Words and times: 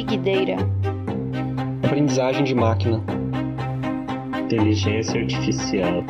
Big 0.00 0.16
Data, 0.16 0.66
aprendizagem 1.84 2.44
de 2.44 2.54
máquina, 2.54 3.02
inteligência 4.44 5.20
artificial, 5.20 6.02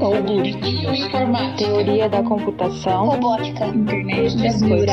algoritmos, 0.00 1.00
informática, 1.00 1.70
teoria 1.70 2.08
da 2.08 2.22
computação, 2.22 3.08
robótica, 3.08 3.66
internet 3.66 4.38
das 4.38 4.62
coisas, 4.62 4.88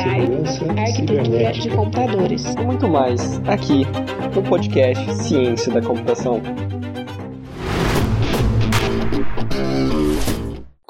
arquitetura 0.77 1.51
de 1.53 1.69
computadores. 1.69 2.53
E 2.53 2.61
muito 2.65 2.89
mais 2.89 3.39
aqui 3.47 3.87
no 4.35 4.43
podcast 4.43 5.13
Ciência 5.13 5.71
da 5.71 5.81
Computação. 5.81 6.41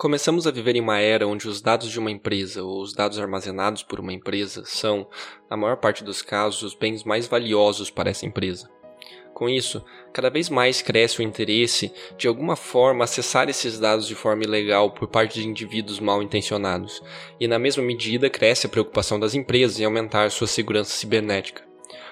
Começamos 0.02 0.47
a 0.47 0.52
viver 0.52 0.75
em 0.75 0.81
uma 0.81 0.99
era 0.99 1.27
onde 1.27 1.47
os 1.47 1.61
dados 1.61 1.91
de 1.91 1.99
uma 1.99 2.09
empresa 2.09 2.63
ou 2.63 2.81
os 2.81 2.91
dados 2.91 3.20
armazenados 3.20 3.84
por 3.84 3.99
uma 3.99 4.11
empresa 4.11 4.63
são, 4.66 5.07
na 5.47 5.55
maior 5.55 5.77
parte 5.77 6.04
dos 6.04 6.23
casos, 6.23 6.63
os 6.63 6.73
bens 6.73 7.04
mais 7.04 7.27
valiosos 7.27 7.91
para 7.91 8.09
essa 8.09 8.25
empresa. 8.25 8.67
Com 9.31 9.48
isso, 9.48 9.85
cada 10.11 10.31
vez 10.31 10.49
mais 10.49 10.81
cresce 10.81 11.20
o 11.20 11.22
interesse 11.22 11.94
de 12.17 12.27
alguma 12.27 12.55
forma 12.55 13.03
acessar 13.03 13.48
esses 13.48 13.77
dados 13.77 14.08
de 14.08 14.16
forma 14.16 14.44
ilegal 14.44 14.89
por 14.89 15.08
parte 15.08 15.39
de 15.39 15.48
indivíduos 15.48 15.99
mal 15.99 16.23
intencionados, 16.23 16.99
e 17.39 17.47
na 17.47 17.59
mesma 17.59 17.83
medida 17.83 18.27
cresce 18.27 18.66
a 18.66 18.70
preocupação 18.70 19.20
das 19.20 19.36
empresas 19.36 19.80
em 19.80 19.86
aumentar 19.86 20.31
sua 20.31 20.47
segurança 20.47 20.97
cibernética. 20.97 21.61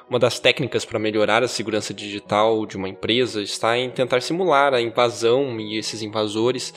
Uma 0.08 0.20
das 0.20 0.40
técnicas 0.40 0.86
para 0.86 1.00
melhorar 1.00 1.42
a 1.42 1.48
segurança 1.48 1.92
digital 1.92 2.68
de 2.68 2.78
uma 2.78 2.88
empresa 2.88 3.42
está 3.42 3.76
em 3.76 3.90
tentar 3.90 4.22
simular 4.22 4.76
a 4.76 4.82
invasão 4.82 5.60
e 5.60 5.76
esses 5.76 6.04
invasores 6.04 6.72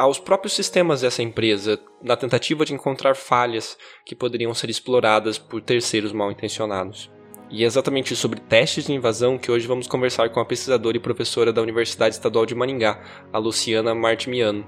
aos 0.00 0.18
próprios 0.18 0.54
sistemas 0.54 1.02
dessa 1.02 1.22
empresa, 1.22 1.78
na 2.02 2.16
tentativa 2.16 2.64
de 2.64 2.72
encontrar 2.72 3.14
falhas 3.14 3.76
que 4.02 4.14
poderiam 4.14 4.54
ser 4.54 4.70
exploradas 4.70 5.36
por 5.36 5.60
terceiros 5.60 6.10
mal 6.10 6.32
intencionados. 6.32 7.10
E 7.50 7.64
é 7.64 7.66
exatamente 7.66 8.16
sobre 8.16 8.40
testes 8.40 8.86
de 8.86 8.94
invasão 8.94 9.36
que 9.36 9.52
hoje 9.52 9.66
vamos 9.66 9.86
conversar 9.86 10.30
com 10.30 10.40
a 10.40 10.44
pesquisadora 10.46 10.96
e 10.96 11.00
professora 11.00 11.52
da 11.52 11.60
Universidade 11.60 12.14
Estadual 12.14 12.46
de 12.46 12.54
Maringá, 12.54 12.98
a 13.30 13.36
Luciana 13.36 13.94
Martimiano. 13.94 14.66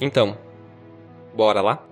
Então, 0.00 0.38
bora 1.34 1.60
lá? 1.60 1.84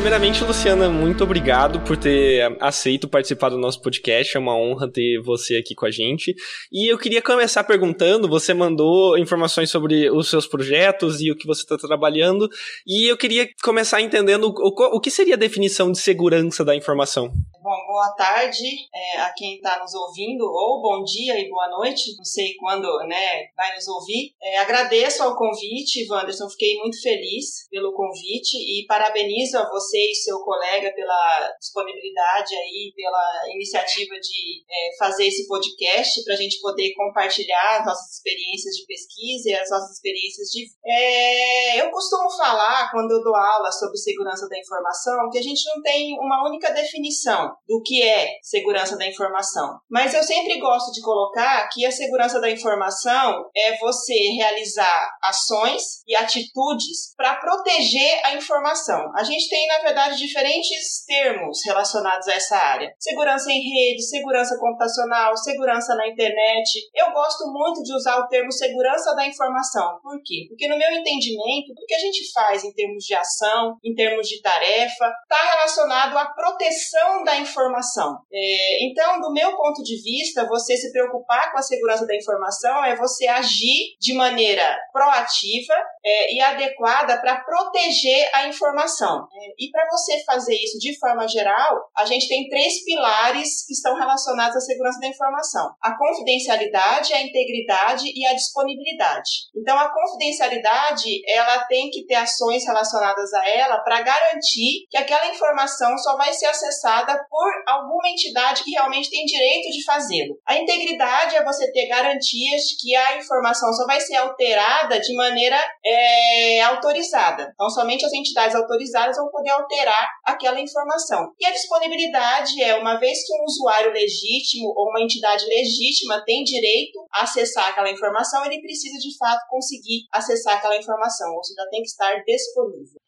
Primeiramente, 0.00 0.42
Luciana, 0.42 0.88
muito 0.88 1.22
obrigado 1.22 1.78
por 1.82 1.94
ter 1.94 2.56
aceito 2.58 3.06
participar 3.06 3.50
do 3.50 3.58
nosso 3.58 3.82
podcast. 3.82 4.34
É 4.34 4.40
uma 4.40 4.56
honra 4.56 4.90
ter 4.90 5.20
você 5.20 5.56
aqui 5.56 5.74
com 5.74 5.84
a 5.84 5.90
gente. 5.90 6.34
E 6.72 6.90
eu 6.90 6.96
queria 6.96 7.20
começar 7.20 7.64
perguntando: 7.64 8.26
você 8.26 8.54
mandou 8.54 9.18
informações 9.18 9.70
sobre 9.70 10.10
os 10.10 10.30
seus 10.30 10.46
projetos 10.46 11.20
e 11.20 11.30
o 11.30 11.36
que 11.36 11.46
você 11.46 11.60
está 11.60 11.76
trabalhando. 11.76 12.48
E 12.86 13.12
eu 13.12 13.16
queria 13.18 13.46
começar 13.62 14.00
entendendo 14.00 14.44
o, 14.44 14.96
o 14.96 15.00
que 15.00 15.10
seria 15.10 15.34
a 15.34 15.38
definição 15.38 15.92
de 15.92 15.98
segurança 15.98 16.64
da 16.64 16.74
informação. 16.74 17.30
Bom, 17.62 17.86
boa 17.86 18.14
tarde 18.16 18.64
é, 18.94 19.20
a 19.20 19.34
quem 19.36 19.56
está 19.56 19.78
nos 19.80 19.94
ouvindo, 19.94 20.44
ou 20.44 20.80
bom 20.80 21.04
dia 21.04 21.38
e 21.38 21.50
boa 21.50 21.68
noite, 21.68 22.16
não 22.16 22.24
sei 22.24 22.54
quando 22.54 22.88
né, 23.06 23.48
vai 23.54 23.74
nos 23.74 23.86
ouvir. 23.86 24.34
É, 24.42 24.60
agradeço 24.60 25.22
ao 25.22 25.36
convite, 25.36 26.10
Wanderson, 26.10 26.48
fiquei 26.48 26.78
muito 26.78 27.00
feliz 27.02 27.68
pelo 27.70 27.92
convite 27.92 28.56
e 28.56 28.86
parabenizo 28.86 29.58
a 29.58 29.68
você 29.68 29.89
e 29.98 30.14
seu 30.14 30.38
colega 30.40 30.92
pela 30.94 31.52
disponibilidade 31.58 32.54
aí, 32.54 32.92
pela 32.94 33.42
iniciativa 33.54 34.14
de 34.14 34.64
é, 34.68 34.96
fazer 34.98 35.26
esse 35.26 35.46
podcast 35.46 36.24
para 36.24 36.34
a 36.34 36.36
gente 36.36 36.60
poder 36.60 36.92
compartilhar 36.94 37.80
as 37.80 37.86
nossas 37.86 38.16
experiências 38.16 38.74
de 38.76 38.86
pesquisa 38.86 39.50
e 39.50 39.54
as 39.54 39.70
nossas 39.70 39.96
experiências 39.96 40.48
de. 40.48 40.66
É, 40.84 41.80
eu 41.80 41.90
costumo 41.90 42.30
falar, 42.36 42.90
quando 42.90 43.10
eu 43.12 43.22
dou 43.22 43.34
aula 43.34 43.70
sobre 43.72 43.96
segurança 43.96 44.48
da 44.48 44.58
informação, 44.58 45.30
que 45.30 45.38
a 45.38 45.42
gente 45.42 45.62
não 45.74 45.82
tem 45.82 46.18
uma 46.18 46.46
única 46.46 46.72
definição 46.72 47.52
do 47.68 47.82
que 47.82 48.02
é 48.02 48.38
segurança 48.42 48.96
da 48.96 49.06
informação. 49.06 49.78
Mas 49.90 50.14
eu 50.14 50.22
sempre 50.22 50.58
gosto 50.58 50.92
de 50.92 51.00
colocar 51.02 51.68
que 51.68 51.84
a 51.86 51.92
segurança 51.92 52.40
da 52.40 52.50
informação 52.50 53.50
é 53.56 53.76
você 53.78 54.14
realizar 54.36 55.10
ações 55.22 56.02
e 56.06 56.14
atitudes 56.14 57.14
para 57.16 57.36
proteger 57.36 58.20
a 58.24 58.34
informação. 58.34 59.10
A 59.16 59.22
gente 59.22 59.48
tem, 59.48 59.69
na 59.70 59.78
verdade, 59.78 60.18
diferentes 60.18 61.04
termos 61.06 61.60
relacionados 61.64 62.26
a 62.26 62.34
essa 62.34 62.56
área: 62.56 62.92
segurança 62.98 63.50
em 63.52 63.60
rede, 63.60 64.02
segurança 64.02 64.58
computacional, 64.58 65.36
segurança 65.36 65.94
na 65.94 66.08
internet. 66.08 66.90
Eu 66.94 67.12
gosto 67.12 67.46
muito 67.52 67.82
de 67.82 67.94
usar 67.94 68.18
o 68.18 68.26
termo 68.26 68.50
segurança 68.50 69.14
da 69.14 69.26
informação. 69.26 70.00
Por 70.02 70.20
quê? 70.24 70.46
Porque, 70.48 70.66
no 70.66 70.76
meu 70.76 70.90
entendimento, 70.90 71.72
o 71.72 71.86
que 71.86 71.94
a 71.94 71.98
gente 71.98 72.32
faz 72.32 72.64
em 72.64 72.72
termos 72.72 73.04
de 73.04 73.14
ação, 73.14 73.76
em 73.84 73.94
termos 73.94 74.28
de 74.28 74.42
tarefa, 74.42 75.12
está 75.22 75.50
relacionado 75.52 76.18
à 76.18 76.26
proteção 76.26 77.22
da 77.22 77.36
informação. 77.36 78.18
É, 78.32 78.84
então, 78.86 79.20
do 79.20 79.32
meu 79.32 79.56
ponto 79.56 79.82
de 79.82 80.02
vista, 80.02 80.46
você 80.46 80.76
se 80.76 80.90
preocupar 80.90 81.52
com 81.52 81.58
a 81.58 81.62
segurança 81.62 82.06
da 82.06 82.16
informação 82.16 82.84
é 82.84 82.96
você 82.96 83.28
agir 83.28 83.96
de 84.00 84.14
maneira 84.14 84.76
proativa 84.92 85.74
é, 86.04 86.34
e 86.34 86.40
adequada 86.40 87.20
para 87.20 87.44
proteger 87.44 88.30
a 88.34 88.48
informação. 88.48 89.26
É, 89.32 89.59
e 89.60 89.70
para 89.70 89.86
você 89.90 90.24
fazer 90.24 90.54
isso 90.54 90.78
de 90.78 90.98
forma 90.98 91.28
geral, 91.28 91.90
a 91.96 92.06
gente 92.06 92.26
tem 92.26 92.48
três 92.48 92.82
pilares 92.82 93.66
que 93.66 93.74
estão 93.74 93.94
relacionados 93.94 94.56
à 94.56 94.60
segurança 94.60 94.98
da 94.98 95.06
informação: 95.06 95.70
a 95.82 95.96
confidencialidade, 95.96 97.12
a 97.12 97.20
integridade 97.20 98.04
e 98.06 98.26
a 98.26 98.32
disponibilidade. 98.32 99.50
Então, 99.54 99.78
a 99.78 99.92
confidencialidade 99.92 101.20
ela 101.28 101.64
tem 101.66 101.90
que 101.90 102.06
ter 102.06 102.14
ações 102.14 102.64
relacionadas 102.64 103.32
a 103.34 103.48
ela 103.48 103.78
para 103.80 104.00
garantir 104.00 104.86
que 104.88 104.96
aquela 104.96 105.26
informação 105.28 105.96
só 105.98 106.16
vai 106.16 106.32
ser 106.32 106.46
acessada 106.46 107.12
por 107.28 107.50
alguma 107.66 108.08
entidade 108.08 108.64
que 108.64 108.70
realmente 108.70 109.10
tem 109.10 109.26
direito 109.26 109.70
de 109.70 109.84
fazê-lo. 109.84 110.38
A 110.46 110.56
integridade 110.56 111.36
é 111.36 111.44
você 111.44 111.70
ter 111.70 111.86
garantias 111.86 112.62
de 112.62 112.76
que 112.80 112.96
a 112.96 113.18
informação 113.18 113.70
só 113.74 113.84
vai 113.84 114.00
ser 114.00 114.16
alterada 114.16 114.98
de 114.98 115.14
maneira 115.14 115.62
é, 115.84 116.62
autorizada. 116.62 117.50
Então, 117.52 117.68
somente 117.68 118.06
as 118.06 118.12
entidades 118.12 118.56
autorizadas 118.56 119.16
vão 119.16 119.28
poder 119.28 119.49
alterar 119.50 120.08
aquela 120.24 120.60
informação. 120.60 121.32
E 121.38 121.46
a 121.46 121.50
disponibilidade 121.50 122.62
é, 122.62 122.76
uma 122.76 122.98
vez 122.98 123.26
que 123.26 123.34
um 123.34 123.44
usuário 123.44 123.92
legítimo 123.92 124.72
ou 124.76 124.88
uma 124.90 125.00
entidade 125.00 125.44
legítima 125.46 126.22
tem 126.24 126.42
direito 126.44 127.06
a 127.12 127.22
acessar 127.22 127.68
aquela 127.68 127.90
informação, 127.90 128.44
ele 128.44 128.60
precisa 128.60 128.98
de 128.98 129.16
fato 129.16 129.46
conseguir 129.48 130.06
acessar 130.12 130.56
aquela 130.56 130.76
informação, 130.76 131.32
ou 131.34 131.44
seja, 131.44 131.68
tem 131.70 131.82
que 131.82 131.88
estar 131.88 132.14
disponível. 132.24 132.99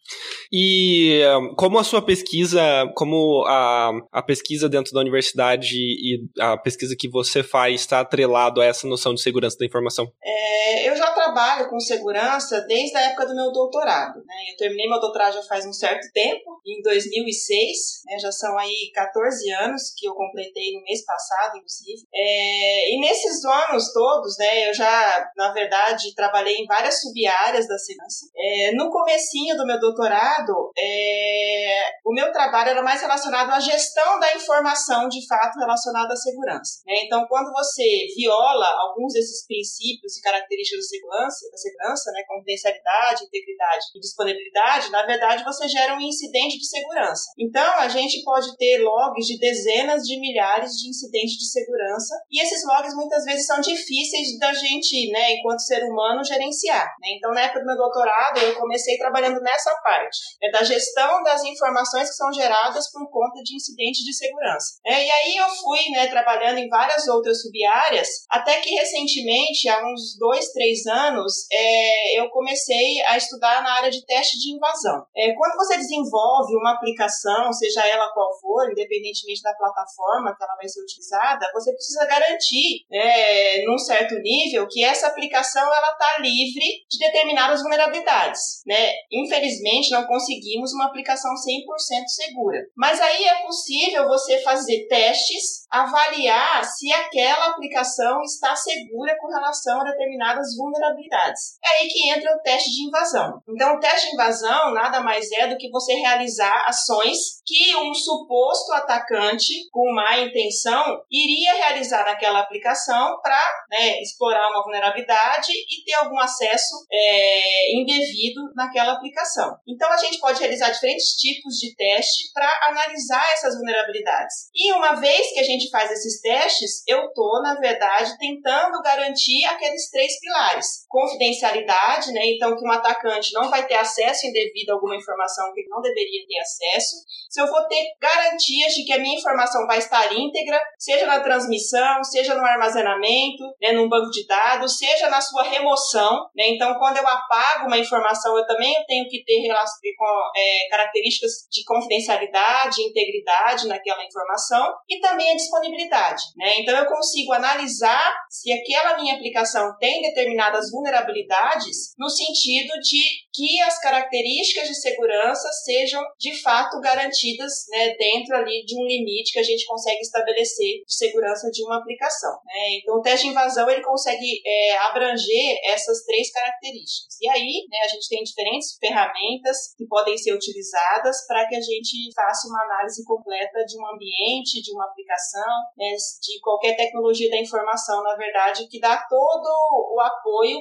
E 0.53 1.23
como 1.57 1.79
a 1.79 1.85
sua 1.85 2.03
pesquisa, 2.03 2.61
como 2.95 3.45
a, 3.47 3.91
a 4.13 4.23
pesquisa 4.23 4.69
dentro 4.69 4.93
da 4.93 5.01
universidade 5.01 5.77
e 5.77 6.29
a 6.39 6.57
pesquisa 6.59 6.95
que 6.99 7.09
você 7.09 7.43
faz 7.43 7.81
está 7.81 8.01
atrelado 8.01 8.61
a 8.61 8.65
essa 8.65 8.87
noção 8.87 9.15
de 9.15 9.23
segurança 9.23 9.57
da 9.59 9.65
informação? 9.65 10.13
É, 10.23 10.89
eu 10.89 10.97
já 10.97 11.11
trabalho 11.13 11.71
com 11.71 11.81
segurança 11.81 12.61
desde 12.69 12.97
a 12.97 13.01
época 13.01 13.27
do 13.27 13.35
meu 13.35 13.51
doutorado. 13.51 14.17
Né? 14.27 14.35
Eu 14.53 14.57
terminei 14.59 14.89
meu 14.89 15.01
doutorado 15.01 15.35
já 15.35 15.43
faz 15.45 15.65
um 15.65 15.73
certo 15.73 16.13
tempo, 16.13 16.61
em 16.67 16.83
2006, 16.83 18.03
né? 18.07 18.19
já 18.19 18.31
são 18.31 18.59
aí 18.59 18.91
14 18.95 19.51
anos 19.53 19.95
que 19.97 20.07
eu 20.07 20.15
completei 20.15 20.73
no 20.75 20.83
mês 20.83 21.05
passado, 21.05 21.57
inclusive. 21.57 22.07
É, 22.15 22.95
e 22.95 23.01
nesses 23.01 23.43
anos 23.45 23.93
todos, 23.93 24.37
né, 24.39 24.69
eu 24.69 24.75
já, 24.75 25.31
na 25.37 25.53
verdade, 25.53 26.15
trabalhei 26.15 26.57
em 26.57 26.67
várias 26.67 27.01
sub-áreas 27.01 27.67
da 27.67 27.79
segurança. 27.79 28.27
É, 28.37 28.73
no 28.73 28.91
comecinho 28.91 29.57
do 29.57 29.67
meu 29.67 29.81
doutorado, 29.81 29.92
doutorado, 29.93 30.73
é, 30.77 31.85
o 32.05 32.13
meu 32.13 32.33
trabalho 32.33 32.71
era 32.71 32.83
mais 32.83 33.01
relacionado 33.01 33.51
à 33.51 33.61
gestão 33.61 34.19
da 34.19 34.35
informação, 34.35 35.09
de 35.09 35.25
fato, 35.27 35.59
relacionada 35.59 36.13
à 36.13 36.17
segurança. 36.17 36.83
Né? 36.87 36.95
Então, 37.05 37.27
quando 37.29 37.53
você 37.53 38.07
viola 38.17 38.67
alguns 38.81 39.13
desses 39.13 39.47
princípios 39.47 40.17
e 40.17 40.23
características 40.23 40.81
da 40.81 40.89
segurança, 40.89 41.51
da 41.51 41.59
segurança 41.59 42.13
né? 42.13 42.23
confidencialidade, 42.27 43.25
integridade 43.25 43.85
e 43.95 44.01
disponibilidade, 44.01 44.91
na 44.91 45.05
verdade, 45.05 45.45
você 45.45 45.69
gera 45.69 45.95
um 45.95 46.01
incidente 46.01 46.59
de 46.59 46.67
segurança. 46.67 47.31
Então, 47.39 47.79
a 47.79 47.89
gente 47.89 48.23
pode 48.25 48.57
ter 48.57 48.79
logs 48.79 49.27
de 49.27 49.39
dezenas 49.39 50.03
de 50.03 50.19
milhares 50.19 50.73
de 50.73 50.89
incidentes 50.89 51.37
de 51.37 51.51
segurança 51.51 52.15
e 52.31 52.43
esses 52.43 52.65
logs 52.67 52.95
muitas 52.95 53.25
vezes 53.25 53.47
são 53.47 53.61
difíceis 53.61 54.39
da 54.39 54.53
gente, 54.53 55.11
né, 55.13 55.33
enquanto 55.33 55.61
ser 55.61 55.85
humano, 55.85 56.25
gerenciar. 56.25 56.87
Né? 57.01 57.09
Então, 57.17 57.33
na 57.33 57.43
época 57.43 57.61
do 57.61 57.67
meu 57.67 57.77
doutorado, 57.77 58.39
eu 58.39 58.55
comecei 58.57 58.97
trabalhando 58.97 59.41
nessa 59.41 59.75
parte, 59.83 60.19
é 60.43 60.51
da 60.51 60.63
gestão 60.63 61.23
das 61.23 61.43
informações 61.45 62.09
que 62.09 62.17
são 62.17 62.33
geradas 62.33 62.91
por 62.91 63.11
conta 63.11 63.43
de 63.43 63.57
incidentes 63.57 64.05
de 64.05 64.15
segurança. 64.15 64.79
É, 64.85 65.05
e 65.05 65.11
aí 65.11 65.37
eu 65.37 65.49
fui 65.49 65.91
né, 65.91 66.07
trabalhando 66.07 66.59
em 66.59 66.69
várias 66.69 67.07
outras 67.09 67.43
sub-áreas, 67.43 68.09
até 68.31 68.61
que 68.61 68.71
recentemente, 68.71 69.69
há 69.69 69.83
uns 69.85 70.17
dois, 70.19 70.51
três 70.53 70.87
anos, 70.87 71.47
é, 71.53 72.21
eu 72.21 72.29
comecei 72.31 73.01
a 73.09 73.17
estudar 73.17 73.63
na 73.63 73.75
área 73.75 73.91
de 73.91 74.05
teste 74.07 74.39
de 74.39 74.55
invasão. 74.55 75.05
É, 75.17 75.33
quando 75.35 75.57
você 75.57 75.77
desenvolve 75.77 76.57
uma 76.57 76.75
aplicação, 76.75 77.53
seja 77.53 77.87
ela 77.87 78.13
qual 78.13 78.29
for, 78.41 78.71
independentemente 78.71 79.43
da 79.43 79.55
plataforma 79.55 80.35
que 80.37 80.43
ela 80.43 80.57
vai 80.57 80.69
ser 80.69 80.83
utilizada, 80.83 81.51
você 81.53 81.73
precisa 81.73 82.07
garantir, 82.07 82.85
é, 82.93 83.65
num 83.67 83.79
certo 83.79 84.15
nível, 84.17 84.67
que 84.69 84.85
essa 84.85 85.09
aplicação 85.09 85.63
ela 85.63 85.93
está 85.93 86.19
livre 86.19 86.85
de 86.91 86.99
determinadas 86.99 87.61
vulnerabilidades. 87.61 88.63
Né? 88.67 88.93
Infelizmente, 89.11 89.72
não 89.91 90.07
conseguimos 90.07 90.73
uma 90.73 90.87
aplicação 90.87 91.31
100% 91.33 92.07
segura. 92.07 92.59
Mas 92.77 93.01
aí 93.01 93.25
é 93.25 93.43
possível 93.43 94.07
você 94.07 94.41
fazer 94.43 94.87
testes, 94.89 95.67
avaliar 95.71 96.65
se 96.65 96.93
aquela 96.93 97.47
aplicação 97.47 98.21
está 98.23 98.55
segura 98.55 99.17
com 99.19 99.29
relação 99.29 99.81
a 99.81 99.85
determinadas 99.85 100.57
vulnerabilidades. 100.57 101.59
É 101.65 101.79
aí 101.79 101.89
que 101.89 102.11
entra 102.11 102.35
o 102.35 102.43
teste 102.43 102.71
de 102.71 102.87
invasão. 102.87 103.43
Então, 103.49 103.75
o 103.75 103.81
teste 103.81 104.09
de 104.09 104.15
invasão 104.15 104.73
nada 104.73 105.01
mais 105.01 105.31
é 105.33 105.47
do 105.47 105.57
que 105.57 105.71
você 105.71 105.95
realizar 105.95 106.65
ações 106.67 107.43
que 107.47 107.75
um 107.77 107.95
suposto 107.95 108.73
atacante 108.73 109.53
com 109.71 109.93
má 109.95 110.19
intenção 110.19 111.03
iria 111.11 111.55
realizar 111.55 112.05
naquela 112.05 112.41
aplicação 112.41 113.21
para 113.23 113.41
né, 113.71 114.01
explorar 114.01 114.49
uma 114.51 114.63
vulnerabilidade 114.63 115.53
e 115.53 115.85
ter 115.85 115.95
algum 115.95 116.19
acesso 116.19 116.87
é, 116.91 117.77
indevido 117.77 118.41
naquela 118.55 118.93
aplicação. 118.93 119.57
Então, 119.67 119.91
a 119.91 119.97
gente 119.97 120.19
pode 120.19 120.41
realizar 120.41 120.71
diferentes 120.71 121.15
tipos 121.15 121.55
de 121.55 121.75
teste 121.77 122.33
para 122.35 122.51
analisar 122.69 123.25
essas 123.33 123.55
vulnerabilidades. 123.55 124.35
E 124.55 124.73
uma 124.73 124.95
vez 124.95 125.33
que 125.33 125.41
a 125.41 125.45
gente 125.45 125.71
faz 125.71 125.91
esses 125.91 126.21
testes, 126.21 126.83
eu 126.87 127.07
estou, 127.07 127.43
na 127.43 127.55
verdade, 127.55 128.17
tentando 128.19 128.83
garantir 128.83 129.45
aqueles 129.47 129.89
três 129.91 130.19
pilares. 130.21 130.67
Confidencialidade, 130.89 132.13
né? 132.13 132.23
Então, 132.27 132.57
que 132.57 132.67
um 132.67 132.73
atacante 132.73 133.33
não 133.33 133.49
vai 133.51 133.67
ter 133.67 133.77
acesso 133.77 134.27
indevido 134.27 134.73
a 134.73 134.75
alguma 134.75 134.97
informação 134.97 135.53
que 135.53 135.61
ele 135.61 135.69
não 135.69 135.81
deveria 135.81 136.27
ter 136.27 136.41
acesso. 136.41 136.97
Se 137.31 137.41
eu 137.41 137.47
vou 137.47 137.67
ter 137.69 137.85
garantias 138.01 138.75
de 138.75 138.85
que 138.85 138.93
a 138.93 138.99
minha 138.99 139.19
informação 139.19 139.67
vai 139.67 139.79
estar 139.79 140.13
íntegra, 140.13 140.61
seja 140.79 141.07
na 141.07 141.21
transmissão, 141.21 142.03
seja 142.05 142.35
no 142.35 142.45
armazenamento, 142.45 143.45
né, 143.61 143.73
num 143.73 143.89
banco 143.89 144.11
de 144.11 144.27
dados, 144.27 144.77
seja 144.77 145.09
na 145.09 145.21
sua 145.21 145.45
remoção. 145.45 146.29
Né? 146.35 146.49
Então, 146.49 146.75
quando 146.79 146.99
eu 146.99 147.07
apago 147.07 147.67
uma 147.67 147.79
informação, 147.79 148.37
eu 148.37 148.47
também 148.47 148.75
tenho 148.87 149.09
que 149.09 149.25
ter 149.25 149.52
com, 149.97 150.31
é, 150.37 150.69
características 150.69 151.33
de 151.51 151.65
confidencialidade, 151.65 152.83
integridade 152.83 153.67
naquela 153.67 154.05
informação 154.05 154.75
e 154.89 155.01
também 155.01 155.31
a 155.31 155.37
disponibilidade. 155.37 156.23
Né? 156.37 156.55
Então, 156.59 156.77
eu 156.77 156.87
consigo 156.87 157.33
analisar 157.33 158.13
se 158.31 158.53
aquela 158.53 158.97
minha 158.97 159.15
aplicação 159.15 159.77
tem 159.79 160.03
determinadas 160.03 160.71
vulnerabilidades 160.71 161.93
no 161.99 162.09
sentido 162.09 162.73
de 162.81 163.03
que 163.33 163.61
as 163.63 163.81
características 163.81 164.69
de 164.69 164.75
segurança 164.75 165.49
sejam 165.65 166.03
de 166.19 166.41
fato 166.43 166.81
garantidas 166.81 167.53
né, 167.71 167.95
dentro 167.95 168.37
ali 168.37 168.65
de 168.65 168.77
um 168.77 168.87
limite 168.87 169.33
que 169.33 169.39
a 169.39 169.43
gente 169.43 169.65
consegue 169.67 170.01
estabelecer 170.01 170.85
de 170.87 170.95
segurança 170.95 171.51
de 171.51 171.65
uma 171.65 171.79
aplicação. 171.79 172.33
Né? 172.45 172.79
Então, 172.81 172.97
o 172.97 173.03
teste 173.03 173.27
de 173.27 173.33
invasão 173.33 173.69
ele 173.71 173.83
consegue 173.83 174.41
é, 174.45 174.77
abranger 174.77 175.59
essas 175.65 176.05
três 176.05 176.31
características. 176.31 177.17
E 177.21 177.29
aí, 177.29 177.67
né, 177.71 177.79
a 177.85 177.89
gente 177.89 178.09
tem 178.09 178.23
diferentes 178.23 178.77
ferramentas 178.79 179.42
que 179.77 179.87
podem 179.87 180.17
ser 180.17 180.35
utilizadas 180.35 181.27
para 181.27 181.47
que 181.49 181.57
a 181.57 181.61
gente 181.61 182.13
faça 182.15 182.49
uma 182.49 182.63
análise 182.63 183.05
completa 183.05 183.65
de 183.65 183.79
um 183.79 183.87
ambiente, 183.87 184.63
de 184.63 184.73
uma 184.73 184.85
aplicação, 184.85 185.53
né, 185.77 185.91
de 186.23 186.41
qualquer 186.41 186.77
tecnologia 186.77 187.31
da 187.31 187.39
informação, 187.39 188.03
na 188.03 188.17
verdade, 188.17 188.67
que 188.69 188.81
dá 188.81 188.97
todo 189.09 189.49
o 189.95 190.01
apoio 190.01 190.59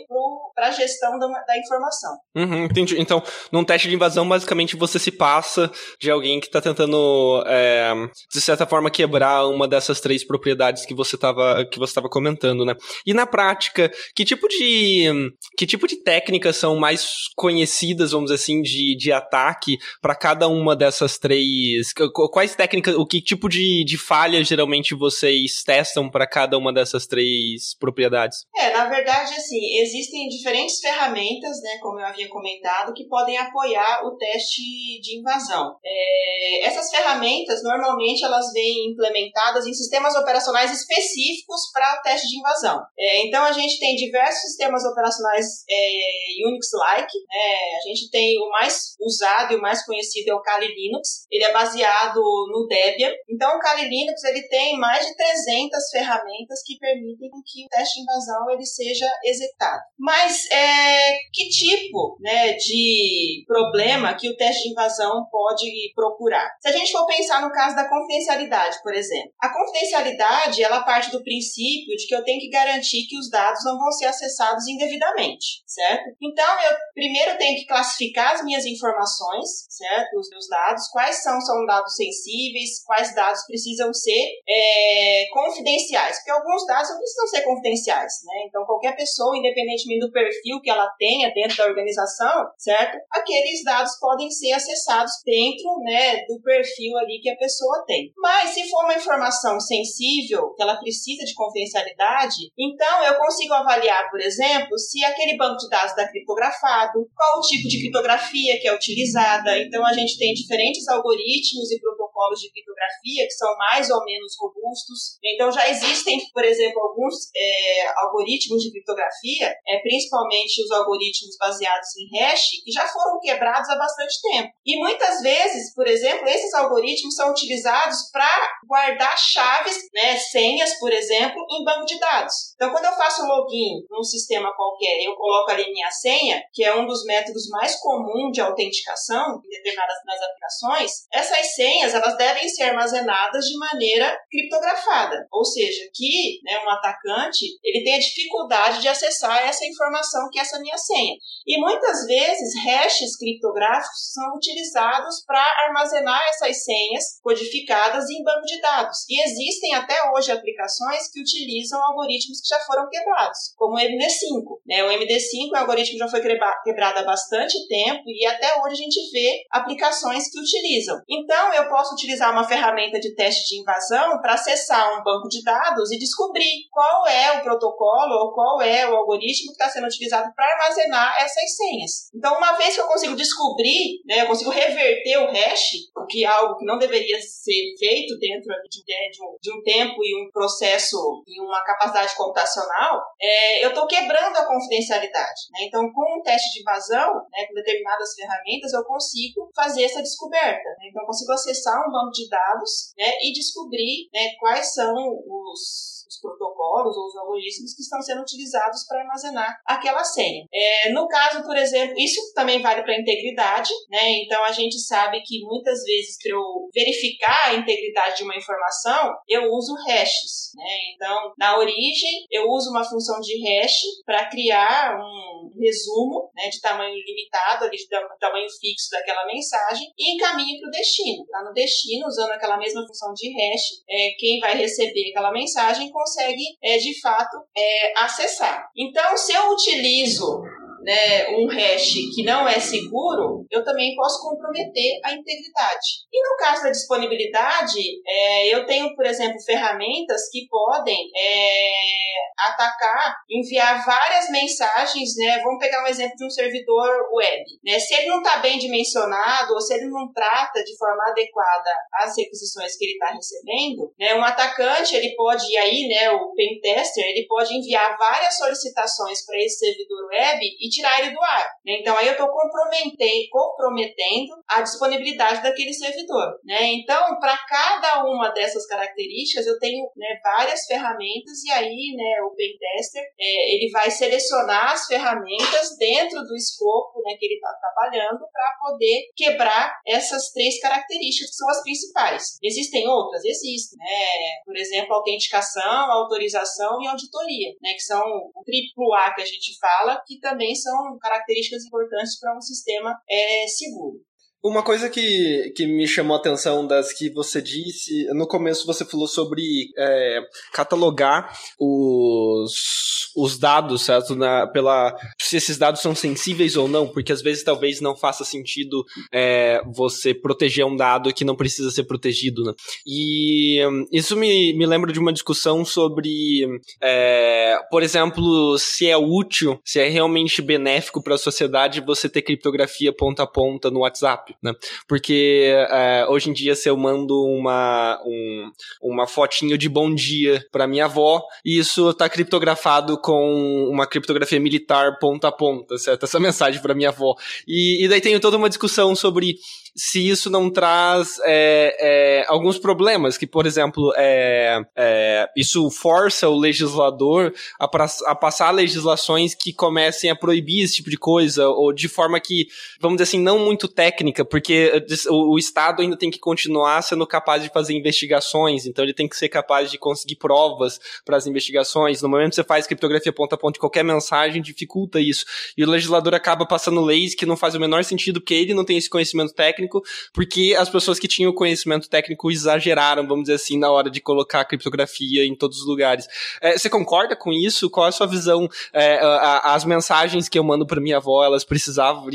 para 0.56 0.68
a 0.68 0.72
gestão 0.72 1.18
da, 1.18 1.28
da 1.28 1.58
informação. 1.58 2.18
Uhum, 2.36 2.66
entendi. 2.66 3.00
Então, 3.00 3.22
num 3.52 3.64
teste 3.64 3.88
de 3.88 3.96
invasão, 3.96 4.28
basicamente 4.28 4.76
você 4.76 5.00
se 5.00 5.12
passa 5.12 5.72
de 6.00 6.10
alguém 6.10 6.40
que 6.40 6.48
está 6.48 6.62
tentando, 6.62 7.44
é, 7.48 7.92
de 8.32 8.42
certa 8.42 8.66
forma, 8.66 8.92
quebrar 8.92 9.48
uma 9.48 9.68
dessas 9.68 10.00
três 10.00 10.26
propriedades 10.26 10.86
que 10.86 10.94
você 10.94 11.16
estava 11.16 11.66
que 11.66 11.80
você 11.80 11.92
estava 11.92 12.10
comentando, 12.10 12.66
né? 12.66 12.76
E 13.06 13.14
na 13.14 13.26
prática, 13.26 13.92
que 14.16 14.26
tipo 14.26 14.48
de 14.48 15.32
que 15.58 15.66
tipo 15.66 15.88
de 15.88 15.98
técnicas 15.98 16.56
são 16.56 16.76
mais 16.76 17.28
conhecidas, 17.36 18.12
vamos 18.12 18.32
dizer 18.32 18.42
assim, 18.42 18.62
de, 18.62 18.71
de 18.98 19.12
ataque 19.12 19.78
para 20.02 20.16
cada 20.16 20.48
uma 20.48 20.76
dessas 20.76 21.18
três? 21.18 21.94
Quais 22.32 22.56
técnicas, 22.56 22.96
o 22.96 23.06
que 23.06 23.22
tipo 23.22 23.48
de, 23.48 23.84
de 23.86 23.98
falha 23.98 24.44
geralmente 24.44 24.96
vocês 24.96 25.64
testam 25.64 26.10
para 26.10 26.28
cada 26.28 26.58
uma 26.58 26.74
dessas 26.74 27.08
três 27.08 27.76
propriedades? 27.80 28.46
É, 28.56 28.72
na 28.72 28.88
verdade, 28.88 29.34
assim, 29.34 29.80
existem 29.82 30.28
diferentes 30.28 30.80
ferramentas, 30.80 31.62
né, 31.62 31.78
como 31.82 32.00
eu 32.00 32.06
havia 32.06 32.30
comentado, 32.30 32.94
que 32.94 33.08
podem 33.08 33.38
apoiar 33.38 34.06
o 34.06 34.18
teste 34.18 34.62
de 35.02 35.20
invasão. 35.20 35.76
É, 35.84 36.66
essas 36.66 36.90
ferramentas, 36.90 37.64
normalmente, 37.64 38.24
elas 38.24 38.52
vêm 38.54 38.92
implementadas 38.92 39.66
em 39.66 39.74
sistemas 39.74 40.16
operacionais 40.16 40.72
específicos 40.72 41.72
para 41.74 42.02
teste 42.02 42.28
de 42.28 42.40
invasão. 42.40 42.80
É, 42.98 43.26
então, 43.26 43.44
a 43.44 43.52
gente 43.52 43.80
tem 43.80 43.96
diversos 43.96 44.42
sistemas 44.42 44.84
operacionais 44.84 45.64
é, 45.70 46.48
Unix-like. 46.48 47.18
Né? 47.18 47.78
A 47.78 47.88
gente 47.88 48.10
tem 48.10 48.38
o 48.40 48.50
mais 48.62 48.96
usado 49.00 49.54
e 49.54 49.56
o 49.56 49.62
mais 49.62 49.84
conhecido 49.84 50.30
é 50.30 50.36
o 50.36 50.42
Kali 50.42 50.68
Linux. 50.68 51.26
Ele 51.32 51.44
é 51.44 51.52
baseado 51.52 52.20
no 52.20 52.68
Debian. 52.68 53.12
Então, 53.30 53.58
o 53.58 53.60
Kali 53.60 53.90
Linux 53.90 54.24
ele 54.24 54.48
tem 54.48 54.78
mais 54.78 55.06
de 55.06 55.16
300 55.16 55.90
ferramentas 55.92 56.62
que 56.66 56.78
permitem 56.78 57.30
que 57.46 57.66
o 57.66 57.70
teste 57.70 57.96
de 57.96 58.02
invasão 58.02 58.50
ele 58.52 58.66
seja 58.66 59.08
executado. 59.24 59.82
Mas 59.98 60.50
é, 60.52 61.18
que 61.34 61.50
tipo 61.50 62.18
né, 62.20 62.54
de 62.54 63.44
problema 63.48 64.14
que 64.14 64.30
o 64.30 64.36
teste 64.36 64.64
de 64.64 64.70
invasão 64.70 65.26
pode 65.32 65.66
procurar? 65.96 66.50
Se 66.62 66.70
a 66.70 66.72
gente 66.72 66.92
for 66.92 67.06
pensar 67.06 67.42
no 67.42 67.52
caso 67.52 67.76
da 67.76 67.90
confidencialidade, 67.90 68.82
por 68.84 68.94
exemplo, 68.94 69.32
a 69.40 69.50
confidencialidade 69.52 70.64
ela 70.64 70.84
parte 70.84 71.12
do 71.12 71.24
princípio 71.24 71.96
de 71.98 72.06
que 72.08 72.16
eu 72.16 72.24
tenho 72.24 72.40
que 72.40 72.50
garantir 72.50 73.08
que 73.08 73.18
os 73.18 73.30
dados 73.30 73.64
não 73.66 73.78
vão 73.78 73.92
ser 73.92 74.06
acessados 74.06 74.68
indevidamente, 74.68 75.64
certo? 75.66 76.04
Então 76.22 76.62
eu 76.62 76.76
primeiro 76.94 77.38
tenho 77.38 77.58
que 77.58 77.66
classificar 77.66 78.34
as 78.34 78.44
minhas 78.44 78.51
informações, 78.66 79.66
certo? 79.70 80.20
Os 80.20 80.30
meus 80.30 80.48
dados, 80.48 80.88
quais 80.90 81.22
são 81.22 81.40
são 81.42 81.66
dados 81.66 81.96
sensíveis, 81.96 82.84
quais 82.86 83.14
dados 83.16 83.46
precisam 83.46 83.94
ser 83.94 84.22
é, 84.48 85.26
confidenciais, 85.32 86.18
porque 86.18 86.32
alguns 86.32 86.66
dados 86.66 86.90
não 86.90 86.98
precisam 86.98 87.28
ser 87.28 87.42
confidenciais, 87.44 88.14
né? 88.26 88.46
Então 88.48 88.66
qualquer 88.66 88.96
pessoa, 88.96 89.38
independentemente 89.38 90.06
do 90.06 90.12
perfil 90.12 90.62
que 90.62 90.70
ela 90.70 90.90
tenha 90.98 91.34
dentro 91.34 91.58
da 91.58 91.66
organização, 91.66 92.48
certo? 92.58 92.98
Aqueles 93.12 93.64
dados 93.64 93.98
podem 94.00 94.30
ser 94.30 94.54
acessados 94.54 95.14
dentro, 95.26 95.78
né, 95.84 96.26
do 96.28 96.42
perfil 96.42 96.98
ali 96.98 97.20
que 97.22 97.30
a 97.30 97.38
pessoa 97.38 97.84
tem. 97.86 98.12
Mas 98.18 98.52
se 98.52 98.70
for 98.70 98.84
uma 98.86 98.96
informação 98.96 99.60
sensível, 99.60 100.54
que 100.56 100.64
ela 100.64 100.78
precisa 100.78 101.24
de 101.24 101.34
confidencialidade, 101.34 102.52
então 102.58 103.04
eu 103.04 103.18
consigo 103.18 103.54
avaliar, 103.54 104.10
por 104.10 104.20
exemplo, 104.20 104.78
se 104.78 105.04
aquele 105.04 105.38
banco 105.38 105.58
de 105.58 105.70
dados 105.70 105.92
está 105.92 106.08
criptografado, 106.08 107.08
qual 107.16 107.40
o 107.40 107.42
tipo 107.42 107.68
de 107.68 107.80
criptografia 107.80 108.41
que 108.58 108.68
é 108.68 108.76
utilizada. 108.76 109.58
Então 109.60 109.86
a 109.86 109.94
gente 109.94 110.18
tem 110.18 110.34
diferentes 110.34 110.88
algoritmos 110.88 111.72
e 111.72 111.80
protocolos 112.22 112.40
de 112.40 112.52
criptografia 112.52 113.26
que 113.26 113.34
são 113.34 113.58
mais 113.58 113.90
ou 113.90 114.04
menos 114.06 114.34
robustos. 114.40 115.18
Então 115.24 115.52
já 115.52 115.68
existem, 115.70 116.20
por 116.34 116.44
exemplo, 116.44 116.82
alguns 116.82 117.16
é, 117.36 117.88
algoritmos 118.04 118.62
de 118.62 118.72
criptografia, 118.72 119.56
é, 119.68 119.80
principalmente 119.80 120.64
os 120.64 120.72
algoritmos 120.72 121.36
baseados 121.40 121.90
em 121.98 122.20
hash, 122.20 122.50
que 122.64 122.72
já 122.72 122.86
foram 122.88 123.20
quebrados 123.20 123.70
há 123.70 123.76
bastante 123.76 124.22
tempo. 124.22 124.54
E 124.66 124.78
muitas 124.78 125.22
vezes, 125.22 125.74
por 125.74 125.88
exemplo, 125.88 126.28
esses 126.28 126.54
algoritmos 126.54 127.16
são 127.16 127.32
utilizados 127.32 128.10
para 128.12 128.30
guardar 128.68 129.18
chaves, 129.18 129.78
né, 129.94 130.18
senhas, 130.18 130.78
por 130.80 130.92
exemplo, 130.92 131.46
em 131.52 131.64
banco 131.64 131.86
de 131.86 132.00
dados. 132.00 132.34
Então, 132.56 132.72
quando 132.72 132.86
eu 132.86 132.94
faço 132.94 133.26
login 133.26 133.86
num 133.90 134.04
sistema 134.04 134.54
qualquer, 134.56 135.04
eu 135.04 135.16
coloco 135.16 135.52
ali 135.52 135.72
minha 135.72 135.90
senha, 135.92 136.42
que 136.54 136.64
é 136.64 136.76
um 136.76 136.86
dos 136.86 137.06
métodos 137.06 137.48
mais 137.50 137.80
comuns 137.80 138.32
de 138.32 138.42
autenticação 138.42 139.42
em 139.46 139.50
determinadas 139.50 139.98
nas 140.06 140.22
aplicações, 140.22 140.92
essas 141.12 141.56
senhas 141.56 141.94
elas 141.94 142.11
devem 142.18 142.48
ser 142.48 142.64
armazenadas 142.64 143.46
de 143.46 143.58
maneira 143.58 144.18
criptografada, 144.30 145.28
ou 145.32 145.44
seja, 145.44 145.90
que 145.94 146.40
né, 146.44 146.60
um 146.66 146.70
atacante 146.70 147.46
ele 147.64 147.84
tenha 147.84 148.00
dificuldade 148.00 148.82
de 148.82 148.88
acessar 148.88 149.48
essa 149.48 149.66
informação 149.66 150.30
que 150.32 150.40
é 150.40 150.42
essa 150.42 150.60
minha 150.60 150.78
senha. 150.78 151.16
E 151.46 151.60
muitas 151.60 152.06
vezes 152.06 152.64
hashes 152.64 153.18
criptográficos 153.18 154.14
são 154.14 154.36
utilizados 154.36 155.24
para 155.26 155.44
armazenar 155.66 156.22
essas 156.30 156.64
senhas 156.64 157.20
codificadas 157.22 158.10
em 158.10 158.24
banco 158.24 158.46
de 158.46 158.60
dados. 158.62 159.06
E 159.10 159.22
existem 159.22 159.74
até 159.74 159.96
hoje 160.12 160.32
aplicações 160.32 161.12
que 161.12 161.22
utilizam 161.22 161.82
algoritmos 161.84 162.42
que 162.42 162.48
já 162.48 162.60
foram 162.62 162.88
quebrados, 162.90 163.54
como 163.56 163.76
o 163.76 163.80
MD5. 163.80 164.60
Né? 164.66 164.84
O 164.84 164.90
MD5 164.90 165.50
é 165.54 165.58
um 165.58 165.62
algoritmo 165.62 165.94
que 165.94 166.00
já 166.00 166.08
foi 166.08 166.22
quebrado 166.22 167.00
há 167.00 167.04
bastante 167.04 167.58
tempo 167.68 168.04
e 168.08 168.26
até 168.26 168.60
hoje 168.62 168.74
a 168.74 168.84
gente 168.84 169.12
vê 169.12 169.44
aplicações 169.52 170.30
que 170.30 170.40
utilizam. 170.40 171.02
Então, 171.10 171.54
eu 171.54 171.70
posso 171.70 171.96
utilizar 172.02 172.32
uma 172.32 172.48
ferramenta 172.48 173.00
de 173.00 173.14
teste 173.16 173.48
de 173.48 173.62
invasão 173.62 174.20
para 174.22 174.34
acessar 174.34 175.00
um 175.00 175.04
banco 175.04 175.28
de 175.30 175.44
dados 175.44 175.92
e 175.92 176.00
descobrir 176.00 176.68
qual 176.72 177.08
é 177.08 177.38
o 177.38 177.44
protocolo 177.44 178.14
ou 178.16 178.34
qual 178.34 178.62
é 178.62 178.90
o 178.90 178.96
algoritmo 178.96 179.48
que 179.48 179.64
está 179.64 179.70
sendo 179.70 179.86
utilizado 179.86 180.34
para 180.36 180.46
armazenar 180.46 181.16
essas 181.20 181.56
senhas. 181.56 181.92
Então, 182.14 182.36
uma 182.38 182.54
vez 182.54 182.76
que 182.76 182.82
eu 182.82 182.88
consigo 182.88 183.16
descobrir, 183.16 184.02
né, 184.06 184.22
eu 184.22 184.28
consigo 184.28 184.50
reverter 184.50 185.18
o 185.18 185.32
hash, 185.32 185.91
que 186.12 186.26
é 186.26 186.28
algo 186.28 186.58
que 186.58 186.66
não 186.66 186.78
deveria 186.78 187.20
ser 187.22 187.74
feito 187.80 188.20
dentro 188.20 188.54
de, 188.70 188.84
de, 188.84 189.24
um, 189.24 189.38
de 189.42 189.52
um 189.58 189.64
tempo 189.64 190.04
e 190.04 190.22
um 190.22 190.30
processo 190.32 191.24
e 191.26 191.42
uma 191.42 191.64
capacidade 191.64 192.16
computacional, 192.16 193.02
é, 193.20 193.64
eu 193.64 193.70
estou 193.70 193.88
quebrando 193.88 194.36
a 194.36 194.46
confidencialidade. 194.46 195.42
Né? 195.52 195.60
Então, 195.64 195.92
com 195.94 196.20
um 196.20 196.22
teste 196.22 196.54
de 196.54 196.62
invasão, 196.62 197.14
né, 197.32 197.46
com 197.48 197.54
determinadas 197.54 198.14
ferramentas, 198.14 198.74
eu 198.74 198.84
consigo 198.84 199.50
fazer 199.56 199.84
essa 199.84 200.02
descoberta. 200.02 200.70
Né? 200.80 200.90
Então, 200.90 201.02
eu 201.02 201.08
consigo 201.08 201.32
acessar 201.32 201.80
um 201.88 201.92
banco 201.92 202.12
de 202.12 202.28
dados 202.30 202.94
né, 202.98 203.18
e 203.22 203.32
descobrir 203.32 204.10
né, 204.14 204.36
quais 204.40 204.74
são 204.74 204.94
os 204.94 205.91
os 206.12 206.20
protocolos 206.20 206.98
ou 206.98 207.08
os 207.08 207.16
algoritmos 207.16 207.74
que 207.74 207.82
estão 207.82 208.02
sendo 208.02 208.22
utilizados 208.22 208.86
para 208.88 209.00
armazenar 209.02 209.58
aquela 209.66 210.04
senha. 210.04 210.46
É, 210.54 210.90
no 210.92 211.08
caso, 211.08 211.44
por 211.44 211.56
exemplo, 211.56 211.96
isso 211.98 212.20
também 212.36 212.62
vale 212.62 212.84
para 212.84 212.94
a 212.94 213.00
integridade, 213.00 213.72
né? 213.90 214.10
Então 214.24 214.44
a 214.44 214.52
gente 214.52 214.78
sabe 214.80 215.22
que 215.22 215.42
muitas 215.42 215.84
vezes 215.84 216.18
para 216.22 216.32
eu 216.32 216.70
verificar 216.74 217.48
a 217.48 217.56
integridade 217.56 218.18
de 218.18 218.24
uma 218.24 218.36
informação, 218.36 219.14
eu 219.28 219.50
uso 219.52 219.74
hashes, 219.88 220.52
né? 220.56 220.94
Então, 220.94 221.34
na 221.38 221.58
origem, 221.58 222.26
eu 222.30 222.50
uso 222.50 222.70
uma 222.70 222.84
função 222.84 223.20
de 223.22 223.34
hash 223.48 223.82
para 224.06 224.30
criar 224.30 224.98
um 225.00 225.50
resumo 225.60 226.30
né, 226.36 226.50
de 226.50 226.60
tamanho 226.60 226.96
limitado, 226.96 227.66
ali, 227.66 227.78
de 227.78 227.88
tamanho 227.88 228.48
fixo 228.60 228.90
daquela 228.92 229.26
mensagem, 229.26 229.92
e 229.98 230.16
encaminho 230.16 230.60
para 230.60 230.68
o 230.68 230.72
destino. 230.72 231.26
Lá 231.30 231.44
no 231.44 231.54
destino, 231.54 232.08
usando 232.08 232.32
aquela 232.32 232.58
mesma 232.58 232.86
função 232.86 233.14
de 233.14 233.30
hash, 233.30 233.84
é, 233.90 234.12
quem 234.18 234.40
vai 234.40 234.56
receber 234.56 235.10
aquela 235.10 235.32
mensagem 235.32 235.92
consegue, 236.02 236.44
é, 236.64 236.78
de 236.78 237.00
fato, 237.00 237.38
é, 237.56 238.04
acessar. 238.04 238.70
Então, 238.76 239.16
se 239.16 239.32
eu 239.32 239.52
utilizo 239.52 240.42
né, 240.84 241.30
um 241.30 241.48
hash 241.48 241.94
que 242.14 242.24
não 242.24 242.48
é 242.48 242.60
seguro, 242.60 243.46
eu 243.50 243.64
também 243.64 243.96
posso 243.96 244.22
comprometer 244.22 245.00
a 245.04 245.14
integridade. 245.14 246.06
E 246.12 246.30
no 246.30 246.36
caso 246.38 246.64
da 246.64 246.72
disponibilidade, 246.72 247.80
é, 248.08 248.54
eu 248.54 248.66
tenho, 248.66 248.96
por 248.96 249.06
exemplo, 249.06 249.40
ferramentas 249.42 250.30
que 250.32 250.48
podem 250.50 250.98
é, 251.16 252.48
atacar, 252.48 253.16
enviar 253.30 253.86
várias 253.86 254.30
mensagens, 254.30 255.16
né? 255.18 255.40
Vamos 255.44 255.60
pegar 255.60 255.84
um 255.84 255.88
exemplo 255.88 256.16
de 256.16 256.26
um 256.26 256.30
servidor 256.30 256.90
web. 257.14 257.44
Né? 257.64 257.80
Se 257.80 257.94
ele 257.96 258.08
não 258.08 258.22
está 258.22 258.38
bem 258.38 258.58
dimensionado 258.58 259.54
ou 259.54 259.62
se 259.62 259.74
ele 259.74 259.88
não 259.88 260.12
trata 260.12 260.64
de 260.64 260.76
forma 260.78 261.04
adequada 261.10 261.70
as 261.94 262.18
requisições 262.18 262.78
que 262.78 262.86
ele 262.86 262.94
está 262.94 263.12
recebendo, 263.12 263.94
né? 264.00 264.16
Um 264.16 264.24
atacante 264.24 264.96
ele 264.96 265.16
pode 265.16 265.46
e 265.52 265.58
aí, 265.58 265.88
né? 265.88 266.12
O 266.12 266.34
pentester 266.34 267.04
ele 267.06 267.26
pode 267.28 267.56
enviar 267.56 267.98
várias 267.98 268.38
solicitações 268.38 269.26
para 269.26 269.38
esse 269.38 269.60
servidor 269.60 270.08
web 270.08 270.40
e 270.42 270.71
tirar 270.72 271.00
ele 271.00 271.12
do 271.12 271.22
ar. 271.22 271.46
Né? 271.66 271.78
Então 271.80 271.96
aí 271.98 272.08
eu 272.08 272.14
estou 272.14 272.28
comprometendo 272.28 274.34
a 274.48 274.62
disponibilidade 274.62 275.44
daquele 275.44 275.74
servidor. 275.74 276.40
Né? 276.44 276.74
Então, 276.74 277.20
para 277.20 277.38
cada 277.48 278.04
uma 278.06 278.30
dessas 278.30 278.66
características, 278.66 279.46
eu 279.46 279.60
tenho 279.60 279.86
né, 279.96 280.20
várias 280.24 280.66
ferramentas 280.66 281.44
e 281.46 281.52
aí 281.52 281.96
né, 281.96 282.22
o 282.24 282.36
pentester 282.36 283.04
é, 283.20 283.56
ele 283.56 283.70
vai 283.72 283.92
selecionar 283.92 284.72
as 284.72 284.88
ferramentas 284.88 285.78
dentro 285.78 286.22
do 286.24 286.36
escopo 286.36 286.91
né, 287.04 287.16
que 287.18 287.26
ele 287.26 287.36
está 287.36 287.54
trabalhando 287.60 288.20
para 288.32 288.58
poder 288.60 289.12
quebrar 289.16 289.80
essas 289.86 290.32
três 290.32 290.60
características 290.60 291.30
que 291.30 291.36
são 291.36 291.50
as 291.50 291.62
principais. 291.64 292.24
Existem 292.42 292.88
outras? 292.88 293.24
Existem. 293.24 293.78
Né? 293.78 294.42
Por 294.46 294.56
exemplo, 294.58 294.94
autenticação, 294.94 295.92
autorização 295.92 296.82
e 296.82 296.88
auditoria, 296.88 297.50
né, 297.62 297.74
que 297.74 297.82
são 297.82 298.02
o 298.02 298.44
triplo 298.44 298.94
A 298.94 299.14
que 299.14 299.22
a 299.22 299.26
gente 299.26 299.58
fala, 299.60 300.02
que 300.06 300.20
também 300.20 300.56
são 300.56 300.98
características 301.00 301.66
importantes 301.66 302.20
para 302.20 302.36
um 302.36 302.42
sistema 302.42 302.96
é, 303.10 303.48
seguro. 303.48 304.00
Uma 304.44 304.64
coisa 304.64 304.90
que, 304.90 305.54
que 305.56 305.68
me 305.68 305.88
chamou 305.88 306.18
a 306.18 306.20
atenção 306.20 306.66
das 306.66 306.92
que 306.92 307.12
você 307.12 307.40
disse, 307.40 308.08
no 308.16 308.28
começo 308.28 308.66
você 308.66 308.84
falou 308.84 309.08
sobre 309.08 309.70
é, 309.78 310.20
catalogar 310.52 311.32
os, 311.60 313.12
os 313.16 313.38
dados, 313.38 313.84
certo? 313.84 314.16
Na, 314.16 314.48
pela, 314.48 314.98
se 315.22 315.38
esses 315.38 315.60
dados 315.60 315.80
são 315.80 315.94
sensíveis 315.94 316.58
ou 316.58 316.68
não, 316.68 316.88
porque 316.88 317.12
às 317.12 317.22
vezes 317.22 317.44
talvez 317.44 317.80
não 317.82 317.96
faça 317.96 318.26
sentido 318.26 318.84
é, 319.14 319.62
você 319.76 320.12
proteger 320.12 320.66
um 320.66 320.76
dado 320.76 321.14
que 321.14 321.24
não 321.24 321.36
precisa 321.36 321.70
ser 321.70 321.84
protegido, 321.84 322.44
né? 322.44 322.54
E 322.84 323.60
isso 323.92 324.18
me, 324.18 324.54
me 324.54 324.66
lembra 324.66 324.92
de 324.92 325.00
uma 325.00 325.14
discussão 325.14 325.64
sobre, 325.64 326.48
é, 326.82 327.60
por 327.70 327.84
exemplo, 327.84 328.58
se 328.58 328.90
é 328.90 328.98
útil, 328.98 329.60
se 329.64 329.80
é 329.80 329.88
realmente 329.88 330.42
benéfico 330.42 331.04
para 331.04 331.14
a 331.14 331.20
sociedade 331.20 331.80
você 331.80 332.10
ter 332.10 332.24
criptografia 332.24 332.92
ponta 332.92 333.22
a 333.22 333.28
ponta 333.28 333.70
no 333.70 333.82
WhatsApp 333.82 334.31
né? 334.42 334.54
Porque 334.88 335.54
é, 335.70 336.06
hoje 336.08 336.30
em 336.30 336.34
dia, 336.34 336.56
se 336.56 336.70
eu 336.70 336.78
mando 336.78 337.24
uma, 337.24 338.02
um, 338.06 338.52
uma 338.82 339.08
fotinho 339.08 339.58
de 339.58 339.70
bom 339.70 339.94
dia 339.94 340.46
para 340.52 340.68
minha 340.68 340.86
avó, 340.86 341.22
isso 341.46 341.94
tá 341.94 342.10
criptografado 342.10 343.00
com 343.00 343.68
uma 343.70 343.88
criptografia 343.88 344.40
militar 344.40 344.98
ponta 345.00 345.28
a 345.28 345.32
ponta, 345.32 345.78
certo? 345.78 346.04
Essa 346.04 346.20
mensagem 346.20 346.62
para 346.62 346.74
minha 346.74 346.90
avó. 346.90 347.16
E, 347.48 347.84
e 347.84 347.88
daí 347.88 348.02
tem 348.02 348.20
toda 348.20 348.38
uma 348.38 348.50
discussão 348.50 348.96
sobre 348.96 349.36
se 349.76 350.06
isso 350.08 350.30
não 350.30 350.50
traz 350.50 351.18
é, 351.24 351.78
é, 351.80 352.26
alguns 352.28 352.58
problemas, 352.58 353.18
que, 353.18 353.26
por 353.26 353.46
exemplo, 353.46 353.94
é, 353.96 354.60
é 354.76 355.30
isso 355.36 355.70
força 355.72 356.28
o 356.28 356.38
legislador 356.38 357.34
a, 357.60 357.68
pra, 357.68 357.86
a, 358.06 358.16
passar 358.16 358.52
legislações 358.52 359.34
que 359.34 359.54
comecem 359.54 360.10
a 360.10 360.16
proibir 360.16 360.64
esse 360.64 360.76
tipo 360.76 360.90
de 360.90 360.98
coisa, 360.98 361.48
ou 361.48 361.72
de 361.72 361.88
forma 361.88 362.20
que, 362.20 362.48
vamos 362.82 362.98
dizer 362.98 363.04
assim, 363.04 363.22
não 363.22 363.40
muito 363.40 363.68
técnica, 363.68 364.26
porque 364.26 364.84
o, 365.10 365.36
o 365.36 365.40
Estado 365.40 365.82
ainda 365.82 365.98
tem 365.98 366.12
que 366.12 366.20
continuar 366.20 366.82
sendo 366.82 367.08
capaz 367.08 367.42
de 367.42 367.50
fazer 367.50 367.74
investigações, 367.74 368.66
então 368.66 368.84
ele 368.84 368.94
tem 368.94 369.08
que 369.08 369.16
ser 369.16 369.30
capaz 369.30 369.72
de 369.72 369.78
conseguir 369.78 370.16
provas 370.16 370.80
para 371.06 371.16
as 371.16 371.26
investigações. 371.26 372.02
No 372.02 372.10
momento 372.10 372.32
que 372.32 372.36
você 372.36 372.44
faz 372.44 372.68
criptografia 372.68 373.14
ponta 373.14 373.36
a 373.36 373.38
ponta 373.38 373.60
qualquer 373.60 373.84
mensagem, 373.84 374.42
dificulta 374.42 375.00
isso. 375.00 375.26
E 375.58 375.64
o 375.64 375.70
legislador 375.70 376.14
acaba 376.14 376.46
passando 376.46 376.82
leis 376.82 377.16
que 377.16 377.26
não 377.26 377.38
fazem 377.38 377.58
o 377.58 377.62
menor 377.62 377.84
sentido, 377.84 378.20
porque 378.20 378.34
ele 378.34 378.54
não 378.54 378.66
tem 378.66 378.78
esse 378.78 378.90
conhecimento 378.90 379.34
técnico 379.34 379.61
técnico, 379.62 379.84
porque 380.14 380.56
as 380.58 380.70
pessoas 380.70 381.00
que 381.00 381.08
tinham 381.08 381.34
conhecimento 381.34 381.90
técnico 381.90 382.32
exageraram, 382.32 383.08
vamos 383.08 383.24
dizer 383.24 383.36
assim, 383.36 383.58
na 383.58 383.70
hora 383.70 383.90
de 383.90 384.02
colocar 384.02 384.46
criptografia 384.46 385.26
em 385.26 385.36
todos 385.36 385.60
os 385.60 385.68
lugares. 385.68 386.08
É, 386.42 386.58
você 386.58 386.70
concorda 386.70 387.16
com 387.16 387.32
isso? 387.32 387.70
Qual 387.70 387.86
é 387.86 387.90
a 387.90 387.92
sua 387.92 388.08
visão? 388.08 388.50
É, 388.74 389.00
as 389.44 389.64
mensagens 389.66 390.28
que 390.28 390.40
eu 390.40 390.44
mando 390.44 390.66
para 390.66 390.82
minha 390.82 390.98
avó, 390.98 391.24
elas 391.24 391.44
precisavam, 391.44 392.08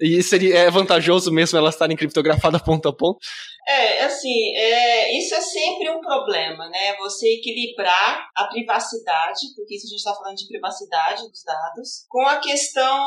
e 0.00 0.22
seria 0.22 0.58
é 0.58 0.70
vantajoso 0.70 1.32
mesmo 1.32 1.58
elas 1.58 1.74
estarem 1.74 1.96
criptografadas 1.96 2.60
ponto 2.62 2.88
a 2.88 2.92
ponto? 2.92 3.18
É, 3.66 4.02
assim, 4.02 4.56
é, 4.56 5.16
isso 5.16 5.34
é 5.34 5.40
sempre 5.40 5.88
um 5.90 6.00
problema, 6.00 6.68
né? 6.68 6.96
Você 6.96 7.34
equilibrar 7.34 8.28
a 8.34 8.44
privacidade, 8.48 9.54
porque 9.54 9.76
isso 9.76 9.86
a 9.86 9.90
gente 9.90 9.98
está 9.98 10.14
falando 10.14 10.36
de 10.36 10.48
privacidade 10.48 11.28
dos 11.28 11.44
dados, 11.44 12.04
com 12.08 12.22
a 12.26 12.40
questão 12.40 13.00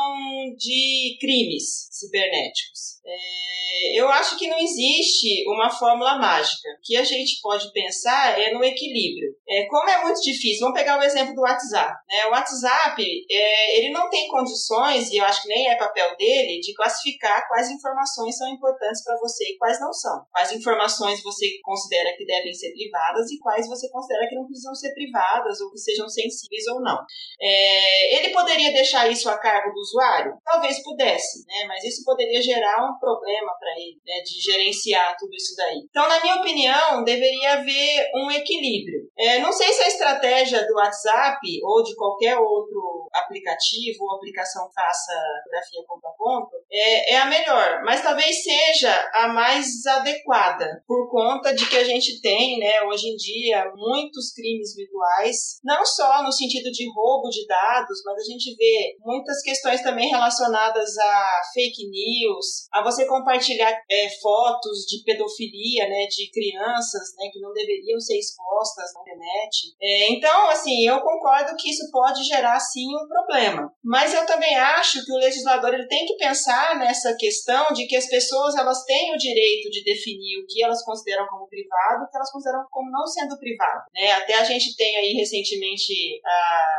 de 0.56 1.18
crimes 1.20 1.88
cibernéticos. 1.90 2.96
É, 3.04 4.00
eu 4.00 4.08
acho 4.08 4.36
que 4.36 4.48
não 4.48 4.58
existe 4.58 5.44
uma 5.48 5.70
fórmula 5.70 6.18
mágica. 6.18 6.68
O 6.70 6.80
que 6.82 6.96
a 6.96 7.04
gente 7.04 7.40
pode 7.40 7.70
pensar 7.72 8.38
é 8.40 8.52
no 8.52 8.64
equilíbrio. 8.64 9.36
É, 9.48 9.66
como 9.66 9.88
é 9.88 10.02
muito 10.02 10.20
difícil, 10.20 10.60
vamos 10.60 10.78
pegar 10.78 10.98
o 10.98 11.02
exemplo 11.02 11.34
do 11.34 11.42
WhatsApp. 11.42 11.94
Né? 12.08 12.26
O 12.26 12.30
WhatsApp, 12.30 13.04
é, 13.30 13.78
ele 13.78 13.90
não 13.90 14.10
tem 14.10 14.26
condições, 14.28 15.10
e 15.10 15.18
eu 15.18 15.24
acho 15.24 15.42
que 15.42 15.48
nem 15.48 15.68
é 15.68 15.76
papel 15.76 16.16
dele, 16.16 16.60
de 16.60 16.74
classificar 16.74 17.46
quais 17.46 17.70
informações 17.70 18.36
são 18.36 18.48
importantes 18.48 19.04
para 19.04 19.18
você 19.18 19.44
e 19.44 19.58
quais 19.58 19.78
não 19.78 19.92
são. 19.92 20.24
Quais 20.32 20.45
quais 20.46 20.52
informações 20.52 21.22
você 21.22 21.58
considera 21.62 22.16
que 22.16 22.24
devem 22.24 22.52
ser 22.52 22.72
privadas 22.72 23.30
e 23.30 23.38
quais 23.38 23.68
você 23.68 23.90
considera 23.90 24.28
que 24.28 24.34
não 24.34 24.46
precisam 24.46 24.74
ser 24.74 24.92
privadas 24.94 25.60
ou 25.60 25.70
que 25.70 25.78
sejam 25.78 26.08
sensíveis 26.08 26.66
ou 26.68 26.80
não. 26.80 26.98
É, 27.40 28.16
ele 28.16 28.32
poderia 28.32 28.72
deixar 28.72 29.10
isso 29.10 29.28
a 29.28 29.38
cargo 29.38 29.72
do 29.72 29.80
usuário? 29.80 30.36
Talvez 30.44 30.82
pudesse, 30.82 31.44
né? 31.46 31.64
mas 31.66 31.82
isso 31.84 32.04
poderia 32.04 32.40
gerar 32.40 32.84
um 32.84 32.98
problema 32.98 33.52
para 33.58 33.72
ele, 33.76 33.98
né? 34.06 34.22
de 34.22 34.40
gerenciar 34.40 35.16
tudo 35.18 35.34
isso 35.34 35.54
daí. 35.56 35.82
Então, 35.90 36.08
na 36.08 36.20
minha 36.20 36.36
opinião, 36.36 37.02
deveria 37.02 37.54
haver 37.54 38.10
um 38.14 38.30
equilíbrio. 38.30 39.08
É, 39.18 39.38
não 39.38 39.52
sei 39.52 39.72
se 39.72 39.82
a 39.82 39.88
estratégia 39.88 40.66
do 40.66 40.74
WhatsApp 40.74 41.38
ou 41.64 41.82
de 41.82 41.94
qualquer 41.96 42.38
outro 42.38 43.08
aplicativo 43.12 44.04
ou 44.04 44.16
aplicação 44.16 44.68
faça 44.74 45.12
fotografia 45.44 45.82
ponto 45.86 46.06
a 46.06 46.10
ponto 46.10 46.50
é, 46.70 47.14
é 47.14 47.16
a 47.18 47.26
melhor, 47.26 47.82
mas 47.84 48.02
talvez 48.02 48.42
seja 48.42 49.10
a 49.14 49.28
mais 49.28 49.86
adequada 49.86 50.35
por 50.86 51.10
conta 51.10 51.54
de 51.54 51.68
que 51.68 51.76
a 51.76 51.84
gente 51.84 52.20
tem, 52.20 52.58
né, 52.58 52.82
hoje 52.82 53.08
em 53.08 53.16
dia, 53.16 53.72
muitos 53.74 54.32
crimes 54.32 54.74
virtuais, 54.74 55.58
não 55.64 55.84
só 55.84 56.22
no 56.22 56.32
sentido 56.32 56.70
de 56.70 56.86
roubo 56.92 57.28
de 57.28 57.46
dados, 57.46 58.02
mas 58.04 58.20
a 58.20 58.24
gente 58.24 58.54
vê 58.56 58.96
muitas 59.00 59.42
questões 59.42 59.82
também 59.82 60.08
relacionadas 60.08 60.96
a 60.98 61.40
fake 61.54 61.88
news, 61.88 62.68
a 62.72 62.82
você 62.82 63.06
compartilhar 63.06 63.72
é, 63.90 64.08
fotos 64.20 64.84
de 64.88 65.02
pedofilia, 65.04 65.88
né, 65.88 66.06
de 66.06 66.30
crianças, 66.30 67.14
né, 67.16 67.28
que 67.32 67.40
não 67.40 67.52
deveriam 67.52 68.00
ser 68.00 68.18
expostas 68.18 68.92
na 68.94 69.00
internet. 69.02 69.74
É, 69.80 70.12
então, 70.12 70.50
assim, 70.50 70.86
eu 70.86 71.00
concordo 71.00 71.56
que 71.56 71.70
isso 71.70 71.90
pode 71.90 72.22
gerar 72.24 72.58
sim 72.60 72.86
um 72.96 73.08
problema, 73.08 73.72
mas 73.84 74.12
eu 74.12 74.26
também 74.26 74.54
acho 74.56 75.04
que 75.04 75.12
o 75.12 75.18
legislador 75.18 75.72
ele 75.72 75.88
tem 75.88 76.04
que 76.06 76.16
pensar 76.16 76.78
nessa 76.78 77.14
questão 77.16 77.66
de 77.72 77.86
que 77.86 77.96
as 77.96 78.06
pessoas 78.06 78.54
elas 78.56 78.84
têm 78.84 79.14
o 79.14 79.18
direito 79.18 79.70
de 79.70 79.84
definir 79.84 80.25
o 80.40 80.46
que 80.46 80.62
elas 80.62 80.82
consideram 80.84 81.26
como 81.26 81.48
privado, 81.48 82.04
o 82.04 82.10
que 82.10 82.16
elas 82.16 82.30
consideram 82.30 82.64
como 82.70 82.90
não 82.90 83.06
sendo 83.06 83.38
privado. 83.38 83.84
Né? 83.94 84.12
Até 84.12 84.34
a 84.34 84.44
gente 84.44 84.76
tem 84.76 84.96
aí 84.96 85.12
recentemente 85.12 86.20
a, 86.24 86.76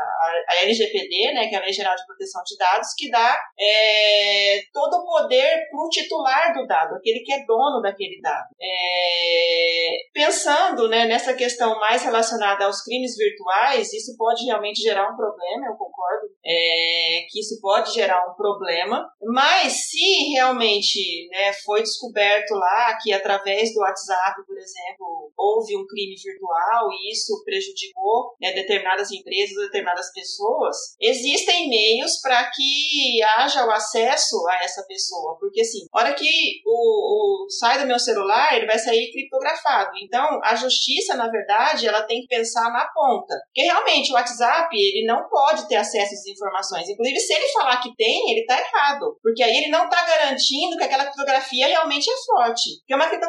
a 0.50 0.64
LGPD, 0.64 1.34
né, 1.34 1.48
que 1.48 1.56
é 1.56 1.58
a 1.58 1.62
Lei 1.62 1.74
Geral 1.74 1.96
de 1.96 2.06
Proteção 2.06 2.42
de 2.44 2.58
Dados, 2.58 2.90
que 2.98 3.10
dá 3.10 3.40
é, 3.60 4.62
todo 4.74 4.96
o 4.96 5.06
poder 5.06 5.68
para 5.70 5.80
o 5.80 5.90
titular 5.90 6.54
do 6.54 6.66
dado, 6.66 6.96
aquele 6.96 7.20
que 7.20 7.34
é 7.34 7.46
dono 7.46 7.82
daquele 7.82 8.20
dado. 8.22 8.48
É, 8.62 9.98
pensando 10.14 10.88
né, 10.88 11.06
nessa 11.06 11.34
questão 11.34 11.80
mais 11.80 12.04
relacionada 12.04 12.66
aos 12.66 12.82
crimes 12.82 13.16
virtuais, 13.16 13.94
isso 13.94 14.16
pode 14.18 14.46
realmente 14.46 14.82
gerar 14.82 15.12
um 15.12 15.16
problema, 15.16 15.68
eu 15.68 15.76
concordo, 15.76 16.28
é, 16.46 17.26
que 17.30 17.40
isso 17.40 17.60
pode 17.62 17.94
gerar 17.94 18.26
um 18.30 18.36
problema, 18.36 19.10
mas 19.22 19.90
se 19.90 20.32
realmente 20.34 21.28
né, 21.30 21.54
foi 21.66 21.82
descoberto 21.82 22.52
lá 22.52 22.98
que 23.02 23.14
através 23.14 23.37
do 23.44 23.82
WhatsApp, 23.82 24.46
por 24.46 24.58
exemplo, 24.58 25.32
houve 25.38 25.76
um 25.78 25.86
crime 25.86 26.16
virtual 26.16 26.90
e 26.92 27.12
isso 27.12 27.44
prejudicou 27.44 28.36
né, 28.42 28.54
determinadas 28.54 29.12
empresas, 29.12 29.56
determinadas 29.56 30.12
pessoas, 30.14 30.76
existem 31.00 31.70
meios 31.70 32.20
para 32.22 32.50
que 32.52 33.22
haja 33.38 33.66
o 33.66 33.72
acesso 33.72 34.36
a 34.48 34.64
essa 34.64 34.84
pessoa, 34.88 35.38
porque 35.40 35.62
assim, 35.62 35.86
a 35.94 36.00
hora 36.00 36.14
que 36.14 36.62
o, 36.66 37.46
o 37.46 37.50
sai 37.50 37.80
do 37.80 37.88
meu 37.88 38.00
celular, 38.00 38.56
ele 38.56 38.66
vai 38.66 38.78
sair 38.78 39.12
criptografado. 39.12 39.92
Então, 40.04 40.40
a 40.44 40.56
justiça, 40.56 41.16
na 41.16 41.30
verdade, 41.30 41.88
ela 41.88 42.04
tem 42.04 42.22
que 42.22 42.28
pensar 42.28 42.72
na 42.72 42.88
ponta, 42.88 43.36
porque 43.48 43.62
realmente 43.62 44.12
o 44.12 44.16
WhatsApp 44.16 44.76
ele 44.76 45.06
não 45.06 45.28
pode 45.30 45.68
ter 45.68 45.76
acesso 45.76 46.14
às 46.14 46.26
informações. 46.26 46.90
Inclusive, 46.90 47.20
se 47.20 47.34
ele 47.34 47.48
falar 47.50 47.82
que 47.82 47.96
tem, 47.96 48.32
ele 48.32 48.42
está 48.42 48.60
errado, 48.60 49.18
porque 49.22 49.44
aí 49.44 49.56
ele 49.56 49.70
não 49.70 49.86
está 49.86 50.06
garantindo 50.06 50.78
que 50.78 50.84
aquela 50.84 51.06
criptografia 51.06 51.68
realmente 51.68 52.10
é 52.10 52.16
forte. 52.26 52.80
Porque 52.80 52.96
uma 52.96 53.08
criptografia 53.08 53.27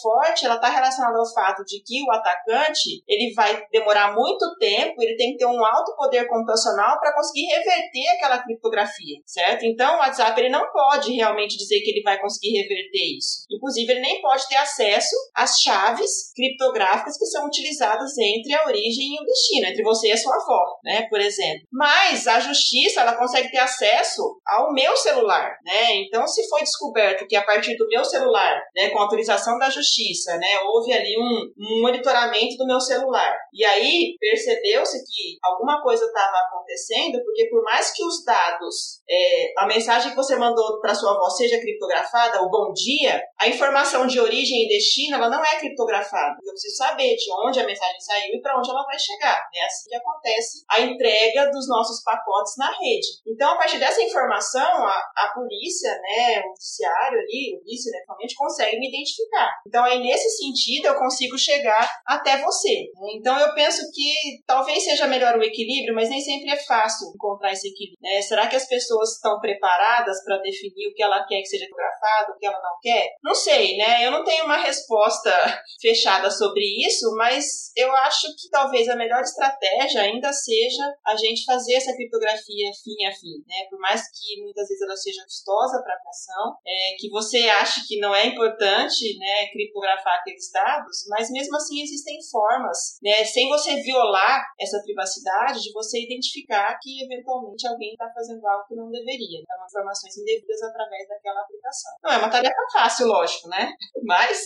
forte, 0.00 0.44
ela 0.44 0.56
está 0.56 0.68
relacionada 0.68 1.18
ao 1.18 1.32
fato 1.32 1.64
de 1.64 1.82
que 1.84 2.02
o 2.02 2.12
atacante 2.12 3.02
ele 3.06 3.32
vai 3.34 3.62
demorar 3.70 4.14
muito 4.14 4.56
tempo, 4.58 5.00
ele 5.02 5.16
tem 5.16 5.32
que 5.32 5.38
ter 5.38 5.46
um 5.46 5.64
alto 5.64 5.94
poder 5.96 6.26
computacional 6.26 6.98
para 6.98 7.14
conseguir 7.14 7.46
reverter 7.46 8.08
aquela 8.14 8.38
criptografia, 8.42 9.18
certo? 9.26 9.64
Então, 9.64 9.94
o 9.94 9.98
WhatsApp 9.98 10.40
ele 10.40 10.50
não 10.50 10.70
pode 10.72 11.12
realmente 11.12 11.56
dizer 11.56 11.80
que 11.80 11.90
ele 11.90 12.02
vai 12.02 12.20
conseguir 12.20 12.56
reverter 12.56 13.16
isso. 13.16 13.46
Inclusive, 13.50 13.92
ele 13.92 14.00
nem 14.00 14.20
pode 14.20 14.46
ter 14.48 14.56
acesso 14.56 15.14
às 15.34 15.60
chaves 15.60 16.32
criptográficas 16.34 17.18
que 17.18 17.26
são 17.26 17.46
utilizadas 17.46 18.16
entre 18.18 18.54
a 18.54 18.66
origem 18.66 19.14
e 19.14 19.22
o 19.22 19.24
destino, 19.24 19.66
entre 19.66 19.82
você 19.82 20.08
e 20.08 20.12
a 20.12 20.16
sua 20.16 20.34
avó, 20.34 20.78
né, 20.84 21.06
por 21.08 21.20
exemplo. 21.20 21.66
Mas 21.72 22.26
a 22.26 22.40
justiça, 22.40 23.00
ela 23.00 23.16
consegue 23.16 23.50
ter 23.50 23.58
acesso 23.58 24.22
ao 24.46 24.72
meu 24.72 24.96
celular, 24.96 25.56
né? 25.64 25.96
Então, 25.96 26.26
se 26.26 26.48
foi 26.48 26.60
descoberto 26.60 27.26
que 27.26 27.36
a 27.36 27.44
partir 27.44 27.76
do 27.76 27.88
meu 27.88 28.04
celular, 28.04 28.60
né, 28.74 28.90
com 28.90 28.98
autorização 28.98 29.39
da 29.58 29.70
justiça, 29.70 30.36
né, 30.36 30.58
houve 30.64 30.92
ali 30.92 31.16
um, 31.18 31.52
um 31.58 31.82
monitoramento 31.82 32.56
do 32.56 32.66
meu 32.66 32.80
celular. 32.80 33.36
E 33.52 33.64
aí 33.64 34.16
percebeu-se 34.18 34.98
que 35.04 35.38
alguma 35.42 35.82
coisa 35.82 36.04
estava 36.04 36.36
acontecendo, 36.38 37.22
porque 37.24 37.48
por 37.48 37.62
mais 37.62 37.92
que 37.92 38.04
os 38.04 38.24
dados, 38.24 39.00
é, 39.08 39.52
a 39.58 39.66
mensagem 39.66 40.10
que 40.10 40.16
você 40.16 40.36
mandou 40.36 40.80
para 40.80 40.94
sua 40.94 41.12
avó 41.12 41.28
seja 41.28 41.60
criptografada, 41.60 42.42
o 42.42 42.50
bom 42.50 42.72
dia, 42.72 43.20
a 43.38 43.48
informação 43.48 44.06
de 44.06 44.20
origem 44.20 44.64
e 44.64 44.68
destino 44.68 45.16
ela 45.16 45.28
não 45.28 45.44
é 45.44 45.58
criptografada. 45.58 46.36
Eu 46.44 46.52
preciso 46.52 46.76
saber 46.76 47.16
de 47.16 47.32
onde 47.46 47.60
a 47.60 47.66
mensagem 47.66 48.00
saiu 48.00 48.34
e 48.34 48.40
para 48.40 48.58
onde 48.58 48.70
ela 48.70 48.84
vai 48.84 48.98
chegar. 48.98 49.40
É 49.54 49.64
assim 49.64 49.88
que 49.88 49.96
acontece 49.96 50.64
a 50.70 50.80
entrega 50.80 51.50
dos 51.50 51.68
nossos 51.68 52.02
pacotes 52.02 52.54
na 52.56 52.70
rede. 52.70 53.08
Então, 53.26 53.52
a 53.52 53.56
partir 53.56 53.78
dessa 53.78 54.02
informação, 54.02 54.86
a, 54.86 55.02
a 55.16 55.32
polícia, 55.34 55.90
né, 55.90 56.40
o 56.40 56.50
judiciário 56.50 57.18
ali, 57.18 57.56
o 57.56 57.64
vice, 57.64 57.90
né, 57.90 57.98
realmente 58.06 58.34
consegue 58.34 58.78
me 58.78 58.88
identificar. 58.88 59.19
Então, 59.66 59.84
aí 59.84 60.00
nesse 60.00 60.28
sentido, 60.36 60.86
eu 60.86 60.98
consigo 60.98 61.38
chegar 61.38 61.88
até 62.06 62.38
você. 62.42 62.86
Então, 63.14 63.38
eu 63.38 63.54
penso 63.54 63.82
que 63.92 64.42
talvez 64.46 64.84
seja 64.84 65.06
melhor 65.06 65.36
o 65.36 65.42
equilíbrio, 65.42 65.94
mas 65.94 66.08
nem 66.08 66.20
sempre 66.20 66.50
é 66.50 66.56
fácil 66.56 67.08
encontrar 67.14 67.52
esse 67.52 67.68
equilíbrio. 67.68 67.98
Né? 68.00 68.22
Será 68.22 68.46
que 68.46 68.56
as 68.56 68.68
pessoas 68.68 69.14
estão 69.14 69.38
preparadas 69.40 70.22
para 70.24 70.38
definir 70.38 70.88
o 70.88 70.94
que 70.94 71.02
ela 71.02 71.24
quer 71.26 71.40
que 71.40 71.46
seja 71.46 71.66
fotografado, 71.66 72.32
o 72.32 72.38
que 72.38 72.46
ela 72.46 72.60
não 72.62 72.78
quer? 72.80 73.08
Não 73.22 73.34
sei, 73.34 73.76
né? 73.76 74.06
Eu 74.06 74.10
não 74.10 74.24
tenho 74.24 74.44
uma 74.44 74.56
resposta 74.56 75.30
fechada 75.80 76.30
sobre 76.30 76.62
isso, 76.86 77.14
mas 77.16 77.70
eu 77.76 77.90
acho 77.96 78.26
que 78.36 78.48
talvez 78.50 78.88
a 78.88 78.96
melhor 78.96 79.20
estratégia 79.22 80.02
ainda 80.02 80.32
seja 80.32 80.82
a 81.06 81.16
gente 81.16 81.44
fazer 81.44 81.74
essa 81.74 81.94
criptografia 81.94 82.70
fim 82.82 83.06
a 83.06 83.12
fim, 83.12 83.38
né? 83.46 83.66
Por 83.68 83.78
mais 83.78 84.02
que 84.02 84.42
muitas 84.42 84.68
vezes 84.68 84.82
ela 84.82 84.96
seja 84.96 85.22
custosa 85.24 85.82
para 85.82 85.94
a 85.94 85.96
aplicação, 85.96 86.56
é, 86.66 86.96
que 86.98 87.08
você 87.08 87.48
ache 87.48 87.86
que 87.86 87.98
não 87.98 88.14
é 88.14 88.26
importante, 88.26 89.09
né, 89.18 89.46
criptografar 89.52 90.18
aqueles 90.20 90.50
dados, 90.52 91.06
mas 91.08 91.30
mesmo 91.30 91.56
assim 91.56 91.82
existem 91.82 92.18
formas, 92.30 92.98
né, 93.02 93.24
sem 93.24 93.48
você 93.48 93.76
violar 93.82 94.42
essa 94.60 94.80
privacidade, 94.82 95.62
de 95.62 95.72
você 95.72 96.02
identificar 96.02 96.78
que 96.80 97.04
eventualmente 97.04 97.66
alguém 97.66 97.92
está 97.92 98.10
fazendo 98.14 98.46
algo 98.46 98.66
que 98.68 98.74
não 98.74 98.90
deveria, 98.90 99.40
então 99.40 99.60
informações 99.70 100.16
indevidas 100.18 100.62
através 100.62 101.08
daquela 101.08 101.40
aplicação. 101.40 101.92
Não 102.02 102.12
é 102.12 102.18
uma 102.18 102.28
tarefa 102.28 102.54
fácil, 102.72 103.06
lógico, 103.06 103.48
né? 103.48 103.72
Mas 104.04 104.40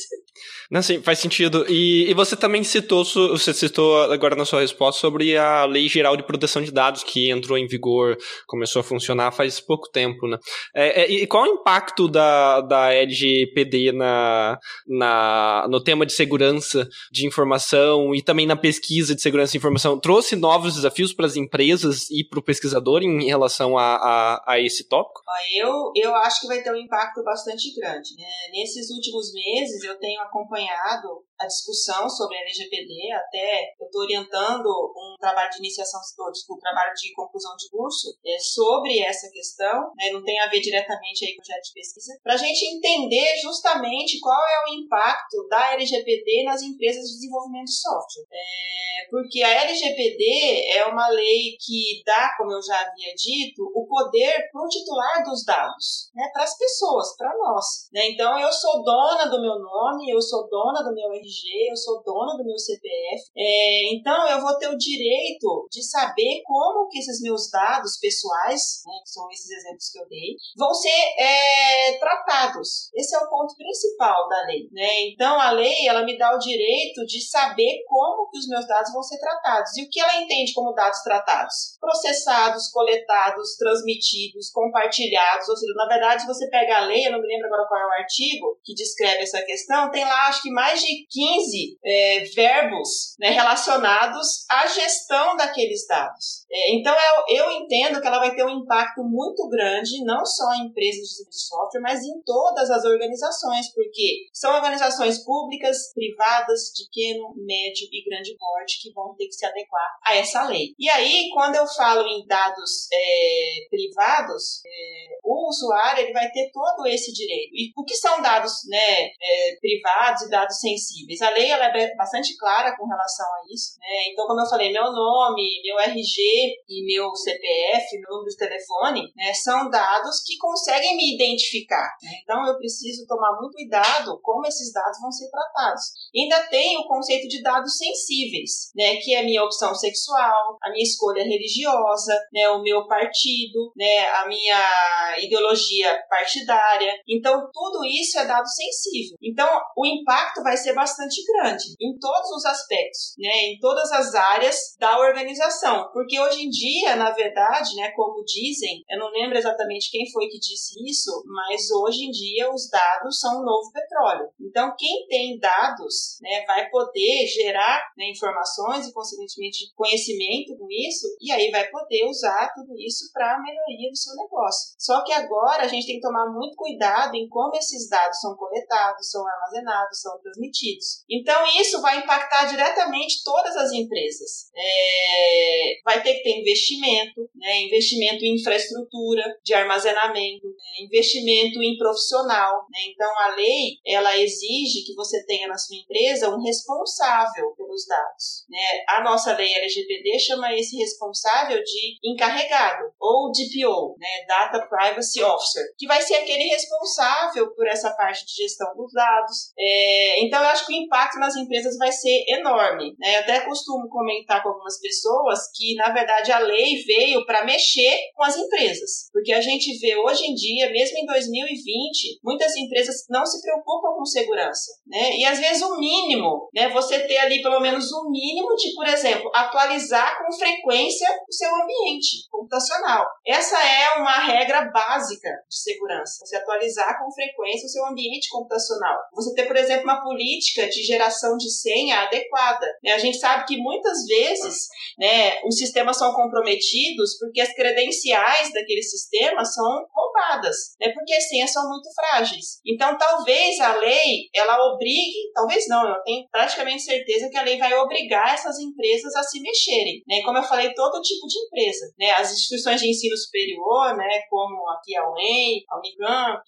não, 0.71 0.83
sim, 0.83 1.01
faz 1.03 1.19
sentido. 1.19 1.65
E, 1.69 2.11
e 2.11 2.15
você 2.15 2.37
também 2.37 2.65
citou, 2.65 3.05
você 3.05 3.55
citou 3.55 4.03
agora 4.13 4.35
na 4.35 4.45
sua 4.45 4.61
resposta 4.61 5.01
sobre 5.01 5.37
a 5.37 5.65
Lei 5.65 5.89
Geral 5.89 6.17
de 6.17 6.23
Proteção 6.23 6.63
de 6.63 6.73
Dados 6.73 7.05
que 7.05 7.31
entrou 7.31 7.57
em 7.57 7.67
vigor, 7.67 8.17
começou 8.47 8.81
a 8.81 8.85
funcionar 8.85 9.33
faz 9.33 9.61
pouco 9.61 9.91
tempo, 9.91 10.27
né? 10.27 10.39
É, 10.75 11.03
é, 11.03 11.11
e 11.11 11.27
qual 11.27 11.45
o 11.45 11.47
impacto 11.47 12.09
da, 12.09 12.61
da 12.61 12.93
LGPD 12.93 13.93
na, 13.93 14.54
na, 14.87 15.67
no 15.69 15.83
tema 15.83 16.07
de 16.07 16.13
segurança 16.13 16.89
de 17.11 17.27
informação 17.27 18.15
e 18.15 18.23
também 18.23 18.47
na 18.47 18.57
pesquisa 18.57 19.15
de 19.15 19.23
segurança 19.23 19.53
de 19.53 19.59
informação? 19.59 19.99
Trouxe 19.99 20.37
novos 20.37 20.75
desafios 20.75 21.13
para 21.13 21.27
as 21.27 21.37
empresas 21.37 22.11
e 22.11 22.25
para 22.25 22.39
o 22.39 22.43
pesquisador 22.43 23.03
em 23.03 23.27
relação 23.27 23.77
a, 23.79 23.97
a, 23.97 24.45
a 24.47 24.61
esse 24.61 24.89
tópico? 24.89 25.21
Eu, 25.55 25.93
eu 25.97 26.15
acho 26.17 26.41
que 26.41 26.47
vai 26.47 26.63
ter 26.63 26.73
um 26.73 26.77
impacto 26.77 27.23
bastante 27.23 27.75
grande. 27.75 28.11
Né? 28.17 28.25
Nesses 28.53 28.91
últimos 28.91 29.33
meses, 29.33 29.83
eu 29.83 29.99
tenho 29.99 30.21
acompanhado 30.23 31.25
a 31.39 31.47
discussão 31.47 32.09
sobre 32.09 32.37
a 32.37 32.41
LGPD, 32.43 33.13
até 33.13 33.75
eu 33.81 33.87
estou 33.87 34.03
orientando 34.03 34.67
um 34.69 35.17
trabalho 35.19 35.51
de 35.51 35.59
iniciação, 35.59 36.01
desculpa, 36.01 36.59
um 36.59 36.63
trabalho 36.63 36.93
de 36.95 37.13
conclusão 37.13 37.55
de 37.57 37.69
curso 37.71 38.17
é, 38.25 38.39
sobre 38.39 39.01
essa 39.01 39.31
questão, 39.31 39.93
né, 39.97 40.11
não 40.11 40.23
tem 40.23 40.39
a 40.41 40.49
ver 40.49 40.61
diretamente 40.61 41.25
aí 41.25 41.35
com 41.35 41.43
o 41.43 41.45
projeto 41.45 41.65
de 41.65 41.75
pesquisa, 41.75 42.19
para 42.23 42.35
a 42.35 42.37
gente 42.37 42.65
entender 42.65 43.37
justamente 43.43 44.21
qual 44.21 44.39
é 44.39 44.65
o 44.65 44.75
impacto 44.75 45.49
da 45.49 45.73
LGPD 45.73 46.45
nas 46.45 46.63
empresas 46.63 47.05
de 47.05 47.15
desenvolvimento 47.15 47.67
de 47.67 47.81
software. 47.81 48.27
É, 48.33 49.11
porque 49.11 49.43
a 49.43 49.65
LGPD 49.65 50.69
é 50.71 50.85
uma 50.87 51.09
lei 51.09 51.57
que 51.61 52.03
dá, 52.07 52.35
como 52.37 52.53
eu 52.53 52.63
já 52.63 52.81
havia 52.81 53.15
dito, 53.15 53.63
o 53.75 53.87
poder 53.87 54.49
para 54.51 54.63
o 54.63 54.69
titular 54.69 55.25
dos 55.25 55.45
dados, 55.45 56.11
né, 56.15 56.29
para 56.33 56.45
as 56.45 56.57
pessoas, 56.57 57.17
para 57.17 57.37
nós. 57.37 57.89
Né? 57.93 58.11
Então, 58.11 58.39
eu 58.39 58.53
sou 58.53 58.83
dona 58.83 59.27
do 59.27 59.41
meu 59.41 59.59
nome, 59.59 60.11
eu 60.11 60.21
sou 60.21 60.49
dona 60.49 60.83
do 60.83 60.95
meu 60.95 61.13
RG, 61.25 61.71
eu 61.71 61.77
sou 61.77 62.03
dona 62.03 62.37
do 62.37 62.45
meu 62.45 62.59
CPF, 62.59 63.33
é, 63.37 63.95
então 63.95 64.29
eu 64.29 64.41
vou 64.41 64.57
ter 64.59 64.69
o 64.69 64.77
direito 64.77 65.67
de 65.71 65.83
saber 65.83 66.43
como 66.45 66.89
que 66.89 66.99
esses 66.99 67.21
meus 67.23 67.51
dados 67.51 67.99
pessoais, 67.99 68.83
né, 68.87 68.93
que 69.03 69.11
são 69.11 69.29
esses 69.31 69.51
exemplos 69.51 69.89
que 69.91 69.99
eu 69.99 70.09
dei, 70.09 70.37
vão 70.57 70.73
ser 70.75 71.01
é, 71.19 71.99
tratados. 71.99 72.91
Esse 72.95 73.15
é 73.15 73.19
o 73.19 73.29
ponto 73.29 73.57
principal 73.57 74.29
da 74.29 74.47
lei. 74.47 74.69
Né? 74.73 75.09
Então 75.09 75.41
a 75.41 75.51
lei 75.51 75.89
ela 75.89 76.05
me 76.05 76.19
dá 76.19 76.35
o 76.35 76.39
direito 76.39 77.05
de 77.07 77.21
saber 77.21 77.83
como 77.87 78.29
que 78.31 78.39
os 78.39 78.49
meus 78.49 78.67
dados 78.67 78.93
vão 78.93 79.03
ser 79.03 79.19
tratados. 79.19 79.77
E 79.77 79.85
o 79.85 79.89
que 79.89 80.01
ela 80.01 80.21
entende 80.21 80.53
como 80.53 80.75
dados 80.75 81.01
tratados? 81.03 81.77
Processados, 81.81 82.69
coletados, 82.71 83.57
transmitidos, 83.57 84.51
compartilhados. 84.51 85.49
Ou 85.49 85.57
seja, 85.57 85.73
na 85.75 85.87
verdade, 85.87 86.23
se 86.23 86.29
você 86.29 86.49
pega 86.49 86.79
a 86.79 86.87
lei, 86.87 87.07
eu 87.07 87.13
não 87.13 87.21
me 87.21 87.29
lembro 87.29 87.47
agora 87.47 87.67
qual 87.69 87.81
é 87.81 87.87
o 87.87 88.03
artigo 88.03 88.59
que 88.63 88.75
descreve 88.75 89.23
essa 89.23 89.43
questão, 89.43 89.91
tem 89.91 90.05
lá 90.05 90.29
acho 90.29 90.43
que 90.43 90.51
mais 90.51 90.81
de 90.81 91.07
15 91.15 91.79
é, 91.85 92.25
verbos 92.35 93.15
né, 93.21 93.31
relacionados 93.31 94.45
à 94.51 94.67
gestão 94.67 95.37
daqueles 95.37 95.87
dados. 95.87 96.45
É, 96.51 96.75
então, 96.75 96.93
eu, 97.29 97.45
eu 97.45 97.51
entendo 97.53 98.01
que 98.01 98.07
ela 98.07 98.19
vai 98.19 98.35
ter 98.35 98.45
um 98.45 98.63
impacto 98.63 99.05
muito 99.05 99.49
grande, 99.49 100.05
não 100.05 100.27
só 100.27 100.53
em 100.55 100.67
empresas 100.67 101.09
de 101.31 101.47
software, 101.47 101.81
mas 101.81 102.01
em 102.03 102.21
todas 102.27 102.69
as 102.71 102.85
organizações, 102.85 103.73
porque 103.73 104.27
são 104.33 104.53
organizações 104.55 105.25
públicas, 105.25 105.93
privadas, 105.95 106.73
de 106.75 106.85
pequeno, 106.85 107.33
médio 107.37 107.87
e 107.93 108.05
grande 108.09 108.37
porte 108.37 108.83
que 108.83 108.93
vão 108.93 109.15
ter 109.15 109.27
que 109.27 109.35
se 109.35 109.47
adequar 109.47 109.89
a 110.05 110.17
essa 110.17 110.49
lei. 110.49 110.75
E 110.79 110.89
aí, 110.91 111.29
quando 111.33 111.55
eu 111.55 111.67
falo 111.67 112.07
em 112.07 112.27
dados 112.27 112.89
é, 112.93 113.69
privados, 113.71 114.63
é, 114.67 115.19
o 115.23 115.49
usuário 115.49 116.03
ele 116.03 116.13
vai 116.13 116.31
ter 116.31 116.51
todo 116.53 116.87
esse 116.87 117.13
direito. 117.13 117.51
E 117.55 117.73
o 117.77 117.85
que 117.85 117.95
são 117.95 118.21
dados 118.21 118.53
né, 118.69 119.07
é, 119.07 119.57
privados 119.61 120.23
e 120.23 120.31
dados 120.31 120.59
sensíveis? 120.59 121.04
A 121.23 121.31
lei 121.31 121.51
ela 121.51 121.67
é 121.67 121.95
bastante 121.97 122.37
clara 122.37 122.77
com 122.77 122.87
relação 122.87 123.27
a 123.27 123.41
isso. 123.53 123.79
Né? 123.79 124.13
Então, 124.13 124.27
como 124.27 124.41
eu 124.41 124.49
falei, 124.49 124.73
meu 124.73 124.93
nome, 124.93 125.61
meu 125.65 125.79
RG 125.79 126.21
e 126.69 126.85
meu 126.87 127.15
CPF, 127.15 127.99
meu 127.99 128.11
número 128.11 128.31
de 128.31 128.37
telefone, 128.37 129.13
né, 129.17 129.33
são 129.33 129.71
dados 129.71 130.23
que 130.25 130.37
conseguem 130.39 130.97
me 130.97 131.15
identificar. 131.15 131.97
Né? 132.03 132.11
Então, 132.23 132.47
eu 132.47 132.57
preciso 132.57 133.07
tomar 133.07 133.39
muito 133.41 133.55
cuidado 133.55 134.19
como 134.23 134.47
esses 134.47 134.73
dados 134.73 135.01
vão 135.01 135.11
ser 135.11 135.31
tratados. 135.31 135.83
Ainda 136.15 136.41
tem 136.49 136.77
o 136.79 136.87
conceito 136.87 137.29
de 137.29 137.43
dados 137.43 137.77
sensíveis, 137.77 138.71
né, 138.75 138.97
que 138.97 139.15
é 139.15 139.21
a 139.21 139.25
minha 139.25 139.45
opção 139.45 139.75
sexual, 139.75 140.59
a 140.63 140.71
minha 140.71 140.83
escolha 140.83 141.23
religiosa, 141.23 142.15
né, 142.33 142.49
o 142.49 142.63
meu 142.63 142.87
partido, 142.87 143.73
né, 143.77 144.09
a 144.09 144.27
minha 144.27 145.17
ideologia 145.19 145.99
partidária. 146.09 146.93
Então, 147.09 147.49
tudo 147.53 147.85
isso 147.85 148.19
é 148.19 148.27
dado 148.27 148.47
sensível. 148.49 149.17
Então, 149.23 149.49
o 149.77 149.87
impacto 149.87 150.43
vai 150.43 150.57
ser 150.57 150.75
bastante 150.75 150.94
grande 151.25 151.75
em 151.81 151.99
todos 151.99 152.31
os 152.31 152.45
aspectos, 152.45 153.15
né, 153.19 153.31
em 153.49 153.59
todas 153.59 153.91
as 153.93 154.15
áreas 154.15 154.57
da 154.79 154.99
organização. 154.99 155.89
Porque 155.93 156.19
hoje 156.19 156.43
em 156.43 156.51
dia, 156.51 156.97
na 156.97 157.11
verdade, 157.11 157.75
né, 157.77 157.91
como 157.93 158.25
dizem, 158.25 158.83
eu 158.89 158.99
não 158.99 159.11
lembro 159.11 159.37
exatamente 159.37 159.91
quem 159.91 160.11
foi 160.11 160.27
que 160.29 160.39
disse 160.39 160.75
isso, 160.89 161.23
mas 161.27 161.71
hoje 161.71 162.05
em 162.05 162.11
dia 162.11 162.53
os 162.53 162.69
dados 162.71 163.19
são 163.19 163.41
o 163.41 163.45
novo 163.45 163.71
petróleo. 163.73 164.29
Então, 164.41 164.75
quem 164.79 165.07
tem 165.09 165.39
dados 165.39 166.19
né, 166.21 166.45
vai 166.47 166.69
poder 166.71 167.27
gerar 167.27 167.83
né, 167.97 168.11
informações 168.11 168.87
e, 168.87 168.93
consequentemente, 168.93 169.73
conhecimento 169.75 170.57
com 170.57 170.67
isso, 170.71 171.07
e 171.21 171.33
aí 171.33 171.51
vai 171.51 171.69
poder 171.69 172.05
usar 172.07 172.53
tudo 172.55 172.75
isso 172.79 173.11
para 173.13 173.37
a 173.37 173.43
melhoria 173.43 173.91
do 173.91 173.97
seu 173.97 174.15
negócio. 174.15 174.75
Só 174.79 175.03
que 175.05 175.13
agora 175.13 175.65
a 175.65 175.69
gente 175.69 175.87
tem 175.87 175.97
que 175.97 176.07
tomar 176.07 176.31
muito 176.31 176.57
cuidado 176.57 177.15
em 177.15 177.29
como 177.29 177.55
esses 177.57 177.89
dados 177.89 178.21
são 178.21 178.37
coletados, 178.37 179.11
são 179.11 179.27
armazenados, 179.27 180.01
são 180.01 180.19
transmitidos. 180.21 180.84
Então, 181.09 181.45
isso 181.61 181.81
vai 181.81 181.99
impactar 181.99 182.45
diretamente 182.47 183.23
todas 183.25 183.57
as 183.57 183.73
empresas. 183.73 184.51
É... 184.57 185.81
vai 185.85 186.03
ter 186.03 186.15
que 186.15 186.23
ter 186.23 186.41
investimento, 186.41 187.29
né? 187.35 187.63
investimento 187.63 188.25
em 188.25 188.35
infraestrutura 188.35 189.23
de 189.45 189.55
armazenamento, 189.55 190.47
né? 190.47 190.85
investimento 190.85 191.63
em 191.63 191.77
profissional. 191.77 192.67
Né? 192.71 192.81
Então, 192.89 193.11
a 193.21 193.35
lei 193.35 193.79
ela 193.87 194.17
exige 194.19 194.85
que 194.85 194.95
você 194.95 195.25
tenha 195.27 195.49
na 195.49 195.57
sua 195.57 195.77
empresa 195.77 196.31
um 196.31 196.43
responsável 196.43 197.55
pelos 197.57 197.87
dados. 197.87 198.45
Né? 198.49 198.85
A 198.89 199.03
nossa 199.03 199.35
lei 199.37 199.53
LGPD 199.55 200.19
chama 200.19 200.55
esse 200.55 200.77
responsável 200.77 201.63
de 201.63 201.99
encarregado 202.05 202.85
ou 203.01 203.31
DPO, 203.31 203.97
né? 203.99 204.25
Data 204.27 204.67
Privacy 204.67 205.23
Officer, 205.23 205.65
que 205.77 205.87
vai 205.87 206.01
ser 206.01 206.15
aquele 206.17 206.45
responsável 206.45 207.55
por 207.55 207.67
essa 207.67 207.91
parte 207.93 208.25
de 208.27 208.33
gestão 208.33 208.75
dos 208.77 208.93
dados. 208.93 209.53
É, 209.59 210.25
então, 210.25 210.41
eu 210.43 210.49
acho 210.49 210.67
que 210.67 210.74
o 210.75 210.85
impacto 210.85 211.19
nas 211.19 211.37
empresas 211.37 211.77
vai 211.77 211.93
ser 211.93 212.25
enorme. 212.29 212.95
Né? 212.99 213.17
Eu 213.17 213.21
até 213.21 213.41
costumo 213.41 213.89
comentar 213.89 214.43
com 214.43 214.51
algumas 214.51 214.81
pessoas 214.81 215.39
que, 215.55 215.75
na 215.75 215.93
verdade, 215.93 216.33
a 216.33 216.39
lei 216.39 216.83
veio 216.85 217.25
para 217.25 217.45
mexer 217.45 217.97
com 218.15 218.25
as 218.25 218.37
empresas, 218.37 219.09
porque 219.13 219.33
a 219.33 219.41
gente 219.41 219.79
vê 219.79 219.97
hoje 219.97 220.25
em 220.25 220.35
dia, 220.35 220.71
mesmo 220.71 220.99
em 220.99 221.07
2020, 221.07 222.21
muitas 222.23 222.57
empresas 222.57 223.05
não 223.09 223.25
se 223.25 223.41
preocupam 223.41 223.95
com 223.97 224.05
segurança, 224.05 224.73
né? 224.87 225.17
E 225.17 225.25
às 225.25 225.39
vezes 225.39 225.63
o 225.63 225.79
mínimo, 225.79 226.49
né? 226.55 226.69
Você 226.71 227.01
ter 227.07 227.19
ali 227.19 227.43
pelo 227.43 227.61
menos 227.61 227.91
o 227.93 228.11
mínimo 228.11 228.55
de, 228.57 228.75
por 228.75 228.87
exemplo, 228.87 229.31
atualizar 229.35 230.19
com 230.19 230.33
frequência 230.37 231.09
o 231.29 231.33
seu 231.33 231.55
ambiente 231.55 232.29
computacional. 232.31 233.07
Essa 233.27 233.57
é 233.63 233.99
uma 233.99 234.19
regra 234.19 234.71
básica 234.71 235.31
de 235.49 235.57
segurança. 235.57 236.25
Você 236.25 236.37
atualizar 236.37 236.99
com 236.99 237.11
frequência 237.13 237.67
o 237.67 237.71
seu 237.71 237.87
ambiente 237.87 238.29
computacional. 238.29 238.99
Você 239.15 239.35
ter, 239.35 239.47
por 239.47 239.57
exemplo, 239.57 239.85
uma 239.85 240.03
política 240.03 240.64
de 240.67 240.83
geração 240.83 241.37
de 241.37 241.51
senha 241.51 242.01
adequada. 242.01 242.67
Né? 242.83 242.93
A 242.93 242.99
gente 242.99 243.19
sabe 243.19 243.47
que 243.47 243.57
muitas 243.57 244.05
vezes 244.07 244.69
né, 244.99 245.41
os 245.45 245.57
sistemas 245.57 245.97
são 245.97 246.13
comprometidos 246.13 247.19
porque 247.19 247.41
as 247.41 247.53
credenciais 247.55 248.53
daquele 248.53 248.83
sistema 248.83 249.45
são 249.45 249.87
roubadas, 249.93 250.57
né? 250.81 250.93
porque 250.93 251.15
as 251.15 251.29
senhas 251.29 251.53
são 251.53 251.69
muito 251.69 251.89
frágeis. 251.95 252.61
Então, 252.67 252.97
talvez 252.99 253.59
a 253.61 253.77
lei 253.77 254.29
ela 254.35 254.73
obrigue, 254.73 255.33
talvez 255.35 255.67
não, 255.69 255.89
eu 255.89 256.03
tenho 256.03 256.27
praticamente 256.31 256.83
certeza 256.83 257.29
que 257.31 257.37
a 257.37 257.43
lei 257.43 257.59
vai 257.59 257.75
obrigar 257.75 258.35
essas 258.35 258.59
empresas 258.59 259.15
a 259.15 259.23
se 259.23 259.41
mexerem. 259.41 260.03
Né? 260.07 260.23
Como 260.23 260.39
eu 260.39 260.45
falei, 260.45 260.73
todo 260.75 261.03
tipo 261.03 261.27
de 261.27 261.39
empresa. 261.39 261.93
Né? 261.99 262.11
As 262.13 262.33
instituições 262.33 262.81
de 262.81 262.89
ensino 262.89 263.17
superior, 263.17 263.97
né, 263.97 264.21
como 264.29 264.57
a 264.69 265.11
UEM, 265.11 265.65
a 265.69 265.79
Unicamp, 265.79 266.43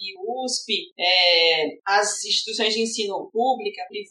USP, 0.44 0.92
é, 0.98 1.66
as 1.87 2.24
instituições 2.24 2.74
de 2.74 2.83
ensino 2.83 3.31
pública, 3.33 3.83
privada, 3.88 4.06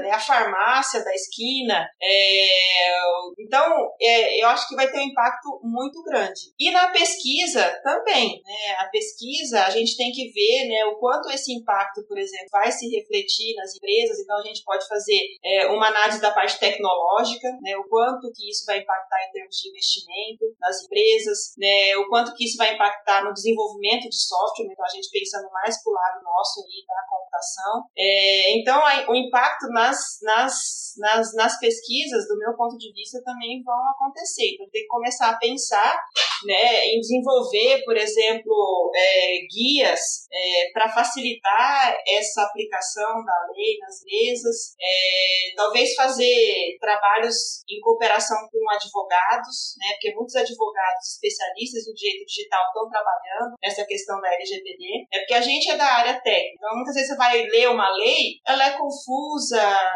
né, 0.00 0.10
a 0.10 0.18
farmácia 0.18 1.02
da 1.04 1.14
esquina. 1.14 1.88
É, 2.00 2.98
então, 3.38 3.90
é, 4.00 4.42
eu 4.42 4.48
acho 4.48 4.68
que 4.68 4.74
vai 4.74 4.90
ter 4.90 4.98
um 4.98 5.08
impacto 5.08 5.60
muito 5.62 6.02
grande. 6.02 6.52
E 6.58 6.70
na 6.70 6.90
pesquisa 6.90 7.80
também. 7.82 8.40
Né, 8.44 8.76
a 8.78 8.86
pesquisa, 8.86 9.64
a 9.64 9.70
gente 9.70 9.96
tem 9.96 10.10
que 10.12 10.30
ver 10.32 10.68
né, 10.68 10.84
o 10.86 10.98
quanto 10.98 11.30
esse 11.30 11.52
impacto, 11.52 12.04
por 12.06 12.18
exemplo, 12.18 12.48
vai 12.50 12.70
se 12.70 12.88
refletir 12.88 13.54
nas 13.56 13.74
empresas. 13.76 14.18
Então, 14.20 14.38
a 14.38 14.42
gente 14.42 14.62
pode 14.64 14.86
fazer 14.86 15.20
é, 15.44 15.66
uma 15.68 15.88
análise 15.88 16.20
da 16.20 16.30
parte 16.30 16.58
tecnológica, 16.58 17.48
né, 17.62 17.76
o 17.76 17.84
quanto 17.88 18.32
que 18.32 18.50
isso 18.50 18.64
vai 18.66 18.78
impactar 18.78 19.28
em 19.28 19.32
termos 19.32 19.56
de 19.56 19.68
investimento 19.68 20.44
nas 20.60 20.82
empresas, 20.84 21.54
né, 21.58 21.96
o 21.96 22.08
quanto 22.08 22.34
que 22.34 22.44
isso 22.44 22.56
vai 22.56 22.74
impactar 22.74 23.24
no 23.24 23.32
desenvolvimento 23.32 24.08
de 24.08 24.16
software, 24.16 24.66
então 24.70 24.84
a 24.84 24.88
gente 24.88 25.10
pensando 25.10 25.50
mais 25.52 25.82
para 25.82 25.90
o 25.90 25.94
lado 25.94 26.24
nosso 26.24 26.60
aí 26.60 26.84
da 26.86 27.06
computação. 27.08 27.84
É, 27.96 28.58
então, 28.58 28.78
a, 28.84 29.10
o 29.10 29.14
impacto 29.26 29.68
nas, 29.68 29.98
nas, 30.22 30.54
nas, 30.98 31.34
nas 31.34 31.58
pesquisas, 31.58 32.26
do 32.28 32.38
meu 32.38 32.54
ponto 32.56 32.76
de 32.76 32.92
vista, 32.92 33.22
também 33.24 33.62
vão 33.62 33.80
acontecer. 33.90 34.54
Então, 34.54 34.68
tem 34.70 34.82
que 34.82 34.88
começar 34.88 35.30
a 35.30 35.38
pensar 35.38 35.98
né, 36.44 36.86
em 36.86 37.00
desenvolver, 37.00 37.82
por 37.84 37.96
exemplo, 37.96 38.90
é, 38.94 39.38
guias 39.46 40.00
é, 40.32 40.72
para 40.72 40.88
facilitar 40.88 41.96
essa 42.06 42.42
aplicação 42.42 43.24
da 43.24 43.46
lei 43.54 43.78
nas 43.78 44.02
mesas, 44.04 44.74
é, 44.80 45.54
talvez 45.56 45.94
fazer 45.94 46.76
trabalhos 46.80 47.62
em 47.68 47.80
cooperação 47.80 48.36
com 48.50 48.58
advogados, 48.70 49.74
né, 49.78 49.92
porque 49.92 50.14
muitos 50.14 50.34
advogados 50.36 51.14
especialistas 51.14 51.86
em 51.86 51.94
direito 51.94 52.26
digital 52.26 52.62
estão 52.66 52.90
trabalhando 52.90 53.54
nessa 53.62 53.84
questão 53.84 54.20
da 54.20 54.32
LGPD, 54.34 55.06
é 55.12 55.18
porque 55.20 55.34
a 55.34 55.40
gente 55.40 55.70
é 55.70 55.76
da 55.76 55.86
área 55.86 56.20
técnica, 56.20 56.54
então 56.56 56.76
muitas 56.76 56.94
vezes 56.94 57.10
você 57.10 57.16
vai 57.16 57.42
ler 57.42 57.68
uma 57.70 57.88
lei, 57.96 58.40
ela 58.46 58.66
é 58.66 58.78
confusa, 58.78 59.11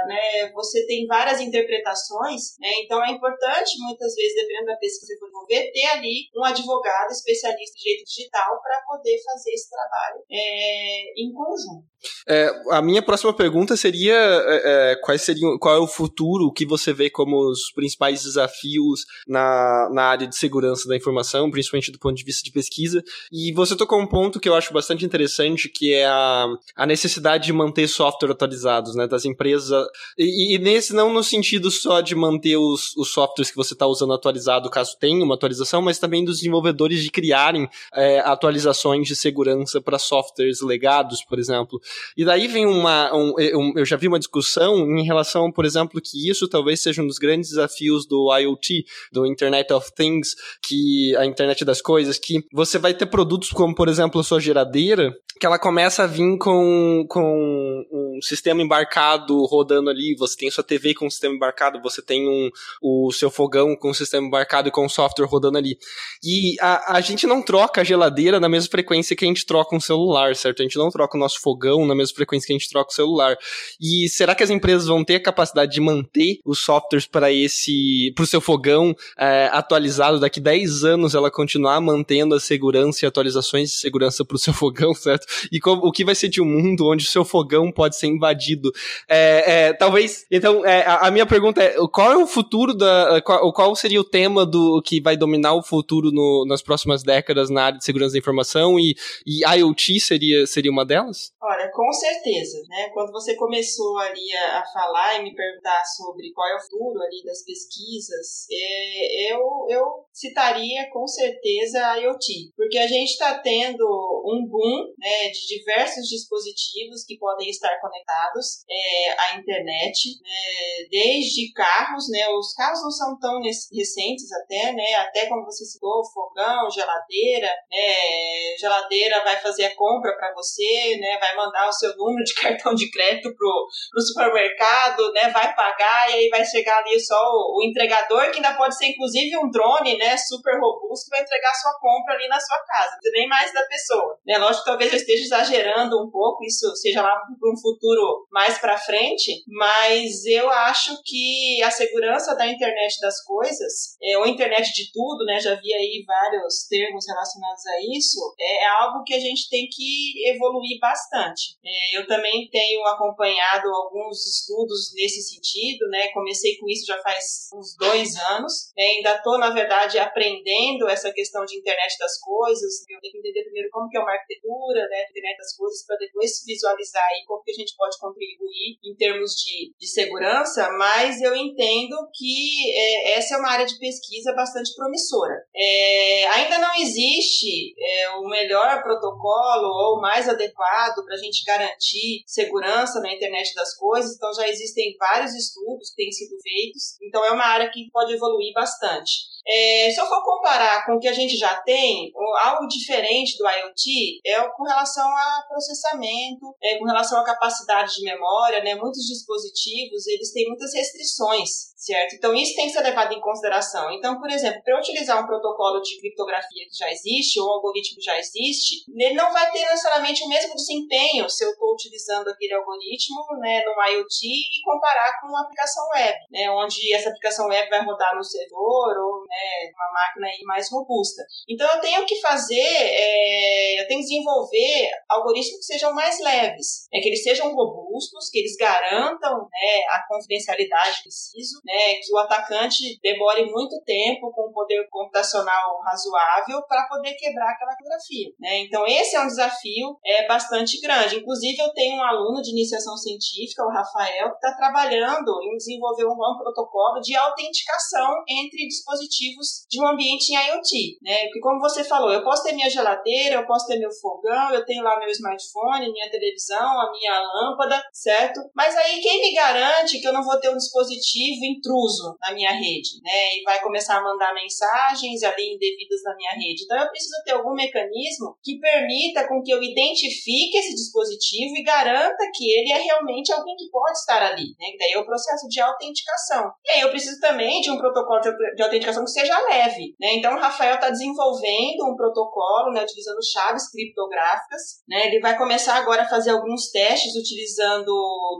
né, 0.07 0.51
você 0.53 0.87
tem 0.87 1.07
várias 1.07 1.41
interpretações, 1.41 2.59
né, 2.61 2.69
então 2.85 3.05
é 3.05 3.11
importante 3.11 3.73
muitas 3.81 4.15
vezes, 4.15 4.35
dependendo 4.35 4.67
da 4.67 4.77
pesquisa 4.77 5.15
que 5.15 5.19
você 5.21 5.37
desenvolver, 5.47 5.71
ter 5.73 5.87
ali 5.87 6.29
um 6.37 6.45
advogado 6.45 7.11
especialista 7.11 7.77
em 7.77 7.83
direito 7.83 8.05
digital 8.05 8.61
para 8.63 8.83
poder 8.87 9.19
fazer 9.23 9.51
esse 9.53 9.71
trabalho 9.71 10.25
é, 10.31 11.23
em 11.23 11.33
conjunto. 11.33 11.87
É, 12.29 12.51
a 12.71 12.83
minha 12.83 13.03
próxima 13.03 13.33
pergunta 13.33 13.77
seria 13.77 14.15
é, 14.15 14.93
é, 14.93 14.97
quais 14.97 15.23
seriam, 15.23 15.59
qual 15.59 15.75
é 15.75 15.79
o 15.79 15.87
futuro, 15.87 16.53
que 16.53 16.67
você 16.67 16.93
vê 16.93 17.11
como 17.11 17.51
os 17.51 17.73
principais 17.73 18.23
desafios 18.23 19.05
na, 19.27 19.89
na 19.93 20.03
área 20.05 20.27
de 20.27 20.37
segurança 20.37 20.89
da 20.89 20.97
informação, 20.97 21.51
principalmente 21.51 21.91
do 21.91 21.99
ponto 21.99 22.17
de 22.17 22.25
vista 22.25 22.43
de 22.45 22.53
pesquisa. 22.53 23.03
E 23.33 23.53
você 23.53 23.77
tocou 23.77 24.01
um 24.01 24.07
ponto 24.07 24.39
que 24.39 24.49
eu 24.49 24.55
acho 24.55 24.73
bastante 24.73 25.05
interessante, 25.05 25.69
que 25.69 25.95
é 25.95 26.07
a, 26.07 26.47
a 26.77 26.87
necessidade 26.87 27.47
de 27.47 27.53
manter 27.53 27.89
software 27.89 28.33
atualizados, 28.33 28.95
né, 28.95 29.06
das 29.09 29.25
empresas. 29.25 29.87
E, 30.19 30.55
e 30.55 30.59
nesse 30.59 30.95
não 30.95 31.13
no 31.13 31.23
sentido 31.23 31.71
só 31.71 32.01
de 32.01 32.15
manter 32.15 32.57
os, 32.57 32.97
os 32.97 33.13
softwares 33.13 33.51
que 33.51 33.57
você 33.57 33.75
está 33.75 33.87
usando 33.87 34.13
atualizado, 34.13 34.71
caso 34.71 34.97
tenha 34.99 35.25
uma 35.25 35.35
atualização, 35.35 35.83
mas 35.83 35.99
também 35.99 36.25
dos 36.25 36.39
desenvolvedores 36.39 37.03
de 37.03 37.11
criarem 37.11 37.69
é, 37.95 38.21
atualizações 38.21 39.07
de 39.07 39.17
segurança 39.17 39.81
para 39.81 39.99
softwares 39.99 40.61
legados, 40.61 41.25
por 41.25 41.39
exemplo. 41.39 41.81
E 42.17 42.25
daí 42.25 42.47
vem 42.49 42.67
uma. 42.67 43.15
Um, 43.15 43.35
um, 43.39 43.73
eu 43.77 43.85
já 43.85 43.97
vi 43.97 44.09
uma 44.09 44.19
discussão 44.19 44.77
em 44.99 45.05
relação, 45.05 45.51
por 45.51 45.65
exemplo, 45.65 46.01
que 46.01 46.29
isso 46.29 46.49
talvez 46.49 46.83
seja 46.83 47.03
um 47.03 47.07
dos 47.07 47.19
grandes 47.19 47.51
desafios 47.51 48.07
do 48.07 48.35
IoT, 48.37 48.85
do 49.13 49.27
Internet 49.27 49.73
of 49.73 49.93
Things, 49.95 50.35
que 50.63 51.15
a 51.17 51.25
internet 51.25 51.65
das 51.65 51.81
coisas, 51.81 52.19
que 52.19 52.45
você 52.53 52.79
vai 52.79 52.95
ter 52.95 53.07
produtos 53.07 53.51
como, 53.51 53.75
por 53.75 53.89
exemplo, 53.89 54.21
a 54.21 54.25
sua 54.25 54.41
geladeira, 54.41 55.15
que 55.39 55.47
ela 55.47 55.59
começa 55.59 56.05
a 56.05 56.07
vir 56.07 56.39
com, 56.39 57.05
com 57.09 57.85
um 57.93 58.19
sistema 58.23 58.63
embarcado 58.63 58.96
rodando 59.45 59.91
ali, 59.91 60.15
você 60.17 60.37
tem 60.37 60.51
sua 60.51 60.65
TV 60.65 60.95
com 60.95 61.07
um 61.07 61.11
sistema 61.11 61.35
embarcado, 61.35 61.81
você 61.81 62.01
tem 62.01 62.29
um, 62.29 62.51
o 62.83 63.13
seu 63.13 63.31
fogão 63.31 63.77
com 63.77 63.91
um 63.91 63.95
sistema 63.95 64.27
embarcado 64.27 64.69
e 64.69 64.71
com 64.71 64.85
um 64.85 64.89
software 64.89 65.27
rodando 65.27 65.59
ali. 65.59 65.79
E 66.23 66.57
a, 66.61 66.97
a 66.97 67.01
gente 67.01 67.27
não 67.27 67.43
troca 67.43 67.81
a 67.81 67.85
geladeira 67.85 68.41
na 68.41 68.49
mesma 68.49 68.71
frequência 68.71 69.17
que 69.17 69.25
a 69.25 69.29
gente 69.29 69.47
troca 69.47 69.75
um 69.75 69.81
celular, 69.81 70.35
certo? 70.35 70.61
A 70.61 70.63
gente 70.63 70.79
não 70.79 70.91
troca 70.91 71.17
o 71.17 71.21
nosso 71.21 71.41
fogão 71.41 71.87
na 71.87 71.95
mesma 71.95 72.15
frequência 72.15 72.47
que 72.47 72.53
a 72.53 72.59
gente 72.59 72.69
troca 72.69 72.91
o 72.91 72.95
celular. 72.95 73.37
E 73.81 74.09
será 74.09 74.35
que 74.35 74.43
as 74.43 74.51
empresas 74.51 74.87
vão 74.87 75.05
ter 75.05 75.17
a 75.17 75.23
capacidade 75.23 75.73
de 75.73 75.81
manter 75.81 76.39
os 76.45 76.61
softwares 76.61 77.07
para 77.07 77.33
esse, 77.33 78.13
para 78.15 78.25
o 78.25 78.27
seu 78.27 78.41
fogão 78.41 78.95
é, 79.19 79.49
atualizado 79.53 80.21
daqui 80.21 80.41
10 80.41 80.85
anos, 80.85 81.15
ela 81.15 81.31
continuar 81.31 81.81
mantendo 81.81 82.35
a 82.35 82.41
segurança 82.41 83.05
e 83.05 83.09
atualizações 83.09 83.71
de 83.71 83.77
segurança 83.77 84.25
para 84.25 84.37
o 84.37 84.39
seu 84.39 84.55
fogão, 84.55 84.95
certo? 84.97 85.27
E 85.51 85.61
como, 85.61 85.87
o 85.87 85.93
que 85.93 86.05
vai 86.05 86.15
ser 86.15 86.29
de 86.29 86.41
um 86.41 86.45
mundo 86.45 86.87
onde 86.87 87.05
o 87.05 87.09
seu 87.09 87.25
fogão 87.25 87.71
pode 87.71 87.97
ser 87.97 88.07
invadido? 88.07 88.73
É, 89.09 89.69
é, 89.69 89.73
talvez. 89.73 90.27
Então, 90.31 90.65
é, 90.65 90.85
a, 90.87 91.11
minha 91.11 91.27
pergunta 91.27 91.63
é: 91.63 91.75
qual 91.93 92.13
é 92.13 92.17
o 92.17 92.27
futuro 92.27 92.75
da. 92.75 93.21
Qual, 93.23 93.53
qual 93.53 93.77
seria 93.77 94.01
o 94.01 94.05
tema 94.05 94.45
do 94.45 94.83
que 94.85 95.01
vai 95.01 95.17
dominar 95.17 95.55
o 95.55 95.63
futuro 95.63 96.11
no, 96.11 96.45
nas 96.47 96.63
próximas 96.63 97.03
décadas 97.03 97.51
na 97.51 97.65
área 97.65 97.79
de 97.79 97.85
segurança 97.85 98.13
da 98.13 98.19
informação? 98.19 98.79
E, 98.79 98.95
e 99.27 99.45
IoT 99.45 100.01
seria, 100.01 100.47
seria 100.47 100.71
uma 100.71 100.85
delas? 100.85 101.33
Olha, 101.43 101.71
com 101.73 101.93
certeza, 101.93 102.59
né? 102.69 102.91
Quando 102.93 103.13
você 103.13 103.35
começou 103.37 103.99
ali 103.99 104.33
a, 104.37 104.61
a 104.61 104.65
falar 104.73 105.19
e 105.19 105.23
me 105.23 105.35
perguntar 105.35 105.85
sobre 105.85 106.33
qual 106.33 106.49
é 106.49 106.57
o 106.57 106.61
futuro 106.61 107.01
ali 107.03 107.23
das 107.25 107.45
pesquisas, 107.45 108.47
é, 108.51 109.33
eu, 109.33 109.41
eu 109.69 109.85
citaria 110.13 110.89
com 110.93 111.07
certeza 111.07 111.79
a 111.87 111.97
IoT, 111.97 112.53
porque 112.57 112.79
a 112.79 112.87
gente 112.87 113.11
está 113.11 113.39
tendo 113.39 113.85
um 114.25 114.47
boom 114.49 114.93
né, 114.99 115.31
de 115.31 115.47
diversos 115.47 116.09
dispositivos 116.09 117.05
que 117.05 117.19
podem 117.19 117.49
estar 117.49 117.79
conectados 117.81 118.65
é, 118.77 119.17
à 119.19 119.39
internet, 119.39 120.21
né, 120.23 120.87
desde 120.91 121.53
carros, 121.53 122.11
né? 122.11 122.29
Os 122.29 122.53
carros 122.55 122.83
não 122.83 122.91
são 122.91 123.19
tão 123.19 123.41
recentes 123.43 124.31
até, 124.33 124.73
né? 124.73 124.95
Até 124.97 125.27
como 125.27 125.45
você 125.45 125.65
citou, 125.65 126.05
fogão, 126.13 126.71
geladeira, 126.71 127.49
né? 127.71 128.57
Geladeira 128.59 129.25
vai 129.25 129.37
fazer 129.37 129.67
a 129.67 129.77
compra 129.77 130.17
para 130.17 130.33
você, 130.35 130.97
né? 131.01 131.19
Vai 131.19 131.35
mandar 131.37 131.69
o 131.69 131.73
seu 131.73 131.97
número 131.97 132.25
de 132.25 132.35
cartão 132.41 132.75
de 132.75 132.91
crédito 132.91 133.35
pro, 133.35 133.67
pro 133.91 134.03
supermercado, 134.03 135.13
né? 135.13 135.31
Vai 135.31 135.55
pagar 135.55 136.11
e 136.11 136.15
aí 136.15 136.29
vai 136.29 136.45
chegar 136.45 136.79
ali 136.79 136.99
só 137.01 137.17
o, 137.17 137.59
o 137.59 137.63
entregador, 137.65 138.31
que 138.31 138.37
ainda 138.37 138.55
pode 138.55 138.77
ser 138.77 138.87
inclusive 138.87 139.37
um 139.39 139.51
drone, 139.51 139.97
né? 139.97 140.17
Super 140.17 140.59
robusto, 140.61 141.07
que 141.07 141.17
vai 141.17 141.23
entregar 141.23 141.55
sua 141.55 141.79
compra 141.81 142.15
ali 142.15 142.29
na 142.29 142.39
sua 142.39 142.59
casa, 142.65 142.97
nem 143.13 143.29
mais 143.29 143.53
da 143.53 143.65
pessoa. 143.65 144.19
Né? 144.27 144.39
Lógico 144.39 144.65
que 144.65 144.71
talvez 144.71 144.93
eu 144.93 144.99
esteja 144.99 145.25
exagerando 145.25 146.03
um 146.03 146.11
pouco, 146.11 146.45
isso 146.45 146.75
seja 146.77 147.03
lá 147.03 147.17
para 147.17 147.51
um 147.51 147.61
futuro 147.61 148.27
mais 148.31 148.59
para 148.67 148.77
frente, 148.79 149.45
mas 149.47 150.27
eu 150.27 150.51
acho 150.51 151.01
que 151.05 151.63
a 151.63 151.71
segurança 151.71 152.35
da 152.35 152.49
internet 152.49 152.99
das 153.01 153.23
coisas, 153.23 153.95
é, 154.03 154.19
ou 154.19 154.27
internet 154.27 154.73
de 154.73 154.91
tudo, 154.91 155.25
né? 155.25 155.39
Já 155.39 155.55
vi 155.55 155.73
aí 155.73 156.03
vários 156.05 156.67
termos 156.69 157.07
relacionados 157.07 157.65
a 157.65 157.97
isso, 157.97 158.19
é, 158.41 158.65
é 158.65 158.67
algo 158.83 159.05
que 159.05 159.15
a 159.15 159.21
gente 159.21 159.49
tem 159.49 159.69
que 159.71 160.29
evoluir 160.35 160.81
bastante. 160.81 161.55
É, 161.65 161.97
eu 161.97 162.09
também 162.09 162.49
tenho 162.51 162.85
acompanhado 162.87 163.69
alguns 163.69 164.27
estudos 164.27 164.93
nesse 164.97 165.23
sentido, 165.23 165.87
né? 165.89 166.09
Comecei 166.09 166.57
com 166.59 166.69
isso 166.69 166.87
já 166.87 167.01
faz 167.03 167.49
uns 167.55 167.77
dois 167.79 168.17
anos, 168.17 168.73
né? 168.77 168.83
ainda 168.83 169.15
estou, 169.15 169.39
na 169.39 169.51
verdade, 169.51 169.97
aprendendo 170.01 170.89
essa 170.89 171.13
questão 171.13 171.45
de 171.45 171.57
internet 171.57 171.97
das 172.01 172.19
coisas. 172.19 172.81
Eu 172.91 172.99
tenho 173.01 173.13
que 173.13 173.19
entender 173.19 173.45
primeiro 173.45 173.71
como 173.71 173.89
que 173.89 173.97
é 173.97 174.01
uma 174.01 174.11
arquitetura, 174.11 174.89
né? 174.89 175.07
Internet 175.09 175.37
das 175.39 175.55
coisas, 175.55 175.87
para 175.87 175.99
depois 175.99 176.43
visualizar 176.45 177.07
aí 177.13 177.25
como 177.25 177.45
que 177.45 177.53
a 177.53 177.55
gente 177.55 177.77
pode 177.77 177.97
contribuir 178.01 178.56
em 178.85 178.95
termos 178.97 179.33
de, 179.33 179.75
de 179.79 179.87
segurança, 179.87 180.71
mas 180.79 181.21
eu 181.21 181.35
entendo 181.35 181.97
que 182.15 182.73
é, 182.73 183.19
essa 183.19 183.35
é 183.35 183.39
uma 183.39 183.51
área 183.51 183.67
de 183.67 183.79
pesquisa 183.79 184.33
bastante 184.35 184.75
promissora. 184.75 185.35
É, 185.55 186.27
ainda 186.29 186.59
não 186.59 186.75
existe 186.77 187.75
é, 187.79 188.11
o 188.11 188.29
melhor 188.29 188.83
protocolo 188.83 189.69
ou 189.69 189.99
o 189.99 190.01
mais 190.01 190.29
adequado 190.29 191.05
para 191.05 191.15
a 191.15 191.19
gente 191.19 191.45
garantir 191.45 192.23
segurança 192.27 193.01
na 193.01 193.13
internet 193.13 193.55
das 193.55 193.77
coisas, 193.77 194.15
então 194.15 194.33
já 194.35 194.49
existem 194.49 194.97
vários 194.99 195.35
estudos 195.35 195.91
que 195.91 195.97
têm 195.97 196.13
sido 196.13 196.37
feitos, 196.43 196.97
então 197.03 197.25
é 197.25 197.33
uma 197.33 197.45
área 197.45 197.71
que 197.71 197.91
pode 197.91 198.13
evoluir 198.13 198.53
bastante. 198.55 199.36
É, 199.49 199.91
se 199.91 200.01
eu 200.01 200.07
for 200.07 200.23
comparar 200.25 200.85
com 200.85 200.95
o 200.95 201.01
que 201.01 201.09
a 201.09 201.13
gente 201.13 201.37
já 201.37 201.55
tem, 201.63 202.11
algo 202.43 202.67
diferente 202.67 203.39
do 203.39 203.49
IoT 203.49 204.21
é 204.27 204.43
com 204.49 204.65
relação 204.65 205.07
a 205.07 205.45
processamento, 205.49 206.55
é, 206.63 206.79
com 206.79 206.85
relação 206.85 207.21
à 207.21 207.25
capacidade 207.25 207.95
de 207.95 208.05
memória, 208.05 208.63
né? 208.63 208.75
Muitos 208.75 209.07
dispositivos, 209.07 210.07
eles 210.07 210.33
têm 210.33 210.49
muitas 210.49 210.75
restrições 210.75 211.77
certo? 211.87 212.17
Então, 212.17 212.35
isso 212.35 212.57
tem 212.57 212.67
que 212.67 212.73
ser 212.73 212.83
levado 212.83 213.13
em 213.13 213.21
consideração. 213.21 213.91
Então, 213.93 214.19
por 214.19 214.29
exemplo, 214.29 214.61
para 214.65 214.79
utilizar 214.79 215.23
um 215.23 215.27
protocolo 215.27 215.81
de 215.81 215.99
criptografia 216.01 216.67
que 216.69 216.77
já 216.77 216.91
existe, 216.91 217.39
ou 217.39 217.47
um 217.47 217.53
algoritmo 217.53 217.97
que 217.99 218.05
já 218.05 218.19
existe, 218.19 218.85
ele 218.97 219.15
não 219.15 219.33
vai 219.33 219.51
ter 219.53 219.61
necessariamente 219.61 220.25
o 220.25 220.29
mesmo 220.29 220.55
desempenho 220.55 221.29
se 221.31 221.45
eu 221.45 221.51
estou 221.51 221.73
utilizando 221.73 222.29
aquele 222.29 222.55
algoritmo 222.55 223.25
né, 223.41 223.63
no 223.65 223.73
IoT 223.73 224.27
e 224.27 224.63
comparar 224.65 225.21
com 225.21 225.29
uma 225.29 225.43
aplicação 225.43 225.87
web, 225.95 226.17
né, 226.31 226.51
onde 226.51 226.93
essa 226.93 227.11
aplicação 227.11 227.47
web 227.47 227.71
vai 227.71 227.85
rodar 227.85 228.17
no 228.17 228.25
servidor 228.25 228.97
ou 228.99 229.25
né, 229.29 229.36
uma 229.75 229.93
máquina 229.93 230.27
aí 230.27 230.43
mais 230.45 230.71
robusta. 230.71 231.23
Então, 231.49 231.67
eu 231.69 231.81
tenho 231.81 232.05
que 232.07 232.21
fazer, 232.21 232.61
é, 232.61 233.81
eu 233.81 233.87
tenho 233.87 234.01
que 234.01 234.07
desenvolver 234.07 234.91
algoritmos 235.09 235.59
que 235.59 235.73
sejam 235.73 235.95
mais 235.95 236.21
leves, 236.21 236.89
né, 236.93 237.01
que 237.01 237.09
eles 237.09 237.23
sejam 237.23 237.55
robustos, 237.55 238.29
que 238.31 238.39
eles 238.39 238.57
garantam 238.57 239.39
né, 239.39 239.85
a 239.91 240.05
confidencialidade 240.09 241.03
preciso, 241.03 241.61
né, 241.65 241.77
né, 241.77 241.95
que 242.03 242.13
o 242.13 242.19
atacante 242.19 242.99
demore 243.03 243.45
muito 243.51 243.81
tempo 243.85 244.33
com 244.33 244.49
um 244.49 244.53
poder 244.53 244.87
computacional 244.91 245.79
razoável 245.85 246.63
para 246.67 246.89
poder 246.89 247.15
quebrar 247.15 247.51
aquela 247.51 247.77
criptografia. 247.77 248.31
Né? 248.41 248.59
Então, 248.61 248.87
esse 248.87 249.17
é 249.17 249.21
um 249.21 249.27
desafio 249.27 249.99
é, 250.05 250.27
bastante 250.27 250.81
grande. 250.81 251.17
Inclusive, 251.17 251.59
eu 251.59 251.73
tenho 251.73 251.99
um 251.99 252.03
aluno 252.05 252.43
de 252.43 252.51
iniciação 252.51 252.97
científica, 252.97 253.65
o 253.65 253.73
Rafael, 253.73 254.31
que 254.31 254.37
está 254.37 254.57
trabalhando 254.57 255.41
em 255.43 255.57
desenvolver 255.57 256.07
um, 256.07 256.13
um 256.13 256.39
protocolo 256.39 257.01
de 257.01 257.15
autenticação 257.15 258.11
entre 258.29 258.67
dispositivos 258.67 259.26
de 259.69 259.81
um 259.81 259.87
ambiente 259.87 260.31
em 260.31 260.37
IoT. 260.37 260.99
Né? 261.03 261.25
Porque, 261.25 261.41
como 261.41 261.61
você 261.61 261.85
falou, 261.85 262.13
eu 262.13 262.23
posso 262.23 262.43
ter 262.43 262.53
minha 262.53 262.71
geladeira, 262.71 263.37
eu 263.37 263.47
posso 263.47 263.67
ter 263.67 263.79
meu 263.79 263.91
fogão, 263.91 264.53
eu 264.53 264.65
tenho 264.65 264.83
lá 264.83 264.99
meu 264.99 265.09
smartphone, 265.09 265.93
minha 265.93 266.11
televisão, 266.11 266.81
a 266.81 266.91
minha 266.93 267.21
lâmpada, 267.21 267.83
certo? 267.93 268.41
Mas 268.55 268.77
aí, 268.77 269.01
quem 269.01 269.21
me 269.21 269.35
garante 269.35 270.01
que 270.01 270.07
eu 270.07 270.13
não 270.13 270.23
vou 270.23 270.39
ter 270.41 270.51
um 270.51 270.57
dispositivo 270.57 271.45
intruso 271.45 272.17
na 272.21 272.33
minha 272.33 272.53
rede, 272.53 273.01
né? 273.03 273.37
E 273.37 273.43
vai 273.43 273.61
começar 273.61 273.99
a 273.99 274.03
mandar 274.03 274.35
mensagens 274.35 275.23
ali 275.23 275.55
indevidas 275.55 276.03
na 276.05 276.17
minha 276.17 276.33
rede. 276.33 276.65
Então 276.65 276.79
eu 276.79 276.89
preciso 276.89 277.17
ter 277.25 277.33
algum 277.33 277.55
mecanismo 277.55 278.37
que 278.43 278.59
permita 278.59 279.27
com 279.29 279.43
que 279.43 279.53
eu 279.53 279.63
identifique 279.63 280.59
esse 280.59 280.75
dispositivo 280.75 281.57
e 281.57 281.63
garanta 281.63 282.31
que 282.35 282.51
ele 282.51 282.73
é 282.73 282.79
realmente 282.79 283.33
alguém 283.33 283.57
que 283.57 283.71
pode 283.71 283.99
estar 283.99 284.23
ali, 284.23 284.55
né? 284.59 284.77
daí 284.79 284.93
é 284.93 284.99
o 284.99 285.07
processo 285.07 285.47
de 285.49 285.61
autenticação. 285.61 286.51
E 286.65 286.71
aí 286.73 286.81
eu 286.81 286.91
preciso 286.91 287.21
também 287.21 287.61
de 287.61 287.71
um 287.71 287.79
protocolo 287.79 288.21
de 288.21 288.63
autenticação 288.63 289.05
que 289.05 289.11
seja 289.17 289.41
leve, 289.41 289.97
né? 289.99 290.15
Então 290.15 290.35
o 290.35 290.39
Rafael 290.39 290.75
está 290.75 290.91
desenvolvendo 290.91 291.91
um 291.91 291.97
protocolo, 291.97 292.73
né, 292.73 292.83
utilizando 292.83 293.25
chaves 293.25 293.71
criptográficas, 293.71 294.83
né? 294.87 295.07
Ele 295.07 295.21
vai 295.21 295.37
começar 295.39 295.77
agora 295.77 296.03
a 296.03 296.09
fazer 296.09 296.31
alguns 296.31 296.71
testes 296.71 297.17
utilizando 297.17 297.93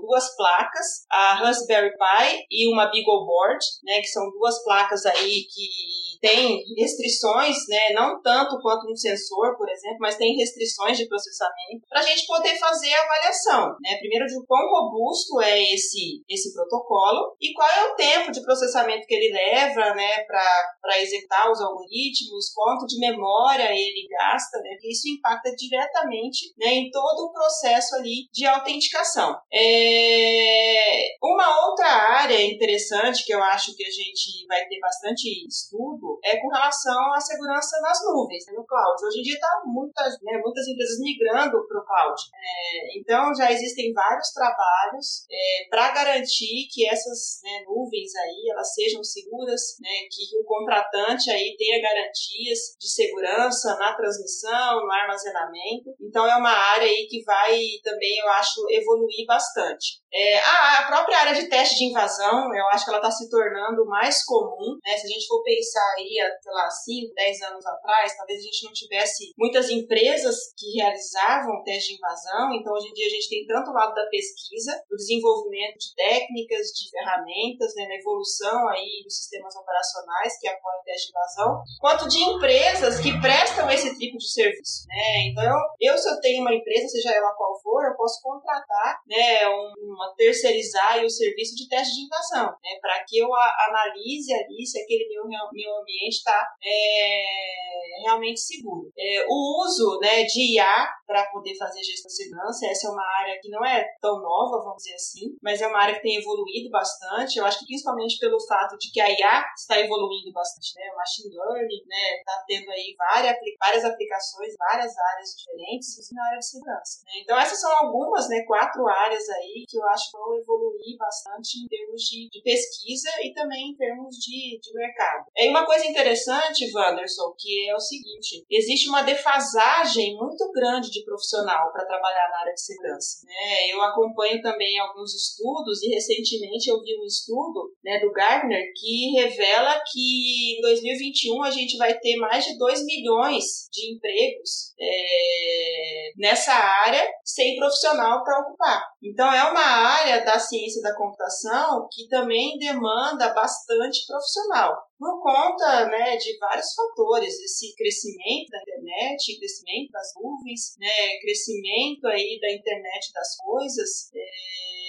duas 0.03 0.37
placas, 0.37 1.07
a 1.11 1.35
Raspberry 1.35 1.91
Pi 1.91 2.47
e 2.51 2.73
uma 2.73 2.91
Beagle 2.91 3.25
Board, 3.25 3.65
né, 3.85 4.01
que 4.01 4.09
são 4.09 4.23
duas 4.31 4.63
placas 4.63 5.07
aí 5.07 5.47
que 5.49 6.16
tem 6.21 6.63
restrições, 6.77 7.57
né, 7.69 7.93
não 7.95 8.21
tanto 8.23 8.61
quanto 8.61 8.91
um 8.91 8.97
sensor, 8.97 9.57
por 9.57 9.69
exemplo, 9.69 9.99
mas 10.01 10.17
tem 10.17 10.37
restrições 10.37 10.97
de 10.97 11.09
processamento, 11.09 11.87
para 11.89 12.01
a 12.01 12.03
gente 12.03 12.27
poder 12.27 12.57
fazer 12.59 12.93
a 12.93 13.03
avaliação. 13.03 13.77
Né? 13.81 13.97
Primeiro, 13.99 14.27
de 14.27 14.35
quão 14.47 14.69
robusto 14.69 15.41
é 15.41 15.63
esse, 15.73 16.23
esse 16.29 16.53
protocolo 16.53 17.37
e 17.41 17.53
qual 17.53 17.69
é 17.69 17.93
o 17.93 17.95
tempo 17.95 18.33
de 18.33 18.43
processamento 18.43 19.07
que 19.07 19.15
ele 19.15 19.33
leva 19.33 19.95
né, 19.95 20.25
para 20.25 21.01
executar 21.01 21.51
os 21.51 21.61
algoritmos, 21.61 22.53
quanto 22.55 22.87
de 22.87 22.99
memória 22.99 23.71
ele 23.71 24.07
gasta, 24.09 24.59
né, 24.59 24.71
porque 24.73 24.91
isso 24.91 25.09
impacta 25.09 25.55
diretamente 25.55 26.53
né, 26.59 26.75
em 26.75 26.91
todo 26.91 27.27
o 27.27 27.33
processo 27.33 27.97
ali 27.97 28.29
de 28.33 28.47
autenticação. 28.47 29.37
É... 29.53 31.17
uma 31.23 31.69
outra 31.69 31.87
área 31.87 32.41
interessante 32.43 33.25
que 33.25 33.35
eu 33.35 33.43
acho 33.43 33.75
que 33.77 33.85
a 33.85 33.91
gente 33.91 34.47
vai 34.49 34.67
ter 34.67 34.79
bastante 34.79 35.47
estudo 35.47 36.06
é 36.25 36.37
com 36.37 36.49
relação 36.49 37.15
à 37.15 37.21
segurança 37.21 37.81
nas 37.81 37.99
nuvens, 38.05 38.45
né, 38.47 38.53
no 38.55 38.67
cloud. 38.67 39.05
Hoje 39.05 39.21
em 39.21 39.23
dia 39.23 39.35
está 39.35 39.63
muitas, 39.65 40.15
né, 40.23 40.41
muitas 40.43 40.67
empresas 40.67 40.99
migrando 41.01 41.67
para 41.67 41.81
o 41.81 41.85
cloud. 41.85 42.21
É, 42.35 42.99
então 42.99 43.35
já 43.35 43.51
existem 43.53 43.93
vários 43.93 44.31
trabalhos 44.33 45.27
é, 45.31 45.69
para 45.69 45.93
garantir 45.93 46.69
que 46.71 46.89
essas 46.89 47.41
né, 47.43 47.65
nuvens 47.67 48.15
aí 48.17 48.51
elas 48.51 48.73
sejam 48.75 49.03
seguras, 49.03 49.77
né, 49.81 50.07
que 50.11 50.37
o 50.39 50.45
contratante 50.45 51.31
aí 51.31 51.57
tenha 51.57 51.83
garantias 51.83 52.77
de 52.79 52.89
segurança 52.89 53.77
na 53.77 53.95
transmissão, 53.95 54.85
no 54.85 54.93
armazenamento. 54.93 55.95
Então 56.01 56.27
é 56.27 56.37
uma 56.37 56.51
área 56.51 56.87
aí 56.87 57.07
que 57.09 57.23
vai 57.25 57.59
também, 57.83 58.19
eu 58.19 58.29
acho, 58.31 58.61
evoluir 58.71 59.27
bastante. 59.27 60.01
É, 60.13 60.39
a, 60.39 60.87
própria 60.87 61.19
área 61.19 61.35
de 61.35 61.49
teste 61.49 61.77
de 61.77 61.85
invasão, 61.91 62.55
eu 62.55 62.67
acho 62.69 62.85
que 62.85 62.91
ela 62.91 62.99
está 62.99 63.11
se 63.11 63.29
tornando 63.29 63.85
mais 63.85 64.25
comum. 64.25 64.79
Né? 64.85 64.97
Se 64.97 65.07
a 65.07 65.11
gente 65.11 65.27
for 65.27 65.43
pensar 65.43 65.96
aí, 65.97 66.17
sei 66.41 66.53
lá, 66.53 66.71
5, 66.71 67.15
10 67.15 67.43
anos 67.43 67.67
atrás, 67.67 68.17
talvez 68.17 68.41
a 68.41 68.43
gente 68.43 68.65
não 68.65 68.73
tivesse 68.73 69.33
muitas 69.37 69.71
empresas 69.71 70.37
que 70.57 70.79
realizavam 70.79 71.63
teste 71.65 71.93
de 71.93 71.99
invasão. 71.99 72.53
Então, 72.55 72.73
hoje 72.73 72.89
em 72.89 72.93
dia, 72.93 73.07
a 73.07 73.11
gente 73.11 73.29
tem 73.29 73.47
tanto 73.47 73.71
o 73.71 73.75
lado 73.75 73.95
da 73.95 74.07
pesquisa, 74.07 74.73
do 74.89 74.97
desenvolvimento 74.97 75.79
de 75.79 75.95
técnicas, 75.95 76.69
de 76.69 76.91
ferramentas, 76.91 77.75
né, 77.75 77.87
na 77.89 77.97
evolução 77.97 78.69
aí 78.69 79.03
dos 79.05 79.17
sistemas 79.17 79.55
operacionais 79.57 80.39
que 80.41 80.49
apoiam 80.49 80.81
o 80.81 80.85
teste 80.85 81.07
de 81.07 81.11
invasão, 81.11 81.63
quanto 81.81 82.09
de 82.09 82.19
empresas 82.19 83.01
que 83.01 83.21
prestam 83.21 83.71
esse 83.71 83.97
tipo 83.99 84.19
de 84.19 84.31
serviço. 84.31 84.87
Né? 84.89 85.31
Então, 85.31 85.55
eu, 85.81 85.97
se 85.99 86.09
eu 86.09 86.21
tenho 86.21 86.43
uma 86.43 86.55
empresa, 86.55 86.89
seja 86.89 87.15
ela 87.15 87.35
qual 87.35 87.59
for, 87.61 87.85
eu 87.85 87.97
posso 87.97 88.21
contratar 88.23 89.01
né, 89.07 89.47
uma 89.49 90.15
terceirizar 90.17 91.05
o 91.05 91.11
serviço 91.11 91.55
de 91.57 91.69
teste 91.69 91.95
de 91.95 92.07
invasão, 92.07 92.47
né, 92.63 92.79
para 92.81 93.05
que 93.05 93.19
eu 93.19 93.29
analise 93.35 94.33
ali 94.35 94.67
se 94.67 94.81
aquele 94.81 95.09
meu, 95.09 95.25
meu 95.27 95.85
ambiente 95.87 96.17
está 96.17 96.37
é, 96.65 98.03
realmente 98.03 98.41
seguro. 98.41 98.91
É, 98.99 99.25
o 99.29 99.63
uso 99.63 99.99
né, 100.01 100.25
de 100.25 100.55
IA 100.55 100.89
para 101.07 101.25
poder 101.31 101.57
fazer 101.57 101.83
gestão 101.83 102.09
de 102.09 102.17
segurança, 102.17 102.67
essa 102.67 102.89
é 102.89 102.91
uma 102.91 103.07
área 103.21 103.39
que 103.41 103.49
não 103.49 103.65
é 103.65 103.87
tão 104.01 104.21
nova, 104.21 104.63
vamos 104.65 104.83
dizer 104.83 104.95
assim, 104.95 105.37
mas 105.41 105.63
é 105.63 105.67
uma 105.69 105.79
área 105.79 105.95
que 105.95 106.03
tem 106.03 106.17
evoluído 106.17 106.71
bastante. 106.71 107.39
Eu 107.39 107.47
acho 107.47 107.61
que 107.61 107.67
principalmente 107.67 108.19
pelo 108.19 108.41
fato 108.41 108.77
de 108.77 108.91
que 108.91 109.01
a 109.01 109.09
IA 109.09 109.45
está 109.57 109.79
evoluindo 109.79 110.33
bastante, 110.33 110.75
né, 110.75 110.91
o 110.93 110.97
machine 110.97 111.35
learning, 111.35 111.83
né, 111.87 112.19
está 112.19 112.45
tendo 112.47 112.71
aí 112.71 112.95
várias, 112.99 113.37
várias 113.59 113.85
aplicações, 113.85 114.55
várias 114.59 114.97
áreas 114.99 115.31
diferentes 115.37 116.11
na 116.13 116.27
área 116.27 116.39
de 116.39 116.47
segurança. 116.47 117.03
Né? 117.05 117.13
Então 117.23 117.39
essas 117.39 117.61
são 117.61 117.71
algumas, 117.77 118.29
né, 118.29 118.43
quatro 118.47 118.87
áreas 118.89 119.29
aí 119.29 119.65
que 119.69 119.79
eu 119.79 119.87
acho 119.89 120.11
que 120.11 120.19
vão 120.19 120.37
evoluir 120.39 120.97
bastante 120.99 121.63
em 121.63 121.69
termos 121.69 122.03
de, 122.03 122.29
de 122.31 122.43
pesquisa 122.43 123.11
e 123.23 123.33
também 123.33 123.71
em 123.71 123.77
termos 123.77 124.17
de, 124.17 124.59
de 124.61 124.73
mercado. 124.75 125.27
É 125.37 125.49
uma 125.49 125.65
coisa 125.65 125.76
interessante, 125.85 126.71
Wanderson, 126.75 127.35
que 127.39 127.69
é 127.69 127.75
o 127.75 127.81
seguinte: 127.81 128.45
existe 128.51 128.89
uma 128.89 129.03
defasagem 129.03 130.17
muito 130.17 130.51
grande 130.53 130.91
de 130.91 131.05
profissional 131.05 131.73
para 131.73 131.87
trabalhar 131.87 132.29
na 132.31 132.41
área 132.41 132.55
de 132.55 132.61
segurança. 132.61 133.25
Né? 133.25 133.73
Eu 133.73 133.83
acompanho 133.83 134.41
também 134.41 134.79
alguns 134.79 135.15
estudos 135.15 135.83
e 135.83 135.89
recentemente 135.89 136.69
eu 136.69 136.81
vi 136.81 136.99
um 137.01 137.05
estudo 137.05 137.73
né, 137.85 138.01
do 138.01 138.13
Gartner 138.13 138.73
que 138.75 139.13
revela 139.21 139.81
que 139.91 140.59
em 140.59 140.61
2021 140.61 141.43
a 141.43 141.51
gente 141.51 141.77
vai 141.77 141.99
ter 141.99 142.17
mais 142.17 142.45
de 142.45 142.57
2 142.57 142.85
milhões 142.85 143.69
de 143.73 143.95
empregos 143.95 144.73
é, 144.79 146.13
nessa 146.17 146.53
área 146.53 147.07
sem 147.25 147.57
profissional 147.57 148.23
para 148.23 148.41
ocupar. 148.41 148.83
Então 149.03 149.33
é 149.33 149.51
uma 149.51 149.61
área 149.61 150.25
da 150.25 150.39
ciência 150.39 150.83
da 150.83 150.95
computação 150.95 151.89
que 151.93 152.09
também 152.09 152.59
demanda 152.59 153.33
bastante 153.35 154.07
profissional 154.07 154.86
por 154.99 155.23
conta 155.23 155.87
né, 155.87 156.17
de 156.17 156.39
vários 156.39 156.73
fatores, 156.75 157.39
esse 157.41 157.75
crescimento 157.77 158.49
da 158.51 158.61
internet, 158.63 159.39
crescimento 159.39 159.91
das 159.93 160.13
nuvens, 160.17 160.77
né, 160.79 161.19
crescimento 161.21 162.07
aí 162.07 162.39
da 162.41 162.53
internet 162.53 163.13
das 163.13 163.37
coisas, 163.37 164.11
é... 164.15 164.86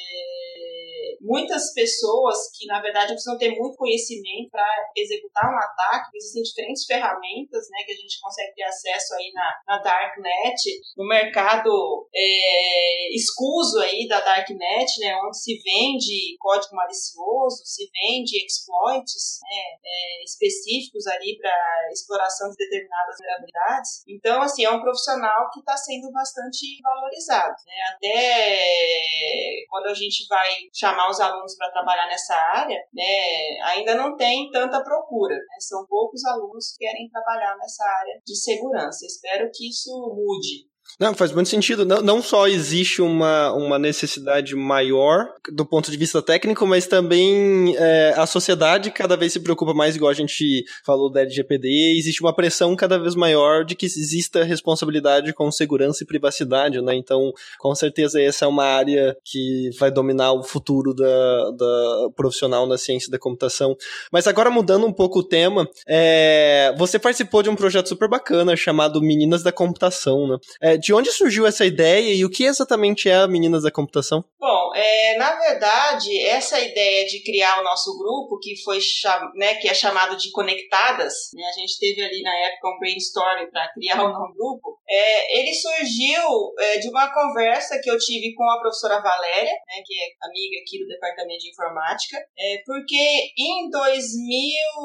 muitas 1.21 1.73
pessoas 1.73 2.37
que 2.57 2.65
na 2.65 2.81
verdade 2.81 3.13
precisam 3.13 3.37
ter 3.37 3.51
muito 3.57 3.77
conhecimento 3.77 4.49
para 4.51 4.67
executar 4.95 5.51
um 5.51 5.57
ataque, 5.57 6.15
existem 6.15 6.43
diferentes 6.43 6.85
ferramentas 6.85 7.67
né, 7.69 7.83
que 7.85 7.91
a 7.91 7.95
gente 7.95 8.19
consegue 8.21 8.53
ter 8.55 8.63
acesso 8.63 9.13
aí 9.15 9.31
na, 9.33 9.53
na 9.67 9.81
Darknet, 9.81 10.61
no 10.95 11.07
mercado 11.07 12.07
é, 12.13 13.15
escuso 13.15 13.79
aí 13.79 14.07
da 14.07 14.21
Darknet, 14.21 14.99
né, 14.99 15.15
onde 15.25 15.37
se 15.37 15.57
vende 15.63 16.35
código 16.39 16.75
malicioso, 16.75 17.63
se 17.65 17.89
vende 17.91 18.45
exploits, 18.45 19.39
né, 19.43 19.63
é, 19.83 20.23
específicos 20.23 21.07
ali 21.07 21.37
para 21.39 21.55
exploração 21.91 22.49
de 22.49 22.57
determinadas 22.57 23.17
vulnerabilidades. 23.17 24.03
Então, 24.07 24.41
assim, 24.41 24.65
é 24.65 24.71
um 24.71 24.81
profissional 24.81 25.49
que 25.51 25.59
está 25.59 25.75
sendo 25.75 26.11
bastante 26.11 26.79
valorizado. 26.81 27.55
Né? 27.65 27.73
Até 27.93 29.65
quando 29.69 29.87
a 29.87 29.93
gente 29.93 30.25
vai 30.27 30.49
chamar 30.73 31.06
os 31.09 31.19
alunos 31.19 31.55
para 31.55 31.71
trabalhar 31.71 32.07
nessa 32.07 32.35
área, 32.35 32.77
né, 32.93 33.61
ainda 33.63 33.95
não 33.95 34.15
tem 34.15 34.49
tanta 34.51 34.83
procura. 34.83 35.35
Né? 35.35 35.55
São 35.59 35.85
poucos 35.87 36.23
alunos 36.25 36.71
que 36.71 36.85
querem 36.85 37.09
trabalhar 37.09 37.55
nessa 37.57 37.83
área 37.83 38.21
de 38.25 38.35
segurança. 38.35 39.05
Espero 39.05 39.49
que 39.53 39.69
isso 39.69 39.91
mude. 40.15 40.67
Não, 40.99 41.13
faz 41.13 41.31
muito 41.31 41.49
sentido. 41.49 41.85
Não, 41.85 42.01
não 42.01 42.21
só 42.21 42.47
existe 42.47 43.01
uma, 43.01 43.51
uma 43.53 43.77
necessidade 43.77 44.55
maior 44.55 45.27
do 45.51 45.65
ponto 45.65 45.91
de 45.91 45.97
vista 45.97 46.21
técnico, 46.21 46.65
mas 46.65 46.87
também 46.87 47.75
é, 47.77 48.13
a 48.17 48.25
sociedade 48.25 48.89
cada 48.89 49.15
vez 49.15 49.33
se 49.33 49.39
preocupa 49.39 49.73
mais, 49.73 49.95
igual 49.95 50.09
a 50.09 50.15
gente 50.15 50.65
falou 50.83 51.11
da 51.11 51.21
LGPD, 51.21 51.95
existe 51.97 52.21
uma 52.21 52.33
pressão 52.33 52.75
cada 52.75 52.97
vez 52.97 53.13
maior 53.15 53.63
de 53.63 53.75
que 53.75 53.85
exista 53.85 54.43
responsabilidade 54.43 55.33
com 55.33 55.51
segurança 55.51 56.03
e 56.03 56.07
privacidade, 56.07 56.81
né? 56.81 56.95
Então, 56.95 57.31
com 57.59 57.75
certeza 57.75 58.21
essa 58.21 58.45
é 58.45 58.47
uma 58.47 58.65
área 58.65 59.15
que 59.23 59.69
vai 59.79 59.91
dominar 59.91 60.33
o 60.33 60.43
futuro 60.43 60.93
da, 60.93 61.51
da 61.51 62.09
profissional 62.15 62.65
na 62.65 62.77
ciência 62.77 63.11
da 63.11 63.19
computação. 63.19 63.75
Mas 64.11 64.27
agora 64.27 64.49
mudando 64.49 64.85
um 64.85 64.93
pouco 64.93 65.19
o 65.19 65.23
tema, 65.23 65.67
é, 65.87 66.73
você 66.77 66.97
participou 66.97 67.43
de 67.43 67.49
um 67.49 67.55
projeto 67.55 67.87
super 67.89 68.09
bacana 68.09 68.55
chamado 68.55 69.01
Meninas 69.01 69.43
da 69.43 69.51
Computação, 69.51 70.27
né? 70.27 70.37
É, 70.61 70.76
de 70.79 70.93
onde 70.93 71.11
surgiu 71.11 71.45
essa 71.45 71.65
ideia 71.65 72.13
e 72.13 72.23
o 72.23 72.29
que 72.29 72.43
exatamente 72.43 73.09
é 73.09 73.15
a 73.15 73.27
Meninas 73.27 73.63
da 73.63 73.71
Computação? 73.71 74.23
Bom, 74.39 74.71
é, 74.75 75.17
na 75.17 75.35
verdade, 75.35 76.21
essa 76.25 76.59
ideia 76.59 77.05
de 77.05 77.23
criar 77.23 77.59
o 77.59 77.63
nosso 77.63 77.97
grupo, 77.97 78.39
que 78.39 78.55
foi 78.63 78.79
né, 79.35 79.55
que 79.55 79.67
é 79.67 79.73
chamado 79.73 80.15
de 80.15 80.31
Conectadas, 80.31 81.13
né, 81.33 81.43
a 81.43 81.59
gente 81.59 81.79
teve 81.79 82.03
ali 82.03 82.21
na 82.21 82.35
época 82.47 82.69
um 82.69 82.79
brainstorming 82.79 83.49
para 83.49 83.71
criar 83.73 83.97
o 84.05 84.13
nosso 84.13 84.33
grupo, 84.33 84.79
é, 84.87 85.39
ele 85.39 85.53
surgiu 85.53 86.53
é, 86.59 86.77
de 86.79 86.89
uma 86.89 87.11
conversa 87.13 87.79
que 87.81 87.89
eu 87.89 87.97
tive 87.97 88.33
com 88.35 88.43
a 88.43 88.59
professora 88.59 89.01
Valéria, 89.01 89.51
né, 89.51 89.81
que 89.85 89.93
é 89.93 90.27
amiga 90.27 90.61
aqui 90.61 90.79
do 90.79 90.87
Departamento 90.87 91.39
de 91.39 91.49
Informática, 91.49 92.17
é, 92.37 92.61
porque 92.65 93.33
em 93.37 93.69
2000 93.69 94.07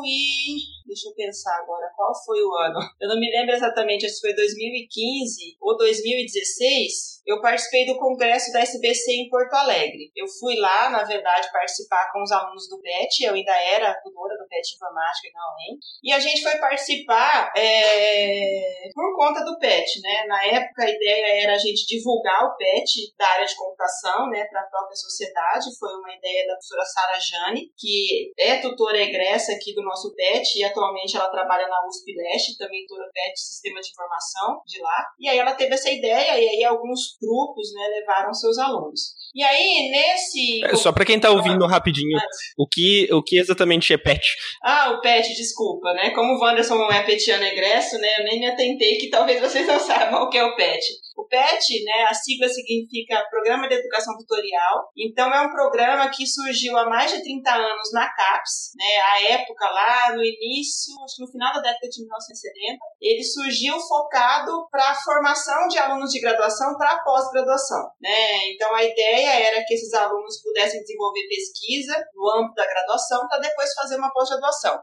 e... 0.07 0.87
deixa 0.87 1.09
eu 1.09 1.15
pensar 1.15 1.57
agora, 1.63 1.93
qual 1.95 2.13
foi 2.25 2.43
o 2.43 2.55
ano? 2.55 2.81
Eu 3.01 3.09
não 3.09 3.21
me 3.21 3.31
lembro 3.31 3.55
exatamente, 3.55 4.09
se 4.09 4.21
foi 4.21 4.35
2015 4.35 5.57
ou 5.61 5.77
2016, 5.83 7.23
eu 7.27 7.41
participei 7.41 7.87
do 7.87 7.99
congresso 7.99 8.53
da 8.53 8.61
SBC 8.61 9.13
em 9.13 9.29
Porto 9.29 9.53
Alegre. 9.55 10.13
Eu 10.15 10.27
fui 10.39 10.55
lá, 10.57 10.91
na 10.91 11.03
verdade, 11.03 11.51
participar 11.53 12.11
com 12.13 12.23
os 12.23 12.31
alunos 12.31 12.69
do 12.69 12.81
PET, 12.81 13.25
eu 13.25 13.35
ainda 13.35 13.53
era 13.75 13.95
tutora 14.03 14.37
PET 14.53 14.75
Informática 14.77 15.29
na 15.33 15.41
UEM, 15.57 15.79
e 16.05 16.13
a 16.13 16.21
gente 16.21 16.43
foi 16.43 16.59
participar 16.59 17.51
é, 17.57 18.91
por 18.93 19.17
conta 19.17 19.43
do 19.45 19.59
PET, 19.59 20.01
né? 20.03 20.27
Na 20.27 20.45
época 20.45 20.85
a 20.85 20.91
ideia 20.91 21.45
era 21.45 21.55
a 21.55 21.59
gente 21.59 21.87
divulgar 21.87 22.45
o 22.45 22.57
PET 22.57 23.15
da 23.17 23.27
área 23.27 23.47
de 23.47 23.57
computação, 23.57 24.29
né, 24.29 24.45
para 24.45 24.61
a 24.61 24.69
própria 24.69 24.97
sociedade. 24.97 25.79
Foi 25.79 25.95
uma 25.97 26.15
ideia 26.15 26.47
da 26.47 26.55
professora 26.55 26.85
Sara 26.85 27.19
Jane, 27.19 27.73
que 27.79 28.33
é 28.39 28.59
tutora 28.59 29.01
egressa 29.01 29.53
aqui 29.53 29.75
do 29.75 29.83
nosso 29.83 30.15
PET 30.15 30.59
e 30.59 30.65
atualmente 30.65 31.17
ela 31.17 31.31
trabalha 31.31 31.67
na 31.69 31.87
USP 31.87 32.13
Leste, 32.15 32.59
também 32.59 32.85
tutora 32.87 33.09
PET 33.13 33.41
Sistema 33.41 33.81
de 33.81 33.91
Informação 33.91 34.61
de 34.67 34.81
lá. 34.81 35.07
E 35.19 35.29
aí 35.29 35.39
ela 35.39 35.55
teve 35.55 35.75
essa 35.75 35.91
ideia 35.91 36.39
e 36.39 36.49
aí 36.49 36.65
alguns 36.65 37.17
grupos, 37.21 37.73
né, 37.75 37.89
levaram 37.89 38.35
seus 38.35 38.59
alunos. 38.59 39.22
E 39.35 39.43
aí, 39.43 39.91
nesse. 39.91 40.65
É, 40.65 40.77
só 40.77 40.93
para 40.93 41.05
quem 41.05 41.19
tá 41.19 41.31
ouvindo 41.31 41.67
rapidinho, 41.67 42.19
o 42.57 42.67
que, 42.67 43.09
o 43.13 43.23
que 43.23 43.39
exatamente 43.39 43.93
é 43.93 43.97
PET? 43.97 44.23
Ah, 44.63 44.91
o 44.91 45.01
PET, 45.01 45.35
desculpa, 45.35 45.93
né? 45.95 46.11
Como 46.11 46.35
o 46.35 46.41
Wanderson 46.41 46.77
não 46.77 46.93
é 46.93 47.03
petiano 47.03 47.45
egresso, 47.45 47.99
né? 47.99 48.09
Eu 48.19 48.25
nem 48.25 48.41
me 48.41 48.47
atentei 48.47 48.99
que 48.99 49.09
talvez 49.09 49.41
vocês 49.41 49.67
não 49.67 49.81
saibam 49.81 50.23
o 50.23 50.29
que 50.29 50.37
é 50.37 50.45
o 50.45 50.55
PET. 50.55 50.85
O 51.23 51.29
PET, 51.29 51.85
né, 51.85 52.03
a 52.09 52.15
sigla 52.15 52.49
significa 52.49 53.25
Programa 53.31 53.69
de 53.69 53.77
Educação 53.77 54.19
Tutorial. 54.19 54.91
Então, 54.99 55.33
é 55.33 55.41
um 55.43 55.53
programa 55.53 56.11
que 56.11 56.27
surgiu 56.27 56.77
há 56.77 56.85
mais 56.89 57.13
de 57.13 57.23
30 57.23 57.49
anos 57.49 57.93
na 57.93 58.13
CAPES, 58.13 58.73
né, 58.75 59.01
a 59.07 59.23
época 59.35 59.71
lá 59.71 60.17
no 60.17 60.25
início, 60.25 60.93
acho 61.05 61.17
que 61.17 61.23
no 61.23 61.31
final 61.31 61.55
da 61.55 61.61
década 61.61 61.89
de 61.89 62.03
1970. 62.03 62.79
Ele 63.01 63.23
surgiu 63.23 63.79
focado 63.79 64.67
para 64.69 64.91
a 64.91 64.95
formação 64.97 65.69
de 65.69 65.79
alunos 65.79 66.11
de 66.11 66.21
graduação 66.21 66.77
para 66.77 66.99
pós-graduação. 67.05 67.89
Né? 68.01 68.49
Então, 68.51 68.75
a 68.75 68.83
ideia 68.83 69.47
era 69.47 69.65
que 69.65 69.75
esses 69.75 69.95
alunos 69.95 70.43
pudessem 70.43 70.81
desenvolver 70.81 71.29
pesquisa 71.29 72.05
no 72.17 72.31
âmbito 72.33 72.57
da 72.57 72.67
graduação 72.67 73.29
para 73.29 73.39
depois 73.39 73.73
fazer 73.75 73.97
uma 73.97 74.13
pós-graduação. 74.13 74.83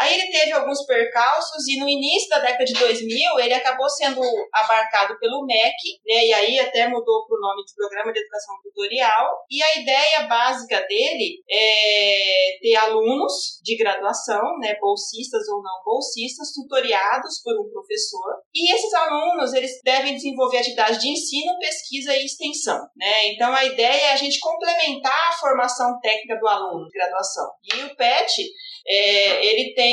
Aí 0.00 0.14
ele 0.14 0.32
teve 0.32 0.52
alguns 0.52 0.86
percalços 0.86 1.68
e 1.68 1.78
no 1.78 1.86
início 1.86 2.26
da 2.30 2.38
década 2.38 2.64
de 2.64 2.72
2000 2.72 3.38
ele 3.38 3.52
acabou 3.52 3.88
sendo 3.90 4.22
abarcado 4.50 5.18
pelo 5.18 5.44
MEC, 5.44 6.00
né, 6.06 6.24
e 6.24 6.32
aí 6.32 6.58
até 6.58 6.88
mudou 6.88 7.26
para 7.26 7.36
o 7.36 7.40
nome 7.40 7.62
de 7.66 7.74
Programa 7.74 8.10
de 8.10 8.20
Educação 8.20 8.54
Tutorial. 8.62 9.44
E 9.50 9.62
a 9.62 9.76
ideia 9.76 10.22
básica 10.26 10.80
dele 10.88 11.42
é 11.50 12.58
ter 12.62 12.76
alunos 12.76 13.60
de 13.62 13.76
graduação, 13.76 14.40
né, 14.58 14.74
bolsistas 14.80 15.46
ou 15.48 15.62
não 15.62 15.84
bolsistas, 15.84 16.52
tutoriados 16.54 17.42
por 17.42 17.60
um 17.60 17.70
professor. 17.70 18.40
E 18.54 18.72
esses 18.74 18.94
alunos 18.94 19.52
eles 19.52 19.80
devem 19.84 20.14
desenvolver 20.14 20.58
atividades 20.58 20.98
de 20.98 21.10
ensino, 21.10 21.58
pesquisa 21.58 22.16
e 22.16 22.24
extensão. 22.24 22.78
Né? 22.96 23.34
Então 23.34 23.52
a 23.52 23.66
ideia 23.66 24.06
é 24.06 24.12
a 24.12 24.16
gente 24.16 24.40
complementar 24.40 25.28
a 25.28 25.38
formação 25.38 26.00
técnica 26.00 26.38
do 26.40 26.48
aluno 26.48 26.86
de 26.86 26.98
graduação. 26.98 27.50
E 27.74 27.82
o 27.84 27.96
PET 27.96 28.50
é, 28.86 29.46
ele 29.46 29.74
tem 29.74 29.89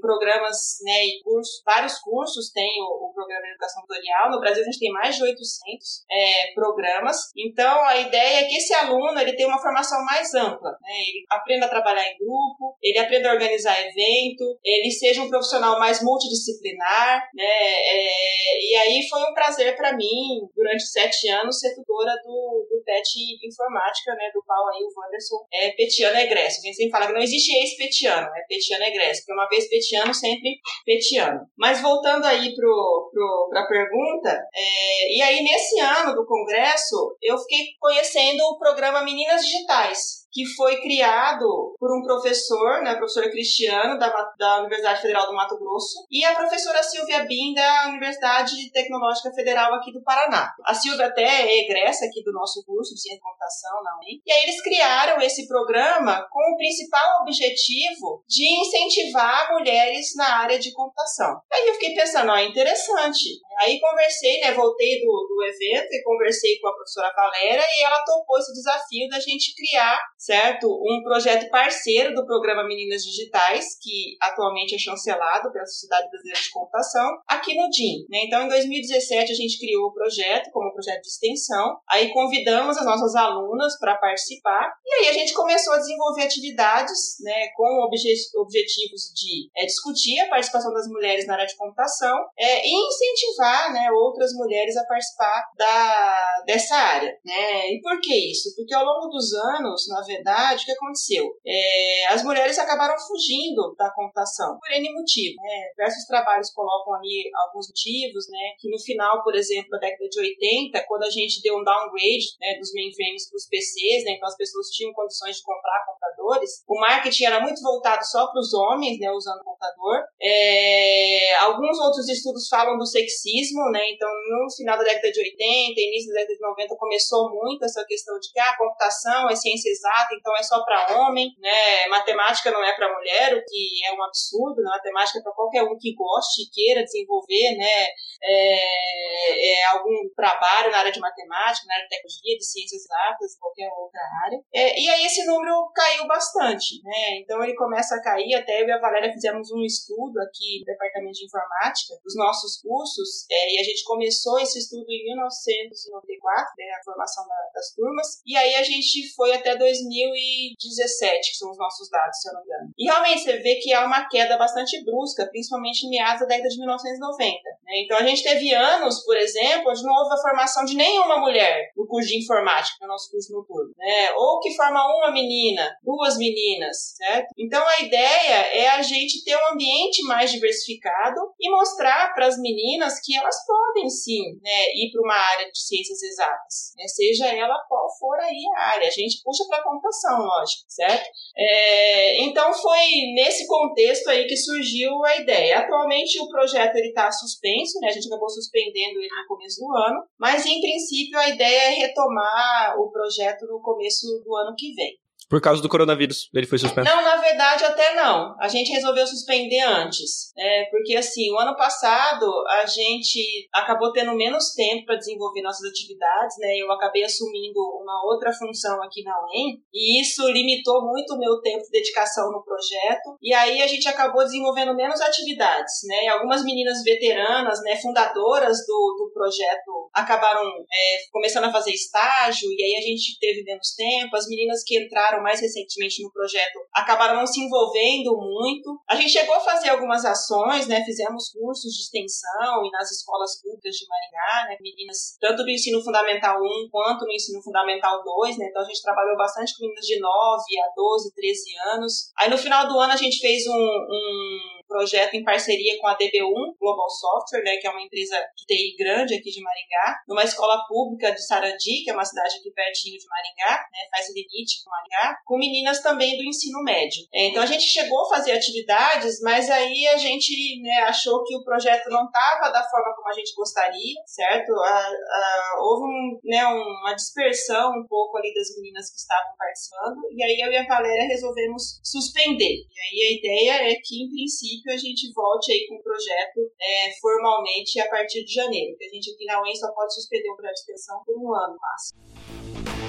programas 0.00 0.78
né, 0.82 1.04
e 1.06 1.22
cursos, 1.22 1.62
vários 1.64 1.98
cursos 1.98 2.50
tem 2.52 2.70
o, 2.82 3.08
o, 3.08 3.12
programa 3.14 3.42
de 3.42 3.50
educação 3.50 3.82
tutorial. 3.82 4.30
No 4.30 4.40
Brasil 4.40 4.62
a 4.62 4.66
gente 4.66 4.78
tem 4.78 4.90
mais 4.90 5.16
de 5.16 5.22
800 5.22 6.04
é, 6.10 6.52
programas. 6.54 7.16
Então 7.36 7.84
a 7.84 7.96
ideia 7.96 8.40
é 8.40 8.44
que 8.44 8.56
esse 8.56 8.74
aluno 8.74 9.18
ele 9.18 9.34
tenha 9.34 9.48
uma 9.48 9.60
formação 9.60 10.04
mais 10.04 10.32
ampla. 10.34 10.70
Né? 10.80 10.92
Ele 11.08 11.24
aprenda 11.30 11.66
a 11.66 11.68
trabalhar 11.68 12.06
em 12.06 12.18
grupo, 12.18 12.76
ele 12.82 12.98
aprenda 12.98 13.30
a 13.30 13.32
organizar 13.32 13.78
evento, 13.80 14.58
ele 14.64 14.90
seja 14.90 15.22
um 15.22 15.28
profissional 15.28 15.78
mais 15.78 16.02
multidisciplinar. 16.02 17.28
Né? 17.34 17.44
É, 17.44 18.70
e 18.70 18.74
aí 18.76 19.08
foi 19.08 19.20
um 19.22 19.34
prazer 19.34 19.76
para 19.76 19.96
mim, 19.96 20.48
durante 20.54 20.84
sete 20.86 21.28
anos, 21.30 21.58
ser 21.58 21.74
tutora 21.74 22.14
do, 22.24 22.66
do 22.70 22.82
PET 22.84 23.10
Informática, 23.44 24.14
né? 24.14 24.30
do 24.34 24.42
qual 24.44 24.68
aí 24.68 24.82
o 24.82 25.00
Wanderson 25.00 25.46
é 25.52 25.70
petiano 25.72 26.18
egresso. 26.18 26.60
A 26.60 26.66
gente 26.66 26.76
sempre 26.76 26.90
fala 26.90 27.06
que 27.06 27.12
não 27.12 27.20
existe 27.20 27.52
ex-petiano 27.52 28.00
petiano, 28.00 28.28
é 28.36 28.42
petiano 28.48 28.84
egresso, 28.84 29.24
uma 29.32 29.48
vez 29.48 29.68
petiano, 29.68 30.12
sempre 30.14 30.58
petiano. 30.84 31.40
Mas 31.58 31.80
voltando 31.80 32.24
aí 32.24 32.54
pro, 32.54 33.10
pro, 33.12 33.48
pra 33.50 33.66
pergunta, 33.66 34.30
é, 34.54 35.16
e 35.16 35.22
aí 35.22 35.42
nesse 35.42 35.80
ano 35.80 36.14
do 36.14 36.26
congresso, 36.26 37.16
eu 37.22 37.38
fiquei 37.38 37.66
conhecendo 37.78 38.40
o 38.42 38.58
programa 38.58 39.04
Meninas 39.04 39.42
Digitais, 39.42 40.19
que 40.32 40.46
foi 40.54 40.80
criado 40.80 41.74
por 41.78 41.90
um 41.96 42.02
professor, 42.02 42.82
né, 42.82 42.94
professor 42.94 43.24
Cristiano, 43.30 43.98
da, 43.98 44.08
da 44.38 44.60
Universidade 44.60 45.02
Federal 45.02 45.26
do 45.26 45.34
Mato 45.34 45.58
Grosso, 45.58 46.06
e 46.10 46.24
a 46.24 46.34
professora 46.34 46.82
Silvia 46.82 47.24
Bim, 47.24 47.54
da 47.54 47.88
Universidade 47.88 48.70
Tecnológica 48.72 49.32
Federal 49.32 49.74
aqui 49.74 49.92
do 49.92 50.02
Paraná. 50.02 50.52
A 50.64 50.74
Silvia 50.74 51.06
até 51.06 51.22
é 51.22 51.64
egressa 51.64 52.06
aqui 52.06 52.22
do 52.22 52.32
nosso 52.32 52.64
curso 52.64 52.94
de 52.94 53.00
Ciência 53.00 53.18
de 53.18 53.22
Computação 53.22 53.82
na 53.82 53.98
UEM. 53.98 54.22
E 54.24 54.32
aí 54.32 54.42
eles 54.44 54.62
criaram 54.62 55.20
esse 55.20 55.46
programa 55.48 56.26
com 56.30 56.52
o 56.52 56.56
principal 56.56 57.22
objetivo 57.22 58.24
de 58.28 58.44
incentivar 58.60 59.52
mulheres 59.52 60.14
na 60.16 60.38
área 60.38 60.58
de 60.58 60.72
computação. 60.72 61.40
Aí 61.52 61.68
eu 61.68 61.74
fiquei 61.74 61.94
pensando, 61.94 62.30
ó, 62.30 62.38
interessante. 62.38 63.40
Aí 63.60 63.78
conversei, 63.78 64.40
né, 64.40 64.52
voltei 64.52 65.00
do, 65.00 65.26
do 65.28 65.44
evento 65.44 65.88
e 65.92 66.02
conversei 66.02 66.58
com 66.58 66.68
a 66.68 66.74
professora 66.74 67.12
Valéria 67.14 67.62
e 67.62 67.84
ela 67.84 68.02
topou 68.04 68.38
esse 68.38 68.52
desafio 68.52 69.08
da 69.08 69.20
gente 69.20 69.54
criar 69.54 70.00
certo? 70.20 70.68
Um 70.68 71.02
projeto 71.02 71.48
parceiro 71.48 72.14
do 72.14 72.26
programa 72.26 72.66
Meninas 72.66 73.02
Digitais, 73.02 73.78
que 73.80 74.16
atualmente 74.20 74.74
é 74.74 74.78
chancelado 74.78 75.50
pela 75.50 75.64
Sociedade 75.64 76.10
Brasileira 76.10 76.40
de 76.40 76.50
Computação, 76.50 77.18
aqui 77.26 77.56
no 77.56 77.70
DIN. 77.70 78.04
Né? 78.10 78.24
Então, 78.26 78.42
em 78.44 78.48
2017, 78.48 79.32
a 79.32 79.34
gente 79.34 79.58
criou 79.58 79.86
o 79.86 79.94
projeto 79.94 80.50
como 80.52 80.72
projeto 80.72 81.00
de 81.00 81.08
extensão, 81.08 81.78
aí 81.88 82.12
convidamos 82.12 82.76
as 82.76 82.84
nossas 82.84 83.14
alunas 83.14 83.78
para 83.78 83.96
participar, 83.96 84.74
e 84.84 84.94
aí 84.94 85.08
a 85.08 85.12
gente 85.12 85.32
começou 85.32 85.72
a 85.72 85.78
desenvolver 85.78 86.22
atividades 86.22 87.16
né, 87.20 87.48
com 87.56 87.82
objetivos 87.82 89.12
de 89.14 89.48
é, 89.56 89.64
discutir 89.64 90.20
a 90.20 90.28
participação 90.28 90.72
das 90.74 90.86
mulheres 90.86 91.26
na 91.26 91.34
área 91.34 91.46
de 91.46 91.56
computação 91.56 92.26
é, 92.38 92.66
e 92.66 92.70
incentivar 92.70 93.49
né, 93.72 93.90
outras 93.90 94.32
mulheres 94.34 94.76
a 94.76 94.84
participar 94.84 95.44
da, 95.56 96.42
dessa 96.46 96.76
área. 96.76 97.12
Né? 97.24 97.72
E 97.72 97.80
por 97.80 98.00
que 98.00 98.30
isso? 98.30 98.54
Porque 98.56 98.74
ao 98.74 98.84
longo 98.84 99.08
dos 99.08 99.32
anos, 99.32 99.86
na 99.88 100.02
verdade, 100.02 100.62
o 100.62 100.66
que 100.66 100.72
aconteceu? 100.72 101.26
É, 101.46 102.06
as 102.12 102.22
mulheres 102.22 102.58
acabaram 102.58 102.98
fugindo 102.98 103.74
da 103.76 103.90
computação 103.90 104.58
por 104.58 104.70
N 104.70 104.92
motivo. 104.92 105.36
Né? 105.42 105.68
Diversos 105.76 106.04
trabalhos 106.06 106.52
colocam 106.52 106.94
ali 106.94 107.30
alguns 107.34 107.68
motivos, 107.68 108.28
né? 108.28 108.54
Que 108.58 108.68
no 108.70 108.78
final, 108.78 109.22
por 109.22 109.34
exemplo, 109.34 109.70
da 109.70 109.78
década 109.78 110.08
de 110.08 110.20
80, 110.20 110.84
quando 110.86 111.04
a 111.04 111.10
gente 111.10 111.42
deu 111.42 111.56
um 111.56 111.64
downgrade 111.64 112.36
né, 112.40 112.58
dos 112.58 112.72
mainframes 112.72 113.28
para 113.28 113.36
os 113.36 113.48
PCs, 113.48 114.04
né? 114.04 114.12
Então 114.12 114.28
as 114.28 114.36
pessoas 114.36 114.68
tinham 114.68 114.92
condições 114.92 115.36
de 115.36 115.42
comprar 115.42 115.84
computadores. 115.86 116.62
O 116.68 116.78
marketing 116.78 117.24
era 117.24 117.40
muito 117.40 117.62
voltado 117.62 118.04
só 118.04 118.26
para 118.26 118.40
os 118.40 118.52
homens, 118.52 118.98
né? 118.98 119.10
Usando 119.10 119.42
computador. 119.44 120.04
É, 120.20 121.36
alguns 121.40 121.78
outros 121.78 122.08
estudos 122.08 122.48
falam 122.48 122.76
do 122.76 122.86
sexismo, 122.86 123.39
né? 123.70 123.80
Então 123.90 124.08
no 124.08 124.50
final 124.50 124.76
da 124.78 124.84
década 124.84 125.10
de 125.10 125.20
80, 125.20 125.80
início 125.80 126.12
da 126.12 126.20
década 126.20 126.34
de 126.34 126.40
90 126.40 126.76
começou 126.76 127.30
muito 127.30 127.64
essa 127.64 127.84
questão 127.84 128.18
de 128.18 128.32
que 128.32 128.40
a 128.40 128.56
computação 128.56 129.28
é 129.30 129.36
ciência 129.36 129.70
exata 129.70 129.80
exata, 129.80 130.14
então 130.14 130.36
é 130.36 130.42
só 130.42 130.62
para 130.64 130.98
homem, 130.98 131.34
né? 131.38 131.86
Matemática 131.88 132.50
não 132.50 132.62
é 132.62 132.74
para 132.74 132.92
mulher, 132.92 133.34
o 133.34 133.44
que 133.44 133.86
é 133.86 133.92
um 133.92 134.02
absurdo, 134.02 134.62
né? 134.62 134.70
Matemática 134.70 135.18
é 135.18 135.22
para 135.22 135.32
qualquer 135.32 135.62
um 135.64 135.76
que 135.78 135.94
goste 135.94 136.42
e 136.42 136.50
queira 136.50 136.84
desenvolver, 136.84 137.56
né? 137.56 137.86
É, 138.22 139.60
é, 139.60 139.64
algum 139.66 140.08
trabalho 140.14 140.70
na 140.70 140.78
área 140.78 140.92
de 140.92 141.00
matemática, 141.00 141.66
na 141.66 141.74
área 141.74 141.84
de 141.84 141.96
tecnologia, 141.96 142.36
de 142.36 142.44
ciências 142.44 142.82
exatas, 142.84 143.38
qualquer 143.38 143.70
outra 143.72 144.00
área. 144.24 144.38
É, 144.52 144.78
e 144.78 144.88
aí 144.90 145.04
esse 145.06 145.24
número 145.24 145.70
caiu 145.74 146.06
bastante, 146.06 146.82
né? 146.84 147.18
Então 147.20 147.42
ele 147.42 147.54
começa 147.54 147.96
a 147.96 148.02
cair, 148.02 148.34
até 148.34 148.62
eu 148.62 148.68
e 148.68 148.72
a 148.72 148.80
Valéria 148.80 149.12
fizemos 149.12 149.50
um 149.50 149.64
estudo 149.64 150.20
aqui 150.20 150.60
no 150.60 150.66
Departamento 150.66 151.18
de 151.18 151.24
Informática 151.24 151.94
dos 152.04 152.14
nossos 152.14 152.60
cursos, 152.60 153.26
é, 153.30 153.54
e 153.54 153.60
a 153.60 153.62
gente 153.62 153.84
começou 153.84 154.38
esse 154.38 154.58
estudo 154.58 154.86
em 154.90 155.04
1994, 155.04 156.54
né, 156.58 156.64
a 156.78 156.84
formação 156.84 157.26
da, 157.26 157.36
das 157.54 157.72
turmas, 157.74 158.20
e 158.26 158.36
aí 158.36 158.54
a 158.56 158.62
gente 158.62 159.14
foi 159.14 159.32
até 159.32 159.56
2000 159.56 160.00
2017, 160.10 161.30
que 161.30 161.36
são 161.36 161.50
os 161.50 161.58
nossos 161.58 161.88
dados, 161.90 162.20
se 162.20 162.28
eu 162.28 162.34
não 162.34 162.40
me 162.40 162.46
engano. 162.46 162.70
E 162.78 162.84
realmente 162.84 163.22
você 163.22 163.36
vê 163.38 163.56
que 163.56 163.72
há 163.72 163.84
uma 163.84 164.08
queda 164.08 164.36
bastante 164.36 164.82
brusca, 164.84 165.26
principalmente 165.26 165.86
em 165.86 165.90
meados 165.90 166.20
da 166.20 166.26
década 166.26 166.48
de 166.48 166.58
1990. 166.58 167.42
Né? 167.64 167.82
Então 167.84 167.98
a 167.98 168.04
gente 168.04 168.22
teve 168.22 168.54
anos, 168.54 169.04
por 169.04 169.16
exemplo, 169.16 169.70
onde 169.70 169.82
não 169.82 169.94
houve 169.94 170.14
a 170.14 170.22
formação 170.22 170.64
de 170.64 170.74
nenhuma 170.74 171.18
mulher 171.18 171.70
no 171.76 171.86
curso 171.86 172.08
de 172.08 172.18
informática, 172.18 172.76
no 172.80 172.88
nosso 172.88 173.10
curso 173.10 173.32
noturno, 173.32 173.72
né? 173.76 174.12
Ou 174.16 174.40
que 174.40 174.54
forma 174.54 174.80
uma 174.96 175.12
menina, 175.12 175.76
duas 175.82 176.16
meninas, 176.16 176.94
certo? 176.96 177.28
Então 177.38 177.66
a 177.66 177.80
ideia 177.80 178.36
é 178.52 178.68
a 178.68 178.82
gente 178.82 179.24
ter 179.24 179.36
um 179.36 179.52
ambiente 179.52 180.02
mais 180.04 180.30
diversificado 180.30 181.20
e 181.38 181.50
mostrar 181.50 182.12
para 182.14 182.26
as 182.26 182.38
meninas 182.38 183.00
que 183.00 183.09
elas 183.16 183.36
podem 183.46 183.88
sim, 183.88 184.38
né, 184.42 184.64
ir 184.74 184.90
para 184.92 185.02
uma 185.02 185.14
área 185.14 185.50
de 185.50 185.58
ciências 185.58 186.02
exatas, 186.02 186.72
né? 186.76 186.86
seja 186.86 187.26
ela 187.26 187.64
qual 187.68 187.86
for 187.98 188.18
aí 188.20 188.42
a 188.56 188.60
área. 188.70 188.88
A 188.88 188.90
gente 188.90 189.22
puxa 189.22 189.44
para 189.48 189.62
computação, 189.62 190.20
lógico, 190.20 190.64
certo? 190.68 191.08
É, 191.36 192.22
então 192.22 192.52
foi 192.52 193.12
nesse 193.14 193.46
contexto 193.46 194.08
aí 194.08 194.26
que 194.26 194.36
surgiu 194.36 195.04
a 195.04 195.16
ideia. 195.16 195.58
Atualmente 195.58 196.20
o 196.20 196.28
projeto 196.28 196.76
está 196.76 197.10
suspenso, 197.10 197.78
né? 197.80 197.88
A 197.88 197.92
gente 197.92 198.06
acabou 198.06 198.28
suspendendo 198.28 198.98
ele 198.98 199.08
no 199.08 199.28
começo 199.28 199.60
do 199.60 199.76
ano, 199.76 200.04
mas 200.18 200.46
em 200.46 200.60
princípio 200.60 201.18
a 201.18 201.28
ideia 201.28 201.70
é 201.70 201.70
retomar 201.70 202.76
o 202.78 202.90
projeto 202.90 203.46
no 203.46 203.60
começo 203.60 204.06
do 204.24 204.36
ano 204.36 204.54
que 204.56 204.72
vem. 204.74 204.98
Por 205.30 205.40
causa 205.40 205.62
do 205.62 205.68
coronavírus, 205.68 206.28
ele 206.34 206.44
foi 206.44 206.58
suspenso? 206.58 206.90
Não, 206.90 207.04
na 207.04 207.16
verdade 207.18 207.64
até 207.64 207.94
não. 207.94 208.34
A 208.40 208.48
gente 208.48 208.72
resolveu 208.72 209.06
suspender 209.06 209.60
antes. 209.60 210.32
É, 210.36 210.64
porque 210.64 210.96
assim, 210.96 211.32
o 211.32 211.38
ano 211.38 211.56
passado 211.56 212.26
a 212.48 212.66
gente 212.66 213.48
acabou 213.54 213.92
tendo 213.92 214.12
menos 214.16 214.52
tempo 214.54 214.86
para 214.86 214.96
desenvolver 214.96 215.42
nossas 215.42 215.70
atividades, 215.70 216.36
né? 216.40 216.56
Eu 216.56 216.72
acabei 216.72 217.04
assumindo 217.04 217.60
uma 217.80 218.04
outra 218.06 218.32
função 218.32 218.82
aqui 218.82 219.04
na 219.04 219.14
UEM 219.26 219.62
e 219.72 220.02
isso 220.02 220.28
limitou 220.28 220.82
muito 220.82 221.14
o 221.14 221.18
meu 221.18 221.40
tempo 221.40 221.62
de 221.62 221.70
dedicação 221.70 222.32
no 222.32 222.42
projeto. 222.42 223.16
E 223.22 223.32
aí 223.32 223.62
a 223.62 223.68
gente 223.68 223.86
acabou 223.88 224.24
desenvolvendo 224.24 224.74
menos 224.74 225.00
atividades, 225.00 225.74
né? 225.84 226.06
E 226.06 226.08
algumas 226.08 226.42
meninas 226.42 226.82
veteranas, 226.82 227.62
né, 227.62 227.76
fundadoras 227.76 228.58
do, 228.66 228.96
do 228.98 229.12
projeto, 229.14 229.88
acabaram 229.94 230.42
é, 230.42 230.98
começando 231.12 231.44
a 231.44 231.52
fazer 231.52 231.70
estágio 231.70 232.48
e 232.50 232.64
aí 232.64 232.74
a 232.76 232.80
gente 232.80 233.16
teve 233.20 233.44
menos 233.44 233.74
tempo. 233.76 234.16
As 234.16 234.26
meninas 234.26 234.64
que 234.64 234.76
entraram 234.76 235.19
mais 235.22 235.40
recentemente 235.40 236.02
no 236.02 236.12
projeto 236.12 236.58
acabaram 236.72 237.16
não 237.16 237.26
se 237.26 237.40
envolvendo 237.40 238.16
muito. 238.16 238.80
A 238.88 238.96
gente 238.96 239.10
chegou 239.10 239.34
a 239.34 239.40
fazer 239.40 239.70
algumas 239.70 240.04
ações, 240.04 240.66
né? 240.66 240.84
Fizemos 240.84 241.30
cursos 241.30 241.72
de 241.72 241.82
extensão 241.82 242.64
e 242.64 242.70
nas 242.70 242.90
escolas 242.90 243.40
públicas 243.40 243.74
de 243.74 243.86
Maringá, 243.86 244.48
né? 244.48 244.56
Meninas 244.60 245.16
tanto 245.20 245.42
do 245.42 245.50
ensino 245.50 245.82
fundamental 245.82 246.40
1 246.40 246.68
quanto 246.70 247.04
no 247.04 247.12
ensino 247.12 247.42
fundamental 247.42 248.02
2, 248.02 248.38
né? 248.38 248.46
Então 248.50 248.62
a 248.62 248.66
gente 248.66 248.82
trabalhou 248.82 249.16
bastante 249.16 249.56
com 249.56 249.62
meninas 249.64 249.86
de 249.86 249.98
9 250.00 250.42
a 250.58 250.74
12, 250.74 251.14
13 251.14 251.40
anos. 251.74 251.92
Aí 252.18 252.30
no 252.30 252.38
final 252.38 252.68
do 252.68 252.78
ano 252.78 252.92
a 252.92 252.96
gente 252.96 253.18
fez 253.18 253.46
um, 253.46 253.52
um 253.52 254.59
projeto 254.70 255.14
em 255.14 255.24
parceria 255.24 255.78
com 255.80 255.88
a 255.88 255.98
DB1 255.98 256.54
Global 256.58 256.88
Software, 256.88 257.42
né, 257.42 257.56
que 257.56 257.66
é 257.66 257.70
uma 257.70 257.82
empresa 257.82 258.16
de 258.36 258.46
TI 258.46 258.76
grande 258.78 259.14
aqui 259.14 259.30
de 259.30 259.42
Maringá, 259.42 260.00
numa 260.06 260.22
escola 260.22 260.64
pública 260.68 261.10
de 261.10 261.26
Sarandi, 261.26 261.82
que 261.82 261.90
é 261.90 261.92
uma 261.92 262.04
cidade 262.04 262.36
aqui 262.38 262.52
pertinho 262.52 262.96
de 262.96 263.06
Maringá, 263.08 263.66
né, 263.72 263.78
faz 263.90 264.06
limite 264.14 264.62
com 264.62 264.70
Maringá, 264.70 265.18
com 265.26 265.38
meninas 265.38 265.82
também 265.82 266.16
do 266.16 266.22
ensino 266.22 266.62
médio. 266.62 267.02
É, 267.12 267.26
então 267.26 267.42
a 267.42 267.46
gente 267.46 267.64
chegou 267.64 268.06
a 268.06 268.08
fazer 268.08 268.30
atividades, 268.30 269.20
mas 269.22 269.50
aí 269.50 269.88
a 269.88 269.96
gente 269.96 270.30
né, 270.62 270.84
achou 270.86 271.24
que 271.24 271.36
o 271.36 271.42
projeto 271.42 271.90
não 271.90 272.06
estava 272.06 272.52
da 272.52 272.62
forma 272.62 272.94
como 272.94 273.08
a 273.08 273.12
gente 273.12 273.34
gostaria, 273.34 274.00
certo? 274.06 274.52
A, 274.52 274.86
a, 274.86 275.54
houve 275.58 275.84
um, 275.84 276.20
né, 276.22 276.46
uma 276.46 276.94
dispersão 276.94 277.72
um 277.72 277.86
pouco 277.88 278.18
ali 278.18 278.32
das 278.32 278.54
meninas 278.56 278.88
que 278.90 278.98
estavam 278.98 279.34
participando, 279.36 279.98
e 280.12 280.22
aí 280.22 280.40
eu 280.40 280.52
e 280.52 280.56
a 280.56 280.66
Valéria 280.66 281.08
resolvemos 281.08 281.80
suspender. 281.82 282.62
E 282.70 282.78
aí 282.80 283.06
a 283.06 283.18
ideia 283.18 283.72
é 283.72 283.74
que, 283.82 284.04
em 284.04 284.08
princípio, 284.08 284.59
princípio, 284.60 284.72
a 284.72 284.76
gente 284.76 285.12
volte 285.12 285.52
aí 285.52 285.66
com 285.68 285.76
o 285.76 285.82
projeto 285.82 286.52
é, 286.60 286.92
formalmente 287.00 287.80
a 287.80 287.88
partir 287.88 288.24
de 288.24 288.32
janeiro. 288.32 288.72
Porque 288.72 288.84
a 288.84 288.88
gente 288.88 289.12
aqui 289.12 289.24
na 289.24 289.42
UEM 289.42 289.54
só 289.54 289.72
pode 289.72 289.94
suspender 289.94 290.30
o 290.30 290.36
projeto 290.36 290.54
de 290.54 290.60
extensão 290.60 291.02
por 291.04 291.16
um 291.16 291.34
ano 291.34 291.56
máximo. 291.60 292.79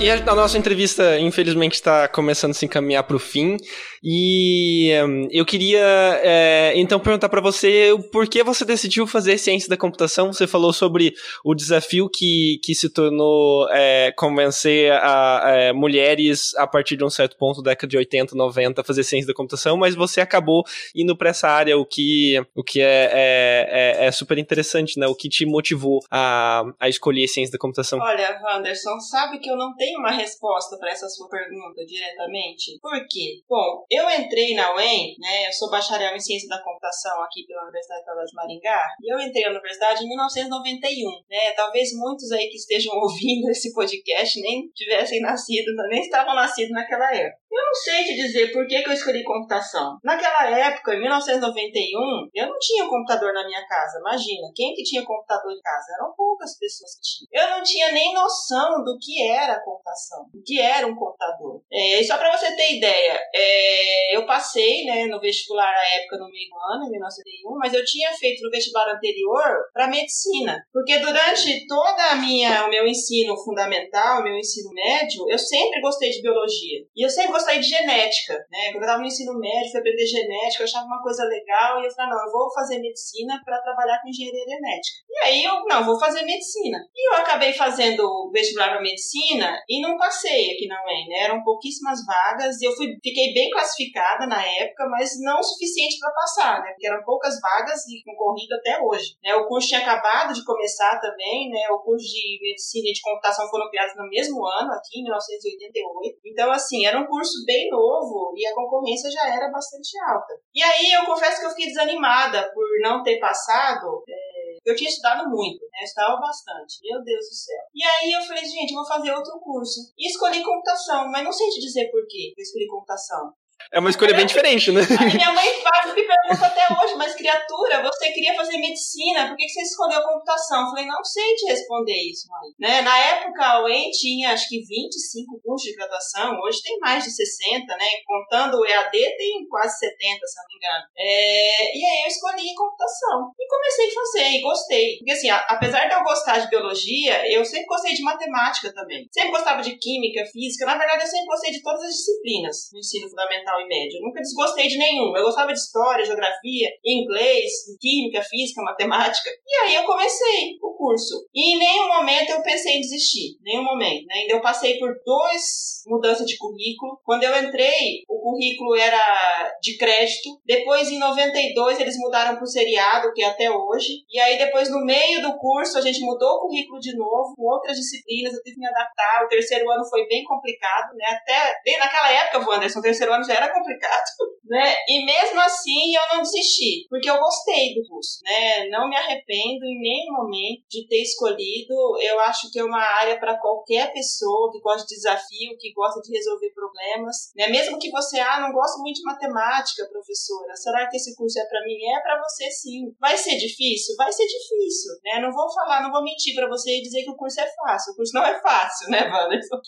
E 0.00 0.10
a, 0.10 0.34
nossa 0.34 0.56
entrevista, 0.56 1.18
infelizmente, 1.18 1.74
está 1.74 2.08
começando 2.08 2.52
a 2.52 2.54
se 2.54 2.64
encaminhar 2.64 3.02
para 3.02 3.16
o 3.16 3.18
fim. 3.18 3.58
E 4.02 4.90
um, 5.04 5.28
eu 5.30 5.44
queria, 5.44 5.78
é, 6.22 6.72
então, 6.74 6.98
perguntar 6.98 7.28
para 7.28 7.42
você 7.42 7.94
por 8.10 8.26
que 8.26 8.42
você 8.42 8.64
decidiu 8.64 9.06
fazer 9.06 9.36
ciência 9.36 9.68
da 9.68 9.76
computação. 9.76 10.32
Você 10.32 10.46
falou 10.46 10.72
sobre 10.72 11.12
o 11.44 11.54
desafio 11.54 12.08
que, 12.08 12.58
que 12.64 12.74
se 12.74 12.88
tornou 12.88 13.68
é, 13.70 14.10
convencer 14.16 14.90
a, 14.90 15.42
é, 15.44 15.72
mulheres, 15.74 16.54
a 16.56 16.66
partir 16.66 16.96
de 16.96 17.04
um 17.04 17.10
certo 17.10 17.36
ponto, 17.36 17.60
década 17.60 17.86
de 17.86 17.98
80, 17.98 18.34
90, 18.34 18.80
a 18.80 18.84
fazer 18.84 19.04
ciência 19.04 19.26
da 19.26 19.34
computação, 19.34 19.76
mas 19.76 19.94
você 19.94 20.22
acabou 20.22 20.64
indo 20.96 21.14
para 21.14 21.28
essa 21.28 21.46
área, 21.46 21.76
o 21.76 21.84
que, 21.84 22.42
o 22.54 22.64
que 22.64 22.80
é, 22.80 23.10
é, 23.12 23.68
é, 23.70 24.06
é, 24.06 24.10
super 24.10 24.38
interessante, 24.38 24.98
né? 24.98 25.06
O 25.06 25.14
que 25.14 25.28
te 25.28 25.44
motivou 25.44 26.00
a, 26.10 26.64
a 26.80 26.88
escolher 26.88 27.28
ciência 27.28 27.52
da 27.52 27.58
computação? 27.58 27.98
Olha, 27.98 28.40
Wanderson, 28.42 28.98
sabe 28.98 29.38
que 29.40 29.50
eu 29.50 29.58
não 29.58 29.76
tenho 29.76 29.89
uma 29.96 30.10
resposta 30.10 30.78
para 30.78 30.90
essa 30.90 31.08
sua 31.08 31.28
pergunta 31.28 31.84
diretamente. 31.86 32.78
Por 32.80 32.98
quê? 33.08 33.42
Bom, 33.48 33.84
eu 33.90 34.08
entrei 34.10 34.54
na 34.54 34.74
UEM, 34.74 35.14
né? 35.18 35.48
Eu 35.48 35.52
sou 35.52 35.70
bacharel 35.70 36.14
em 36.14 36.20
ciência 36.20 36.48
da 36.48 36.62
computação 36.62 37.22
aqui 37.22 37.46
pela 37.46 37.62
Universidade 37.62 38.04
Federal 38.04 38.24
de 38.24 38.34
Maringá, 38.34 38.86
e 39.02 39.12
eu 39.12 39.20
entrei 39.20 39.44
na 39.44 39.50
universidade 39.50 40.04
em 40.04 40.08
1991, 40.08 41.10
né? 41.28 41.52
Talvez 41.56 41.90
muitos 41.94 42.30
aí 42.32 42.48
que 42.48 42.56
estejam 42.56 42.94
ouvindo 42.98 43.48
esse 43.50 43.72
podcast 43.72 44.40
nem 44.40 44.68
tivessem 44.74 45.20
nascido, 45.20 45.74
nem 45.88 46.00
estavam 46.00 46.34
nascidos 46.34 46.72
naquela 46.72 47.14
época. 47.14 47.39
Eu 47.50 47.64
não 47.64 47.74
sei 47.74 48.04
te 48.04 48.14
dizer 48.14 48.52
por 48.52 48.66
que, 48.66 48.82
que 48.82 48.88
eu 48.88 48.94
escolhi 48.94 49.24
computação. 49.24 49.98
Naquela 50.04 50.50
época, 50.50 50.94
em 50.94 51.00
1991, 51.00 52.30
eu 52.34 52.46
não 52.46 52.58
tinha 52.58 52.88
computador 52.88 53.32
na 53.32 53.44
minha 53.44 53.66
casa. 53.66 53.98
Imagina, 53.98 54.48
quem 54.54 54.74
que 54.74 54.82
tinha 54.82 55.04
computador 55.04 55.52
em 55.52 55.60
casa? 55.60 55.94
Eram 55.98 56.14
poucas 56.16 56.58
pessoas 56.58 56.94
que 56.96 57.02
tinham. 57.02 57.44
Eu 57.44 57.56
não 57.56 57.62
tinha 57.62 57.92
nem 57.92 58.14
noção 58.14 58.84
do 58.84 58.96
que 58.98 59.28
era 59.28 59.60
computação 59.62 59.80
computação, 59.90 60.26
o 60.32 60.42
que 60.44 60.60
era 60.60 60.86
um 60.86 60.94
computador. 60.94 61.60
É, 61.72 62.00
e 62.00 62.04
só 62.04 62.16
para 62.16 62.36
você 62.36 62.54
ter 62.54 62.76
ideia, 62.76 63.18
é, 63.34 64.16
eu 64.16 64.26
passei 64.26 64.84
né, 64.84 65.06
no 65.06 65.20
vestibular 65.20 65.72
à 65.72 65.96
época 65.96 66.18
no 66.18 66.30
meio 66.30 66.50
ano, 66.72 66.86
em 66.86 66.90
1991, 66.90 67.58
mas 67.58 67.74
eu 67.74 67.84
tinha 67.84 68.12
feito 68.12 68.42
no 68.42 68.50
vestibular 68.50 68.94
anterior 68.94 69.42
para 69.72 69.88
medicina, 69.88 70.62
porque 70.72 70.98
durante 70.98 71.66
toda 71.66 72.10
a 72.10 72.16
minha, 72.16 72.66
o 72.66 72.70
meu 72.70 72.86
ensino 72.86 73.36
fundamental, 73.36 74.20
o 74.20 74.24
meu 74.24 74.36
ensino 74.36 74.70
médio, 74.72 75.24
eu 75.28 75.38
sempre 75.38 75.80
gostei 75.80 76.10
de 76.10 76.22
biologia 76.22 76.80
e 76.96 77.04
eu 77.04 77.10
sempre 77.10 77.32
gostei 77.40 77.58
de 77.58 77.68
genética, 77.68 78.34
né? 78.50 78.68
Quando 78.70 78.76
eu 78.76 78.80
estava 78.82 79.00
no 79.00 79.06
ensino 79.06 79.38
médio, 79.38 79.70
fui 79.70 79.80
aprender 79.80 80.06
genética, 80.06 80.62
eu 80.62 80.66
achava 80.66 80.86
uma 80.86 81.02
coisa 81.02 81.24
legal 81.24 81.80
e 81.80 81.86
eu 81.86 81.90
falei, 81.90 82.10
não, 82.10 82.24
eu 82.24 82.32
vou 82.32 82.52
fazer 82.52 82.78
medicina 82.78 83.40
para 83.44 83.60
trabalhar 83.62 84.00
com 84.02 84.08
engenharia 84.08 84.44
genética. 84.44 84.96
E 85.08 85.18
aí 85.24 85.44
eu, 85.44 85.64
não, 85.64 85.84
vou 85.84 85.98
fazer 85.98 86.22
medicina. 86.22 86.78
E 86.94 87.08
eu 87.08 87.18
acabei 87.18 87.52
fazendo 87.52 88.30
vestibular 88.32 88.70
para 88.70 88.82
medicina 88.82 89.58
e 89.68 89.80
não 89.80 89.96
passei 89.96 90.52
aqui 90.52 90.66
na 90.66 90.76
UEM, 90.84 91.08
né? 91.08 91.24
Eram 91.24 91.42
pouquíssimas 91.42 92.04
vagas 92.04 92.60
e 92.60 92.66
eu 92.66 92.72
fui, 92.72 92.88
fiquei 93.02 93.32
bem 93.32 93.50
classificada 93.50 94.26
na 94.26 94.44
época, 94.44 94.86
mas 94.88 95.12
não 95.20 95.40
o 95.40 95.42
suficiente 95.42 95.98
para 95.98 96.12
passar, 96.12 96.62
né? 96.62 96.70
Porque 96.70 96.86
eram 96.86 97.02
poucas 97.04 97.40
vagas 97.40 97.86
e 97.88 98.02
concorrido 98.04 98.54
até 98.56 98.78
hoje. 98.80 99.16
Né? 99.22 99.34
O 99.34 99.46
curso 99.46 99.68
tinha 99.68 99.80
acabado 99.80 100.34
de 100.34 100.44
começar 100.44 101.00
também, 101.00 101.48
né? 101.48 101.68
O 101.70 101.78
curso 101.80 102.04
de 102.04 102.38
medicina 102.42 102.88
e 102.88 102.92
de 102.92 103.00
computação 103.00 103.48
foram 103.48 103.68
criados 103.70 103.96
no 103.96 104.08
mesmo 104.08 104.44
ano, 104.44 104.72
aqui 104.72 105.00
em 105.00 105.04
1988. 105.04 106.18
Então, 106.26 106.50
assim, 106.50 106.84
era 106.84 106.98
um 106.98 107.06
curso 107.06 107.29
bem 107.44 107.68
novo 107.70 108.32
e 108.36 108.46
a 108.46 108.54
concorrência 108.54 109.10
já 109.10 109.34
era 109.34 109.50
bastante 109.50 109.98
alta. 110.08 110.34
E 110.54 110.62
aí 110.62 110.92
eu 110.92 111.06
confesso 111.06 111.40
que 111.40 111.46
eu 111.46 111.50
fiquei 111.50 111.66
desanimada 111.66 112.50
por 112.52 112.66
não 112.82 113.02
ter 113.02 113.18
passado. 113.18 114.02
É, 114.08 114.58
eu 114.64 114.76
tinha 114.76 114.90
estudado 114.90 115.28
muito, 115.28 115.62
né? 115.62 115.80
Eu 115.80 115.84
estudava 115.84 116.20
bastante. 116.20 116.78
Meu 116.82 117.02
Deus 117.02 117.26
do 117.28 117.34
céu. 117.34 117.62
E 117.74 117.82
aí 117.82 118.12
eu 118.12 118.22
falei, 118.22 118.44
gente, 118.44 118.72
eu 118.72 118.76
vou 118.76 118.86
fazer 118.86 119.12
outro 119.12 119.38
curso. 119.40 119.92
E 119.96 120.06
escolhi 120.06 120.42
computação, 120.42 121.08
mas 121.10 121.24
não 121.24 121.32
sei 121.32 121.48
te 121.48 121.60
dizer 121.60 121.90
por 121.90 122.06
que 122.06 122.34
eu 122.36 122.42
escolhi 122.42 122.66
computação. 122.66 123.32
É 123.72 123.78
uma 123.78 123.90
escolha 123.90 124.14
bem 124.14 124.26
diferente, 124.26 124.72
né? 124.72 124.80
Minha 125.14 125.32
mãe 125.32 125.48
faz, 125.62 125.94
me 125.94 126.02
pergunta 126.02 126.46
até 126.46 126.66
hoje, 126.74 126.94
mas 126.96 127.14
criatura, 127.14 127.82
você 127.82 128.10
queria 128.10 128.34
fazer 128.34 128.58
medicina, 128.58 129.28
por 129.28 129.36
que 129.36 129.48
você 129.48 129.62
escolheu 129.62 130.02
computação? 130.02 130.62
Eu 130.62 130.70
falei, 130.70 130.86
não 130.86 131.04
sei 131.04 131.34
te 131.34 131.46
responder 131.46 131.96
isso, 132.10 132.28
mãe. 132.28 132.50
Né? 132.58 132.82
Na 132.82 132.98
época, 132.98 133.44
a 133.44 133.64
UEM 133.64 133.90
tinha 133.90 134.32
acho 134.32 134.48
que 134.48 134.60
25 134.60 135.40
cursos 135.44 135.70
de 135.70 135.76
graduação, 135.76 136.38
hoje 136.40 136.62
tem 136.62 136.78
mais 136.78 137.04
de 137.04 137.10
60, 137.10 137.76
né? 137.76 137.86
Contando 138.06 138.58
o 138.58 138.66
EAD, 138.66 138.90
tem 138.90 139.46
quase 139.48 139.78
70, 139.78 140.26
se 140.26 140.36
não 140.36 140.46
me 140.48 140.56
engano. 140.56 140.84
É... 140.98 141.76
E 141.76 141.84
aí 141.84 142.02
eu 142.02 142.08
escolhi 142.08 142.54
computação. 142.54 143.30
E 143.38 143.46
comecei 143.48 143.88
a 143.88 143.94
fazer, 143.94 144.30
e 144.36 144.40
gostei. 144.42 144.96
Porque 144.98 145.12
assim, 145.12 145.30
apesar 145.30 145.86
de 145.86 145.94
eu 145.94 146.02
gostar 146.02 146.38
de 146.38 146.48
biologia, 146.48 147.22
eu 147.32 147.44
sempre 147.44 147.66
gostei 147.66 147.94
de 147.94 148.02
matemática 148.02 148.72
também. 148.72 149.06
Sempre 149.12 149.30
gostava 149.30 149.62
de 149.62 149.76
química, 149.76 150.24
física, 150.26 150.66
na 150.66 150.76
verdade 150.76 151.04
eu 151.04 151.08
sempre 151.08 151.26
gostei 151.26 151.52
de 151.52 151.62
todas 151.62 151.82
as 151.82 151.94
disciplinas 151.94 152.70
no 152.72 152.78
ensino 152.78 153.08
fundamental 153.08 153.49
fundamental 153.50 153.60
e 153.60 153.66
médio. 153.66 153.98
Eu 153.98 154.02
nunca 154.02 154.20
desgostei 154.20 154.68
de 154.68 154.78
nenhum. 154.78 155.16
Eu 155.16 155.24
gostava 155.24 155.52
de 155.52 155.58
história, 155.58 156.04
geografia, 156.04 156.68
inglês, 156.84 157.50
química, 157.80 158.22
física, 158.22 158.62
matemática. 158.62 159.30
E 159.46 159.54
aí 159.64 159.74
eu 159.74 159.84
comecei 159.84 160.56
o 160.62 160.74
curso. 160.74 161.26
E 161.34 161.54
em 161.54 161.58
nenhum 161.58 161.88
momento 161.88 162.30
eu 162.30 162.42
pensei 162.42 162.76
em 162.76 162.80
desistir. 162.80 163.36
Nenhum 163.42 163.64
momento. 163.64 164.06
Né? 164.06 164.14
Ainda 164.14 164.34
eu 164.34 164.40
passei 164.40 164.78
por 164.78 164.90
dois 165.04 165.42
mudanças 165.86 166.26
de 166.26 166.36
currículo. 166.36 167.00
Quando 167.04 167.24
eu 167.24 167.42
entrei, 167.42 168.04
o 168.08 168.20
currículo 168.20 168.76
era 168.76 169.52
de 169.60 169.76
crédito. 169.76 170.40
Depois, 170.44 170.90
em 170.90 170.98
92, 170.98 171.80
eles 171.80 171.96
mudaram 171.98 172.36
para 172.36 172.44
o 172.44 172.46
seriado, 172.46 173.12
que 173.12 173.22
é 173.22 173.26
até 173.26 173.50
hoje. 173.50 174.04
E 174.08 174.18
aí, 174.20 174.38
depois, 174.38 174.70
no 174.70 174.84
meio 174.84 175.22
do 175.22 175.36
curso, 175.36 175.78
a 175.78 175.80
gente 175.80 176.00
mudou 176.00 176.36
o 176.36 176.40
currículo 176.42 176.78
de 176.78 176.96
novo, 176.96 177.34
com 177.36 177.44
outras 177.44 177.76
disciplinas. 177.76 178.34
Eu 178.34 178.42
tive 178.42 178.56
que 178.56 178.60
me 178.60 178.68
adaptar. 178.68 179.24
O 179.24 179.28
terceiro 179.28 179.70
ano 179.70 179.84
foi 179.88 180.06
bem 180.06 180.22
complicado, 180.24 180.94
né? 180.94 181.06
Até 181.08 181.54
bem 181.64 181.78
naquela 181.78 182.10
época, 182.12 182.50
Wanderson, 182.50 182.80
o 182.80 182.82
terceiro 182.82 183.12
ano 183.12 183.24
já 183.24 183.34
era 183.34 183.39
complicado, 183.48 184.02
né? 184.50 184.74
E 184.88 185.04
mesmo 185.04 185.40
assim 185.40 185.94
eu 185.94 186.02
não 186.16 186.22
desisti, 186.22 186.84
porque 186.90 187.08
eu 187.08 187.16
gostei 187.16 187.72
do 187.72 187.86
curso, 187.88 188.18
né? 188.24 188.68
Não 188.68 188.88
me 188.88 188.96
arrependo 188.96 189.64
em 189.64 189.80
nenhum 189.80 190.12
momento 190.12 190.66
de 190.68 190.88
ter 190.88 191.02
escolhido. 191.02 191.72
Eu 192.02 192.18
acho 192.20 192.50
que 192.50 192.58
é 192.58 192.64
uma 192.64 192.82
área 192.82 193.18
para 193.20 193.38
qualquer 193.38 193.92
pessoa 193.92 194.50
que 194.50 194.60
gosta 194.60 194.84
de 194.88 194.96
desafio, 194.96 195.56
que 195.56 195.72
gosta 195.72 196.00
de 196.00 196.12
resolver 196.12 196.50
problemas, 196.50 197.30
né? 197.36 197.46
Mesmo 197.46 197.78
que 197.78 197.90
você, 197.90 198.18
ah, 198.18 198.40
não 198.40 198.52
gosta 198.52 198.78
muito 198.82 198.96
de 198.96 199.04
matemática, 199.04 199.88
professora, 199.88 200.56
será 200.56 200.88
que 200.88 200.96
esse 200.96 201.14
curso 201.14 201.38
é 201.38 201.46
para 201.46 201.64
mim? 201.64 201.78
É 201.86 202.00
para 202.00 202.20
você 202.20 202.50
sim. 202.50 202.92
Vai 202.98 203.16
ser 203.16 203.36
difícil? 203.36 203.94
Vai 203.96 204.10
ser 204.10 204.26
difícil, 204.26 204.92
né? 205.04 205.20
Não 205.20 205.32
vou 205.32 205.48
falar, 205.54 205.80
não 205.80 205.92
vou 205.92 206.02
mentir 206.02 206.34
para 206.34 206.48
você 206.48 206.78
e 206.78 206.82
dizer 206.82 207.04
que 207.04 207.10
o 207.10 207.16
curso 207.16 207.40
é 207.40 207.46
fácil. 207.46 207.92
O 207.92 207.96
curso 207.96 208.12
não 208.14 208.24
é 208.24 208.40
fácil, 208.40 208.90
né, 208.90 209.08
Wanderson? 209.08 209.60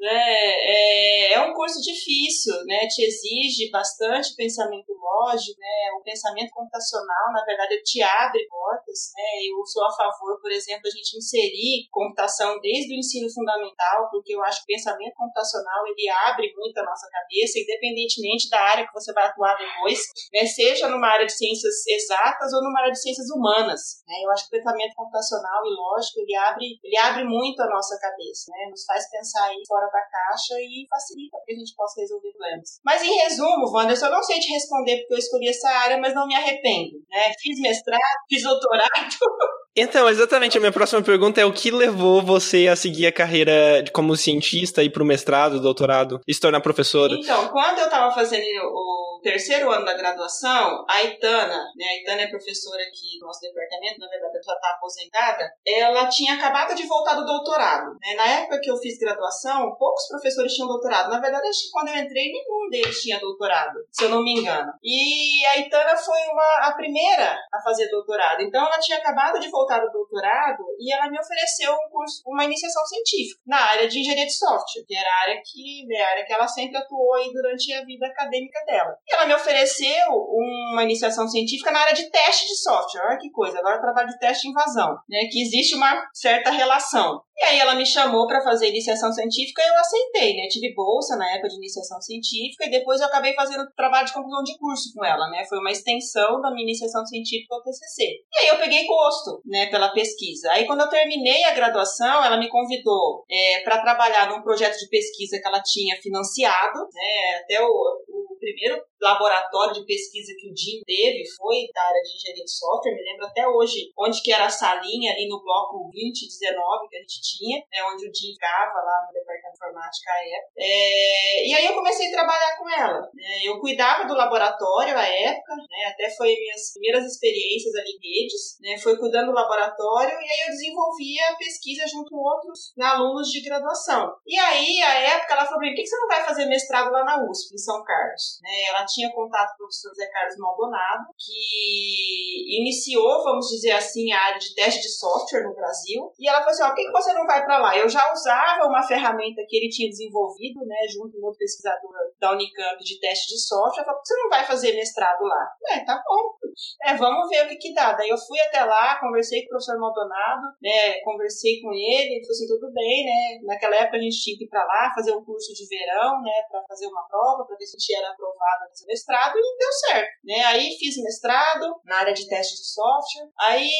né, 0.00 0.52
é, 0.66 1.32
é 1.34 1.40
um 1.42 1.52
curso 1.54 1.80
difícil, 1.80 2.54
né, 2.64 2.86
te 2.88 3.02
exige 3.02 3.70
bastante 3.70 4.25
pensamento 4.34 4.96
lógico, 4.96 5.60
né, 5.60 5.92
o 5.98 6.02
pensamento 6.02 6.50
computacional, 6.50 7.32
na 7.32 7.44
verdade, 7.44 7.74
ele 7.74 7.82
te 7.82 8.02
abre 8.02 8.46
portas. 8.48 9.12
Né? 9.14 9.46
Eu 9.46 9.64
sou 9.64 9.84
a 9.84 9.92
favor, 9.92 10.40
por 10.40 10.50
exemplo, 10.50 10.86
a 10.86 10.90
gente 10.90 11.18
inserir 11.18 11.86
computação 11.90 12.58
desde 12.60 12.94
o 12.94 12.98
ensino 12.98 13.28
fundamental, 13.30 14.08
porque 14.10 14.34
eu 14.34 14.42
acho 14.42 14.64
que 14.64 14.72
o 14.72 14.76
pensamento 14.76 15.14
computacional 15.14 15.86
ele 15.86 16.08
abre 16.08 16.52
muito 16.56 16.78
a 16.78 16.84
nossa 16.84 17.08
cabeça, 17.10 17.60
independentemente 17.60 18.48
da 18.48 18.60
área 18.60 18.86
que 18.86 18.92
você 18.92 19.12
vai 19.12 19.26
atuar 19.26 19.56
depois, 19.56 20.00
né? 20.32 20.46
seja 20.46 20.88
numa 20.88 21.08
área 21.08 21.26
de 21.26 21.32
ciências 21.32 21.86
exatas 21.86 22.52
ou 22.52 22.62
numa 22.62 22.80
área 22.80 22.92
de 22.92 23.00
ciências 23.00 23.28
humanas. 23.30 24.02
Né? 24.06 24.14
Eu 24.24 24.30
acho 24.32 24.48
que 24.48 24.56
o 24.56 24.58
pensamento 24.58 24.94
computacional 24.94 25.60
e 25.66 25.70
lógico 25.70 26.20
ele 26.20 26.34
abre, 26.36 26.66
ele 26.82 26.98
abre 26.98 27.24
muito 27.24 27.60
a 27.60 27.68
nossa 27.68 27.98
cabeça, 28.00 28.50
né? 28.50 28.70
nos 28.70 28.84
faz 28.84 29.10
pensar 29.10 29.44
aí 29.48 29.60
fora 29.66 29.86
da 29.86 30.00
caixa 30.00 30.54
e 30.60 30.86
facilita 30.88 31.36
que 31.44 31.52
a 31.52 31.56
gente 31.56 31.74
possa 31.74 32.00
resolver 32.00 32.30
problemas. 32.32 32.80
Mas 32.84 33.02
em 33.02 33.14
resumo, 33.22 33.70
Wanderson, 33.72 34.06
não 34.16 34.22
sei 34.22 34.38
te 34.38 34.50
responder 34.50 34.96
porque 34.98 35.14
eu 35.14 35.18
escolhi 35.18 35.48
essa 35.48 35.68
área, 35.68 35.98
mas 35.98 36.14
não 36.14 36.26
me 36.26 36.34
arrependo. 36.34 36.96
Né? 37.10 37.34
Fiz 37.38 37.60
mestrado, 37.60 38.00
fiz 38.28 38.42
doutorado. 38.42 38.88
Então, 39.78 40.08
exatamente, 40.08 40.56
a 40.56 40.60
minha 40.60 40.72
próxima 40.72 41.02
pergunta 41.02 41.38
é 41.38 41.44
o 41.44 41.52
que 41.52 41.70
levou 41.70 42.22
você 42.22 42.66
a 42.66 42.74
seguir 42.74 43.06
a 43.06 43.12
carreira 43.12 43.84
como 43.92 44.16
cientista 44.16 44.82
e 44.82 44.88
para 44.88 45.02
o 45.02 45.06
mestrado, 45.06 45.60
doutorado 45.60 46.18
e 46.26 46.32
se 46.32 46.40
tornar 46.40 46.62
professora? 46.62 47.12
Então, 47.12 47.48
quando 47.48 47.80
eu 47.80 47.84
estava 47.84 48.10
fazendo 48.14 48.42
o 48.64 49.20
terceiro 49.22 49.70
ano 49.70 49.84
da 49.84 49.92
graduação, 49.92 50.82
a 50.88 51.02
Itana, 51.02 51.58
né, 51.76 51.84
a 51.84 52.00
Itana 52.00 52.22
é 52.22 52.28
professora 52.28 52.82
aqui 52.84 53.18
do 53.20 53.26
nosso 53.26 53.40
departamento, 53.42 54.00
na 54.00 54.08
verdade 54.08 54.32
ela 54.32 54.54
está 54.56 54.70
aposentada, 54.70 55.52
ela 55.66 56.08
tinha 56.08 56.34
acabado 56.34 56.74
de 56.74 56.86
voltar 56.86 57.14
do 57.14 57.26
doutorado. 57.26 57.98
Né? 58.00 58.14
Na 58.16 58.26
época 58.28 58.60
que 58.62 58.70
eu 58.70 58.78
fiz 58.78 58.98
graduação, 58.98 59.76
poucos 59.78 60.08
professores 60.08 60.54
tinham 60.54 60.68
doutorado. 60.68 61.10
Na 61.10 61.20
verdade, 61.20 61.48
acho 61.48 61.64
que 61.64 61.70
quando 61.70 61.88
eu 61.88 61.96
entrei, 61.96 62.32
nenhum 62.32 62.70
deles 62.70 62.98
tinha 63.02 63.20
doutorado, 63.20 63.76
se 63.92 64.04
eu 64.04 64.08
não 64.08 64.22
me 64.22 64.40
engano. 64.40 64.72
E 64.82 65.44
a 65.48 65.58
Itana 65.58 65.94
foi 65.98 66.20
uma, 66.32 66.68
a 66.68 66.72
primeira 66.72 67.36
a 67.52 67.60
fazer 67.60 67.90
doutorado. 67.90 68.40
Então, 68.40 68.64
ela 68.64 68.78
tinha 68.78 68.96
acabado 68.96 69.38
de 69.38 69.50
voltar 69.50 69.65
do 69.66 69.90
doutorado 69.90 70.62
e 70.78 70.92
ela 70.92 71.10
me 71.10 71.18
ofereceu 71.18 71.72
um 71.72 71.90
curso, 71.90 72.22
uma 72.26 72.44
iniciação 72.44 72.84
científica 72.86 73.40
na 73.46 73.58
área 73.58 73.88
de 73.88 73.98
engenharia 73.98 74.26
de 74.26 74.32
software, 74.32 74.84
que 74.86 74.96
era 74.96 75.08
a 75.08 75.20
área 75.22 75.42
que, 75.44 75.86
é 75.92 76.02
a 76.02 76.10
área 76.10 76.24
que 76.24 76.32
ela 76.32 76.46
sempre 76.46 76.76
atuou 76.76 77.14
aí 77.14 77.32
durante 77.32 77.72
a 77.72 77.84
vida 77.84 78.06
acadêmica 78.06 78.64
dela. 78.64 78.96
E 79.06 79.14
ela 79.14 79.26
me 79.26 79.34
ofereceu 79.34 80.06
uma 80.10 80.84
iniciação 80.84 81.28
científica 81.28 81.70
na 81.70 81.80
área 81.80 81.94
de 81.94 82.10
teste 82.10 82.46
de 82.46 82.56
software. 82.56 83.06
Olha 83.06 83.18
que 83.18 83.30
coisa, 83.30 83.58
agora 83.58 83.76
eu 83.76 83.80
trabalho 83.80 84.08
de 84.08 84.18
teste 84.18 84.42
de 84.42 84.50
invasão, 84.50 84.96
né? 85.08 85.28
Que 85.30 85.42
existe 85.42 85.74
uma 85.74 86.08
certa 86.12 86.50
relação. 86.50 87.20
E 87.38 87.44
aí 87.44 87.58
ela 87.58 87.74
me 87.74 87.84
chamou 87.84 88.26
para 88.26 88.42
fazer 88.42 88.68
iniciação 88.68 89.12
científica 89.12 89.62
e 89.62 89.68
eu 89.68 89.76
aceitei, 89.76 90.36
né? 90.36 90.48
Tive 90.48 90.74
bolsa 90.74 91.16
na 91.16 91.30
época 91.32 91.48
de 91.48 91.56
iniciação 91.56 92.00
científica 92.00 92.64
e 92.64 92.70
depois 92.70 93.00
eu 93.00 93.06
acabei 93.06 93.34
fazendo 93.34 93.70
trabalho 93.76 94.06
de 94.06 94.14
conclusão 94.14 94.42
de 94.42 94.56
curso 94.56 94.94
com 94.94 95.04
ela, 95.04 95.28
né? 95.28 95.44
Foi 95.46 95.58
uma 95.58 95.70
extensão 95.70 96.40
da 96.40 96.50
minha 96.50 96.64
iniciação 96.64 97.04
científica 97.04 97.54
ao 97.54 97.62
TCC. 97.62 98.04
E 98.32 98.38
aí 98.40 98.48
eu 98.48 98.58
peguei 98.58 98.86
gosto, 98.86 99.42
né, 99.44 99.55
pela 99.70 99.92
pesquisa. 99.92 100.52
Aí 100.52 100.66
quando 100.66 100.82
eu 100.82 100.88
terminei 100.90 101.44
a 101.44 101.54
graduação, 101.54 102.22
ela 102.22 102.36
me 102.36 102.48
convidou 102.50 103.24
é, 103.30 103.60
para 103.64 103.80
trabalhar 103.80 104.28
num 104.28 104.42
projeto 104.42 104.76
de 104.78 104.88
pesquisa 104.88 105.40
que 105.40 105.48
ela 105.48 105.62
tinha 105.62 105.96
financiado, 106.02 106.80
né? 106.92 107.40
Até 107.42 107.62
o, 107.62 107.66
o 107.66 108.36
primeiro 108.38 108.82
laboratório 109.00 109.74
de 109.74 109.86
pesquisa 109.86 110.32
que 110.38 110.50
o 110.50 110.56
Jim 110.56 110.80
teve 110.86 111.22
foi 111.36 111.68
da 111.74 111.82
área 111.82 112.02
de 112.02 112.16
engenharia 112.16 112.44
de 112.44 112.50
software, 112.50 112.94
me 112.94 113.02
lembro 113.02 113.26
até 113.26 113.46
hoje 113.46 113.92
onde 113.98 114.22
que 114.22 114.32
era 114.32 114.46
a 114.46 114.50
salinha 114.50 115.12
ali 115.12 115.28
no 115.28 115.42
bloco 115.42 115.90
2019 115.92 116.88
que 116.88 116.96
a 116.96 117.00
gente 117.00 117.20
tinha, 117.20 117.58
né, 117.58 117.78
onde 117.92 118.08
o 118.08 118.14
Jim 118.14 118.32
ficava 118.32 118.80
lá 118.80 119.06
no 119.06 119.12
departamento 119.12 119.52
de 119.52 119.56
informática 119.56 120.10
à 120.10 120.20
época. 120.20 120.52
É, 120.56 121.48
e 121.48 121.54
aí 121.54 121.66
eu 121.66 121.74
comecei 121.74 122.08
a 122.08 122.16
trabalhar 122.16 122.56
com 122.56 122.68
ela. 122.70 123.00
Né, 123.12 123.44
eu 123.44 123.60
cuidava 123.60 124.06
do 124.06 124.14
laboratório 124.14 124.96
à 124.96 125.06
época, 125.06 125.54
né, 125.56 125.84
até 125.88 126.08
foi 126.10 126.34
minhas 126.34 126.72
primeiras 126.72 127.04
experiências 127.04 127.74
ali 127.74 127.90
em 127.90 128.22
redes, 128.22 128.58
né, 128.60 128.78
foi 128.78 128.96
cuidando 128.96 129.26
do 129.26 129.32
laboratório 129.32 130.14
e 130.20 130.30
aí 130.30 130.40
eu 130.46 130.52
desenvolvia 130.52 131.28
a 131.30 131.36
pesquisa 131.36 131.86
junto 131.86 132.10
com 132.10 132.16
outros 132.16 132.72
alunos 132.80 133.28
de 133.28 133.42
graduação. 133.42 134.14
E 134.26 134.38
aí, 134.38 134.80
à 134.82 134.94
época, 135.16 135.34
ela 135.34 135.44
falou 135.44 135.60
por 135.60 135.74
que 135.74 135.86
você 135.86 135.96
não 135.96 136.08
vai 136.08 136.24
fazer 136.24 136.46
mestrado 136.46 136.90
lá 136.90 137.04
na 137.04 137.16
USP, 137.28 137.54
em 137.54 137.58
São 137.58 137.82
Carlos? 137.84 138.38
Né, 138.42 138.50
ela 138.68 138.85
tinha 138.86 139.12
contato 139.12 139.50
com 139.50 139.54
o 139.54 139.66
professor 139.66 139.92
Zé 139.94 140.06
Carlos 140.06 140.38
Maldonado, 140.38 141.04
que 141.18 142.60
iniciou, 142.60 143.22
vamos 143.24 143.46
dizer 143.48 143.72
assim, 143.72 144.12
a 144.12 144.20
área 144.20 144.38
de 144.38 144.54
teste 144.54 144.80
de 144.80 144.88
software 144.88 145.42
no 145.42 145.54
Brasil. 145.54 146.12
E 146.18 146.28
ela 146.28 146.38
falou 146.38 146.52
assim: 146.52 146.62
ó, 146.62 146.68
por 146.68 146.76
que 146.76 146.90
você 146.90 147.12
não 147.12 147.26
vai 147.26 147.44
para 147.44 147.58
lá? 147.58 147.76
Eu 147.76 147.88
já 147.88 148.12
usava 148.12 148.66
uma 148.66 148.82
ferramenta 148.82 149.42
que 149.48 149.56
ele 149.56 149.68
tinha 149.68 149.88
desenvolvido, 149.88 150.64
né, 150.64 150.76
junto 150.88 151.18
com 151.18 151.26
outro 151.26 151.38
pesquisador 151.38 151.92
da 152.20 152.32
Unicamp 152.32 152.82
de 152.82 153.00
teste 153.00 153.34
de 153.34 153.40
software. 153.40 153.82
Ela 153.82 153.86
falou: 153.86 154.00
você 154.04 154.16
não 154.16 154.28
vai 154.28 154.44
fazer 154.44 154.72
mestrado 154.74 155.22
lá? 155.22 155.50
É, 155.70 155.84
tá 155.84 156.02
bom. 156.06 156.36
É, 156.84 156.94
vamos 156.94 157.28
ver 157.28 157.44
o 157.44 157.48
que 157.48 157.56
que 157.56 157.74
dá. 157.74 157.92
Daí 157.92 158.08
eu 158.08 158.18
fui 158.18 158.40
até 158.40 158.64
lá, 158.64 158.98
conversei 159.00 159.42
com 159.42 159.46
o 159.46 159.48
professor 159.50 159.78
Maldonado, 159.78 160.46
né, 160.62 161.00
conversei 161.00 161.60
com 161.60 161.72
ele, 161.72 162.16
ele 162.16 162.20
falou 162.20 162.32
assim: 162.32 162.46
tudo 162.46 162.72
bem, 162.72 163.04
né? 163.04 163.40
Naquela 163.44 163.76
época 163.76 163.96
a 163.96 164.00
gente 164.00 164.22
tinha 164.22 164.38
que 164.38 164.44
ir 164.44 164.48
para 164.48 164.64
lá 164.64 164.92
fazer 164.94 165.12
um 165.12 165.24
curso 165.24 165.52
de 165.52 165.66
verão, 165.68 166.22
né, 166.22 166.32
para 166.50 166.62
fazer 166.68 166.86
uma 166.86 167.06
prova, 167.08 167.44
para 167.44 167.56
ver 167.56 167.66
se 167.66 167.76
a 167.76 167.78
gente 167.78 167.94
era 167.94 168.12
aprovado 168.12 168.64
a 168.64 168.68
fazer 168.76 168.86
mestrado 168.86 169.34
e 169.36 169.58
deu 169.58 169.72
certo, 169.72 170.10
né? 170.24 170.44
Aí 170.44 170.76
fiz 170.78 170.96
mestrado 171.02 171.80
na 171.84 171.96
área 171.96 172.12
de 172.12 172.28
teste 172.28 172.56
de 172.56 172.68
software. 172.68 173.28
Aí 173.40 173.70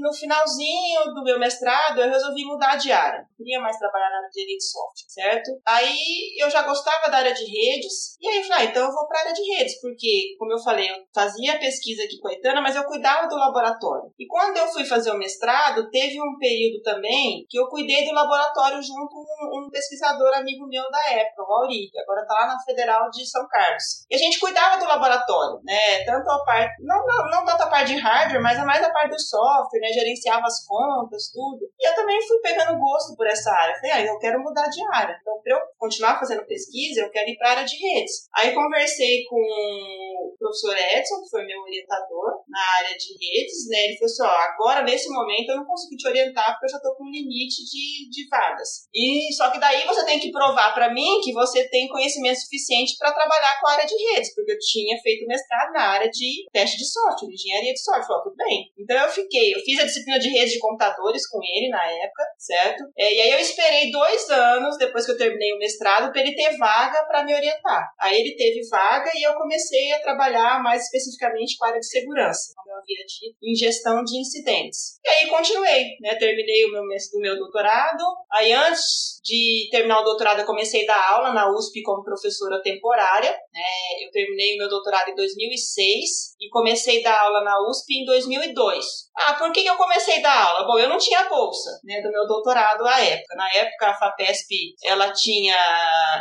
no 0.00 0.12
finalzinho 0.12 1.04
do 1.14 1.22
meu 1.22 1.38
mestrado 1.38 2.00
eu 2.00 2.10
resolvi 2.10 2.44
mudar 2.44 2.76
de 2.76 2.90
área. 2.92 3.20
Não 3.20 3.36
queria 3.36 3.60
mais 3.60 3.78
trabalhar 3.78 4.10
na 4.10 4.16
área 4.18 4.30
de 4.30 4.40
de 4.46 4.64
software, 4.64 5.08
certo? 5.08 5.50
Aí 5.66 6.34
eu 6.38 6.50
já 6.50 6.62
gostava 6.62 7.10
da 7.10 7.18
área 7.18 7.32
de 7.32 7.44
redes 7.44 8.16
e 8.20 8.28
aí 8.28 8.38
eu 8.38 8.44
falei, 8.44 8.66
ah, 8.66 8.70
então 8.70 8.86
eu 8.86 8.92
vou 8.92 9.06
para 9.06 9.18
a 9.18 9.22
área 9.22 9.32
de 9.32 9.42
redes, 9.42 9.80
porque 9.80 10.34
como 10.38 10.52
eu 10.52 10.58
falei, 10.58 10.90
eu 10.90 10.96
fazia 11.14 11.58
pesquisa 11.58 12.04
aqui 12.04 12.18
com 12.18 12.28
a 12.28 12.32
Itana, 12.32 12.60
mas 12.60 12.76
eu 12.76 12.84
cuidava 12.84 13.28
do 13.28 13.36
laboratório. 13.36 14.12
E 14.18 14.26
quando 14.26 14.56
eu 14.56 14.68
fui 14.68 14.84
fazer 14.84 15.10
o 15.10 15.18
mestrado, 15.18 15.90
teve 15.90 16.20
um 16.20 16.36
período 16.38 16.82
também 16.82 17.46
que 17.48 17.58
eu 17.58 17.68
cuidei 17.68 18.04
do 18.04 18.12
laboratório 18.12 18.82
junto 18.82 19.08
com 19.08 19.66
um 19.66 19.70
pesquisador 19.70 20.34
amigo 20.34 20.66
meu 20.66 20.88
da 20.90 21.12
época, 21.12 21.42
o 21.42 21.52
Auri, 21.52 21.90
que 21.90 21.98
agora 21.98 22.22
está 22.22 22.34
lá 22.34 22.46
na 22.46 22.62
Federal 22.62 23.10
de 23.10 23.28
São 23.28 23.46
Carlos. 23.48 24.06
E 24.10 24.14
a 24.14 24.18
gente 24.18 24.39
cuidava 24.40 24.78
do 24.78 24.86
laboratório, 24.86 25.60
né? 25.64 26.04
Tanto 26.04 26.28
a 26.30 26.44
parte, 26.44 26.82
não, 26.82 26.96
não, 27.06 27.30
não 27.30 27.44
tanto 27.44 27.62
a 27.62 27.68
parte 27.68 27.94
de 27.94 28.00
hardware, 28.00 28.42
mas 28.42 28.58
a 28.58 28.64
mais 28.64 28.82
a 28.82 28.90
parte 28.90 29.10
do 29.10 29.20
software, 29.20 29.80
né? 29.80 29.88
Gerenciava 29.92 30.46
as 30.46 30.66
contas, 30.66 31.30
tudo. 31.32 31.70
E 31.78 31.88
eu 31.88 31.94
também 31.94 32.20
fui 32.26 32.38
pegando 32.40 32.78
gosto 32.78 33.16
por 33.16 33.26
essa 33.26 33.50
área. 33.52 33.74
Falei, 33.76 33.90
ah, 33.92 34.06
eu 34.06 34.18
quero 34.18 34.42
mudar 34.42 34.68
de 34.68 34.80
área. 34.92 35.16
Então, 35.20 35.40
para 35.42 35.54
eu 35.54 35.60
continuar 35.78 36.18
fazendo 36.18 36.46
pesquisa, 36.46 37.02
eu 37.02 37.10
quero 37.10 37.28
ir 37.28 37.36
para 37.36 37.48
a 37.48 37.50
área 37.52 37.64
de 37.64 37.76
redes. 37.76 38.28
Aí 38.34 38.54
conversei 38.54 39.24
com 39.28 39.36
o 39.36 40.36
professor 40.38 40.76
Edson, 40.76 41.22
que 41.22 41.30
foi 41.30 41.44
meu 41.44 41.60
orientador 41.60 42.42
na 42.48 42.60
área 42.78 42.96
de 42.96 43.12
redes, 43.12 43.68
né? 43.68 43.78
Ele 43.84 43.98
falou 43.98 44.10
assim: 44.10 44.22
ó, 44.22 44.52
agora 44.52 44.82
nesse 44.82 45.08
momento 45.08 45.50
eu 45.50 45.56
não 45.56 45.64
consigo 45.64 45.96
te 45.96 46.08
orientar 46.08 46.52
porque 46.52 46.66
eu 46.66 46.70
já 46.70 46.76
estou 46.76 46.94
com 46.96 47.04
um 47.04 47.10
limite 47.10 47.64
de, 47.64 48.10
de 48.10 48.28
vagas. 48.28 48.88
E 48.94 49.32
só 49.34 49.50
que 49.50 49.58
daí 49.58 49.86
você 49.86 50.04
tem 50.04 50.18
que 50.18 50.32
provar 50.32 50.72
para 50.74 50.92
mim 50.92 51.20
que 51.22 51.32
você 51.32 51.68
tem 51.68 51.88
conhecimento 51.88 52.40
suficiente 52.40 52.96
para 52.98 53.12
trabalhar 53.12 53.60
com 53.60 53.68
a 53.68 53.72
área 53.72 53.86
de 53.86 53.94
redes, 54.12 54.29
porque 54.34 54.52
eu 54.52 54.58
tinha 54.58 54.96
feito 55.00 55.26
mestrado 55.26 55.72
na 55.72 55.82
área 55.82 56.10
de 56.10 56.46
teste 56.52 56.76
de 56.76 56.84
software, 56.84 57.32
engenharia 57.32 57.72
de 57.72 57.80
software. 57.80 58.06
Falou, 58.06 58.22
tudo 58.24 58.36
bem. 58.36 58.72
Então 58.78 58.96
eu 58.96 59.08
fiquei, 59.08 59.54
eu 59.54 59.60
fiz 59.60 59.78
a 59.80 59.84
disciplina 59.84 60.18
de 60.18 60.28
redes 60.28 60.52
de 60.52 60.58
computadores 60.58 61.28
com 61.28 61.38
ele 61.42 61.68
na 61.68 61.84
época, 61.84 62.24
certo? 62.38 62.84
É, 62.96 63.14
e 63.14 63.20
aí 63.20 63.30
eu 63.32 63.38
esperei 63.38 63.90
dois 63.90 64.28
anos 64.30 64.76
depois 64.78 65.04
que 65.04 65.12
eu 65.12 65.18
terminei 65.18 65.52
o 65.52 65.58
mestrado 65.58 66.12
para 66.12 66.20
ele 66.20 66.34
ter 66.34 66.56
vaga 66.56 67.04
para 67.06 67.24
me 67.24 67.34
orientar. 67.34 67.90
Aí 68.00 68.20
ele 68.20 68.36
teve 68.36 68.66
vaga 68.68 69.10
e 69.14 69.22
eu 69.22 69.34
comecei 69.34 69.92
a 69.92 70.00
trabalhar 70.00 70.62
mais 70.62 70.84
especificamente 70.84 71.56
com 71.56 71.64
a 71.64 71.68
área 71.68 71.80
de 71.80 71.86
segurança, 71.86 72.52
como 72.56 72.70
eu 72.70 72.78
havia 72.78 73.04
dito, 73.06 73.36
em 73.42 73.54
gestão 73.54 74.02
de 74.04 74.18
incidentes. 74.18 74.98
E 75.04 75.08
aí 75.08 75.26
continuei, 75.28 75.96
né? 76.00 76.14
Terminei 76.16 76.64
o 76.64 76.72
meu, 76.72 76.82
o 76.82 77.20
meu 77.20 77.36
doutorado. 77.36 78.04
Aí 78.32 78.52
antes 78.52 79.20
de 79.24 79.68
terminar 79.70 80.00
o 80.00 80.04
doutorado 80.04 80.40
eu 80.40 80.46
comecei 80.46 80.84
a 80.84 80.86
dar 80.86 81.10
aula 81.10 81.32
na 81.32 81.50
USP 81.50 81.82
como 81.82 82.04
professora 82.04 82.60
temporária. 82.62 83.30
Né? 83.30 84.06
Eu 84.06 84.10
terminei 84.20 84.54
o 84.54 84.58
meu 84.58 84.68
doutorado 84.68 85.08
em 85.08 85.14
2006 85.14 86.36
e 86.40 86.48
comecei 86.50 87.00
a 87.00 87.10
dar 87.10 87.20
aula 87.24 87.42
na 87.42 87.60
USP 87.68 88.02
em 88.02 88.04
2002. 88.04 88.84
Ah, 89.16 89.34
por 89.34 89.52
que, 89.52 89.64
eu 89.64 89.76
comecei 89.76 90.18
a 90.18 90.22
dar 90.22 90.48
aula? 90.48 90.66
Bom, 90.66 90.78
eu 90.78 90.88
não 90.88 90.98
tinha 90.98 91.28
bolsa 91.28 91.70
né, 91.84 92.00
do 92.00 92.10
meu 92.10 92.26
doutorado 92.26 92.86
à 92.86 93.00
época. 93.00 93.36
Na 93.36 93.48
época, 93.52 93.88
a 93.88 93.94
FAPESP 93.94 94.74
ela 94.84 95.12
tinha, 95.12 95.56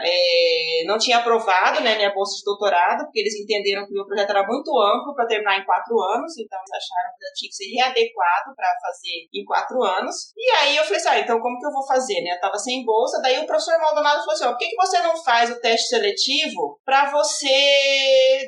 é, 0.03 0.83
não 0.85 0.97
tinha 0.97 1.17
aprovado 1.17 1.81
né, 1.81 1.95
minha 1.95 2.13
bolsa 2.13 2.37
de 2.37 2.43
doutorado, 2.43 3.05
porque 3.05 3.19
eles 3.19 3.35
entenderam 3.35 3.85
que 3.85 3.91
o 3.91 3.95
meu 3.95 4.05
projeto 4.05 4.29
era 4.29 4.45
muito 4.45 4.69
amplo 4.77 5.15
para 5.15 5.27
terminar 5.27 5.57
em 5.57 5.65
quatro 5.65 5.99
anos, 5.99 6.37
então 6.37 6.59
eles 6.59 6.71
acharam 6.71 7.11
que 7.17 7.33
tinha 7.35 7.49
que 7.49 7.55
ser 7.55 7.69
readequado 7.75 8.55
para 8.55 8.69
fazer 8.81 9.27
em 9.33 9.45
quatro 9.45 9.81
anos. 9.83 10.33
E 10.35 10.51
aí 10.57 10.77
eu 10.77 10.83
falei 10.83 10.97
assim, 10.97 11.09
ah, 11.09 11.19
então 11.19 11.39
como 11.39 11.59
que 11.59 11.65
eu 11.65 11.71
vou 11.71 11.85
fazer? 11.87 12.21
Né? 12.21 12.31
Eu 12.31 12.35
estava 12.35 12.57
sem 12.57 12.83
bolsa, 12.83 13.21
daí 13.21 13.39
o 13.39 13.45
professor 13.45 13.79
Maldonado 13.79 14.19
falou 14.19 14.33
assim, 14.33 14.45
oh, 14.45 14.49
por 14.49 14.57
que, 14.57 14.69
que 14.69 14.75
você 14.75 14.99
não 14.99 15.15
faz 15.23 15.49
o 15.49 15.59
teste 15.59 15.87
seletivo 15.87 16.79
para 16.83 17.09
você 17.11 17.47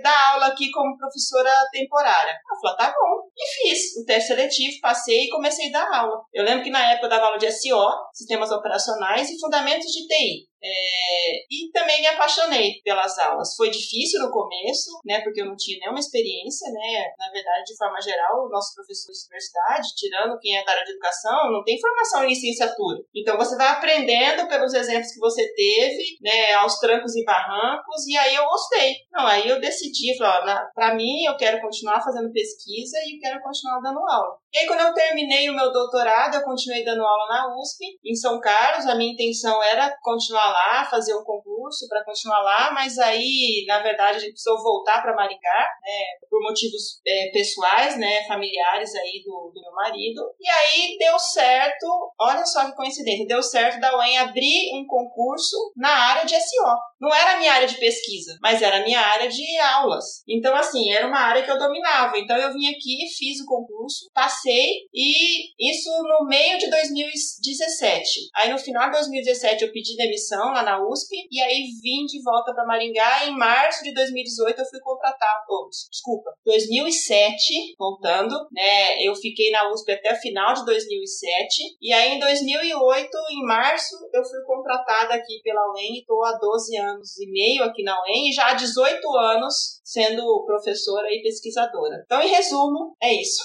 dar 0.01 0.33
aula 0.33 0.47
aqui 0.47 0.69
como 0.71 0.97
professora 0.97 1.51
temporária? 1.71 2.31
Eu 2.31 2.59
falei, 2.59 2.77
tá 2.77 2.93
bom. 2.97 3.29
E 3.35 3.69
fiz 3.69 3.97
o 3.97 4.05
teste 4.05 4.27
seletivo, 4.27 4.79
passei 4.81 5.25
e 5.25 5.29
comecei 5.29 5.69
a 5.69 5.79
dar 5.79 5.99
aula. 5.99 6.21
Eu 6.33 6.43
lembro 6.43 6.63
que 6.63 6.69
na 6.69 6.91
época 6.91 7.05
eu 7.05 7.09
dava 7.09 7.25
aula 7.25 7.37
de 7.37 7.51
SO, 7.51 8.09
Sistemas 8.13 8.51
Operacionais 8.51 9.29
e 9.29 9.39
Fundamentos 9.39 9.91
de 9.91 10.07
TI. 10.07 10.50
É, 10.63 11.43
e 11.49 11.71
também 11.73 12.01
me 12.01 12.07
apaixonei 12.07 12.81
pelas 12.83 13.17
aulas. 13.17 13.55
Foi 13.55 13.69
difícil 13.69 14.19
no 14.21 14.31
começo, 14.31 14.99
né, 15.03 15.21
porque 15.21 15.41
eu 15.41 15.45
não 15.45 15.55
tinha 15.55 15.79
nenhuma 15.79 15.99
experiência, 15.99 16.71
né, 16.71 17.05
na 17.17 17.31
verdade, 17.31 17.65
de 17.65 17.77
forma 17.77 17.99
geral, 17.99 18.47
nossos 18.49 18.75
professores 18.75 19.19
de 19.19 19.25
universidade, 19.25 19.95
tirando 19.95 20.39
quem 20.39 20.57
é 20.57 20.63
da 20.63 20.71
área 20.71 20.85
de 20.85 20.91
educação, 20.91 21.51
não 21.51 21.63
tem 21.63 21.79
formação 21.79 22.23
em 22.23 22.29
licenciatura. 22.29 22.99
Então 23.15 23.37
você 23.37 23.55
vai 23.57 23.69
aprendendo 23.69 24.47
pelos 24.47 24.73
exemplos 24.73 25.11
que 25.11 25.19
você 25.19 25.51
teve, 25.53 26.17
né, 26.21 26.53
aos 26.53 26.79
trancos 26.79 27.15
e 27.15 27.25
barrancos, 27.25 28.05
e 28.07 28.17
aí 28.17 28.35
eu 28.35 28.45
gostei. 28.45 28.95
Não, 29.11 29.25
aí 29.25 29.47
eu 29.47 29.59
decidi, 29.59 30.15
falei, 30.17 30.53
ó, 30.53 30.59
pra 30.75 30.93
mim 30.93 31.25
eu 31.25 31.35
quero 31.37 31.59
continuar 31.59 32.01
fazendo 32.01 32.31
pesquisa 32.31 32.97
e 33.05 33.19
quero 33.19 33.41
continuar 33.41 33.79
dando 33.81 33.99
aula. 33.99 34.40
E 34.53 34.59
aí 34.59 34.67
quando 34.67 34.81
eu 34.81 34.93
terminei 34.93 35.49
o 35.49 35.55
meu 35.55 35.71
doutorado, 35.71 36.35
eu 36.35 36.43
continuei 36.43 36.83
dando 36.83 37.01
aula 37.01 37.27
na 37.29 37.55
USP, 37.55 37.85
em 38.03 38.15
São 38.15 38.39
Carlos, 38.39 38.85
a 38.85 38.95
minha 38.95 39.13
intenção 39.13 39.63
era 39.63 39.95
continuar 40.01 40.51
lá, 40.51 40.85
fazer 40.85 41.15
um 41.15 41.23
concurso 41.23 41.87
para 41.87 42.03
continuar 42.03 42.39
lá, 42.39 42.71
mas 42.73 42.97
aí, 42.97 43.63
na 43.65 43.81
verdade, 43.81 44.17
a 44.17 44.19
gente 44.19 44.33
precisou 44.33 44.61
voltar 44.61 45.01
para 45.01 45.15
Maringá, 45.15 45.69
né, 45.81 46.03
por 46.29 46.41
motivos 46.41 46.99
é, 47.07 47.29
pessoais, 47.31 47.97
né, 47.97 48.25
familiares 48.27 48.93
aí 48.95 49.23
do, 49.23 49.51
do 49.53 49.61
meu 49.61 49.71
marido. 49.71 50.21
E 50.39 50.49
aí 50.49 50.97
deu 50.99 51.17
certo, 51.17 51.85
olha 52.19 52.45
só 52.45 52.65
que 52.65 52.75
coincidência, 52.75 53.27
deu 53.27 53.41
certo 53.41 53.79
da 53.79 53.97
UEM 53.97 54.17
abrir 54.17 54.75
um 54.75 54.85
concurso 54.85 55.55
na 55.77 55.89
área 55.89 56.25
de 56.25 56.35
SO. 56.35 56.91
Não 56.99 57.13
era 57.13 57.33
a 57.33 57.37
minha 57.37 57.53
área 57.53 57.67
de 57.67 57.79
pesquisa, 57.79 58.37
mas 58.41 58.61
era 58.61 58.77
a 58.77 58.83
minha 58.83 58.99
área 58.99 59.27
de 59.27 59.57
aulas. 59.57 60.23
Então, 60.27 60.55
assim, 60.55 60.91
era 60.91 61.07
uma 61.07 61.19
área 61.19 61.41
que 61.41 61.49
eu 61.49 61.57
dominava. 61.57 62.15
Então, 62.17 62.37
eu 62.37 62.53
vim 62.53 62.67
aqui, 62.67 63.07
fiz 63.17 63.41
o 63.41 63.47
concurso, 63.47 64.09
passei, 64.13 64.40
e 64.49 65.71
isso 65.71 65.89
no 66.03 66.27
meio 66.27 66.57
de 66.57 66.69
2017. 66.69 68.29
Aí, 68.35 68.51
no 68.51 68.57
final 68.57 68.85
de 68.85 68.97
2017, 68.97 69.63
eu 69.63 69.71
pedi 69.71 69.95
demissão 69.95 70.51
lá 70.51 70.63
na 70.63 70.81
USP, 70.87 71.15
e 71.29 71.41
aí 71.41 71.67
vim 71.81 72.05
de 72.05 72.21
volta 72.23 72.53
para 72.53 72.65
Maringá. 72.65 73.25
Em 73.27 73.37
março 73.37 73.83
de 73.83 73.93
2018, 73.93 74.59
eu 74.59 74.65
fui 74.65 74.79
contratado. 74.79 75.41
Oh, 75.49 75.69
desculpa, 75.89 76.31
2007, 76.45 77.75
voltando, 77.77 78.35
né? 78.51 79.03
Eu 79.03 79.15
fiquei 79.15 79.51
na 79.51 79.71
USP 79.71 79.91
até 79.91 80.13
o 80.13 80.17
final 80.17 80.53
de 80.53 80.65
2007, 80.65 81.77
e 81.81 81.91
aí 81.93 82.13
em 82.13 82.19
2008, 82.19 83.09
em 83.31 83.45
março, 83.45 83.95
eu 84.13 84.23
fui 84.23 84.41
contratada 84.45 85.13
aqui 85.13 85.41
pela 85.43 85.73
UEM 85.73 85.95
e 85.95 85.99
estou 85.99 86.23
há 86.23 86.37
12 86.37 86.77
anos 86.77 86.91
anos 87.01 87.17
e 87.19 87.31
meio 87.31 87.63
aqui 87.63 87.83
na 87.83 87.99
UEM 88.03 88.29
e 88.29 88.33
já 88.33 88.47
há 88.47 88.53
18 88.53 89.17
anos 89.17 89.81
sendo 89.83 90.43
professora 90.45 91.07
e 91.11 91.21
pesquisadora. 91.21 92.01
Então, 92.05 92.21
em 92.21 92.29
resumo, 92.29 92.95
é 93.01 93.13
isso. 93.13 93.43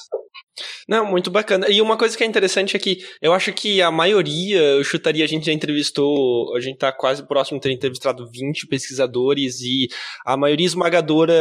Não, 0.89 1.05
muito 1.05 1.31
bacana. 1.31 1.69
E 1.69 1.81
uma 1.81 1.97
coisa 1.97 2.17
que 2.17 2.23
é 2.23 2.27
interessante 2.27 2.77
é 2.77 2.79
que 2.79 3.05
eu 3.21 3.33
acho 3.33 3.53
que 3.53 3.83
a 3.83 3.91
maioria, 3.91 4.59
eu 4.59 4.85
chutaria, 4.85 5.25
a 5.25 5.29
gente 5.29 5.47
já 5.47 5.53
entrevistou, 5.53 6.55
a 6.57 6.61
gente 6.61 6.79
tá 6.79 6.93
quase 6.93 7.27
próximo 7.27 7.59
de 7.59 7.69
ter 7.69 7.75
entrevistado 7.75 8.29
20 8.31 8.67
pesquisadores 8.67 9.61
e 9.61 9.89
a 10.25 10.37
maioria 10.37 10.67
esmagadora 10.67 11.35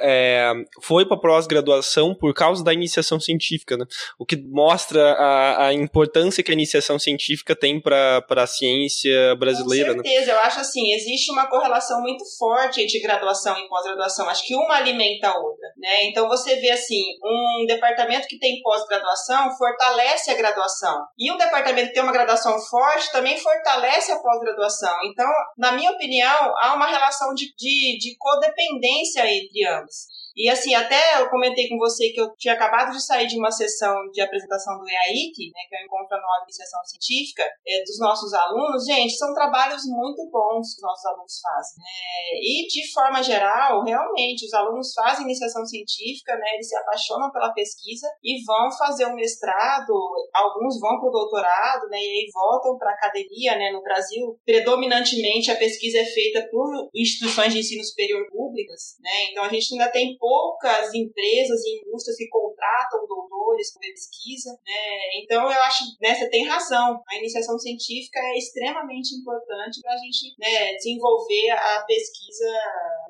é, 0.00 0.52
foi 0.80 1.06
para 1.06 1.16
pós-graduação 1.16 2.14
por 2.14 2.32
causa 2.32 2.64
da 2.64 2.72
iniciação 2.72 3.20
científica, 3.20 3.76
né? 3.76 3.84
O 4.18 4.24
que 4.24 4.36
mostra 4.36 5.12
a, 5.12 5.66
a 5.66 5.74
importância 5.74 6.42
que 6.42 6.50
a 6.50 6.54
iniciação 6.54 6.98
científica 6.98 7.54
tem 7.54 7.80
para 7.80 8.24
a 8.28 8.46
ciência 8.46 9.34
brasileira. 9.36 9.94
Com 9.94 10.02
né? 10.02 10.08
certeza, 10.08 10.32
né? 10.32 10.38
eu 10.38 10.42
acho 10.42 10.60
assim, 10.60 10.92
existe 10.92 11.30
uma 11.30 11.46
correlação 11.48 12.00
muito 12.00 12.24
forte 12.38 12.80
entre 12.80 13.00
graduação 13.00 13.56
e 13.58 13.68
pós-graduação. 13.68 14.28
Acho 14.28 14.46
que 14.46 14.54
uma 14.54 14.76
alimenta 14.76 15.28
a 15.28 15.38
outra, 15.38 15.68
né? 15.76 16.04
Então 16.04 16.28
você 16.28 16.56
vê 16.56 16.70
assim, 16.70 17.02
um 17.22 17.66
departamento 17.66 18.26
que 18.28 18.38
tem 18.38 18.61
pós-graduação 18.62 19.56
fortalece 19.56 20.30
a 20.30 20.36
graduação. 20.36 21.04
E 21.18 21.30
um 21.30 21.36
departamento 21.36 21.92
que 21.92 22.00
uma 22.00 22.12
graduação 22.12 22.58
forte 22.60 23.10
também 23.12 23.38
fortalece 23.38 24.12
a 24.12 24.20
pós-graduação. 24.20 24.96
Então, 25.04 25.30
na 25.58 25.72
minha 25.72 25.90
opinião, 25.90 26.52
há 26.58 26.74
uma 26.74 26.86
relação 26.86 27.34
de, 27.34 27.46
de, 27.56 27.98
de 27.98 28.16
codependência 28.18 29.22
entre 29.26 29.66
ambos. 29.68 30.21
E 30.36 30.48
assim, 30.48 30.74
até 30.74 31.20
eu 31.20 31.28
comentei 31.28 31.68
com 31.68 31.76
você 31.76 32.10
que 32.10 32.20
eu 32.20 32.34
tinha 32.36 32.54
acabado 32.54 32.92
de 32.92 33.04
sair 33.04 33.26
de 33.26 33.38
uma 33.38 33.50
sessão 33.50 33.94
de 34.12 34.20
apresentação 34.20 34.78
do 34.78 34.88
EAIC, 34.88 35.50
né, 35.52 35.62
que 35.68 35.76
é 35.76 35.82
o 35.82 35.84
Encontro 35.84 36.16
Anual 36.16 36.40
de 36.40 36.52
Iniciação 36.52 36.80
Científica, 36.84 37.44
é, 37.66 37.82
dos 37.82 37.98
nossos 37.98 38.32
alunos. 38.32 38.84
Gente, 38.84 39.16
são 39.16 39.34
trabalhos 39.34 39.82
muito 39.86 40.28
bons 40.30 40.74
que 40.74 40.80
os 40.80 40.82
nossos 40.82 41.06
alunos 41.06 41.40
fazem. 41.40 41.76
Né? 41.78 42.38
E, 42.40 42.66
de 42.68 42.92
forma 42.92 43.22
geral, 43.22 43.84
realmente, 43.84 44.46
os 44.46 44.54
alunos 44.54 44.92
fazem 44.94 45.24
iniciação 45.24 45.64
científica, 45.66 46.34
né, 46.36 46.54
eles 46.54 46.68
se 46.68 46.76
apaixonam 46.76 47.30
pela 47.30 47.52
pesquisa 47.52 48.08
e 48.22 48.42
vão 48.44 48.70
fazer 48.76 49.06
um 49.06 49.14
mestrado, 49.14 49.92
alguns 50.34 50.80
vão 50.80 50.98
para 50.98 51.08
o 51.08 51.12
doutorado, 51.12 51.88
né, 51.88 51.98
e 51.98 52.08
aí 52.08 52.30
voltam 52.32 52.76
para 52.78 52.90
a 52.90 52.94
academia. 52.94 53.56
Né, 53.56 53.70
no 53.72 53.82
Brasil, 53.82 54.38
predominantemente, 54.44 55.50
a 55.50 55.56
pesquisa 55.56 55.98
é 55.98 56.04
feita 56.04 56.46
por 56.50 56.88
instituições 56.94 57.52
de 57.52 57.60
ensino 57.60 57.84
superior 57.84 58.26
públicas. 58.30 58.96
Né, 59.00 59.30
então, 59.30 59.44
a 59.44 59.48
gente 59.48 59.72
ainda 59.72 59.90
tem 59.90 60.16
poucas 60.22 60.94
empresas 60.94 61.60
e 61.66 61.80
indústrias 61.80 62.16
que 62.16 62.28
contratam 62.28 63.04
doutores 63.08 63.72
para 63.72 63.88
pesquisa, 63.88 64.52
né? 64.64 65.20
Então 65.20 65.42
eu 65.50 65.60
acho, 65.62 65.82
né, 66.00 66.14
você 66.14 66.30
tem 66.30 66.46
razão. 66.46 67.02
A 67.10 67.16
iniciação 67.16 67.58
científica 67.58 68.20
é 68.20 68.38
extremamente 68.38 69.16
importante 69.16 69.80
para 69.82 69.94
a 69.94 69.96
gente 69.96 70.32
né, 70.38 70.74
desenvolver 70.74 71.50
a 71.50 71.82
pesquisa. 71.82 72.46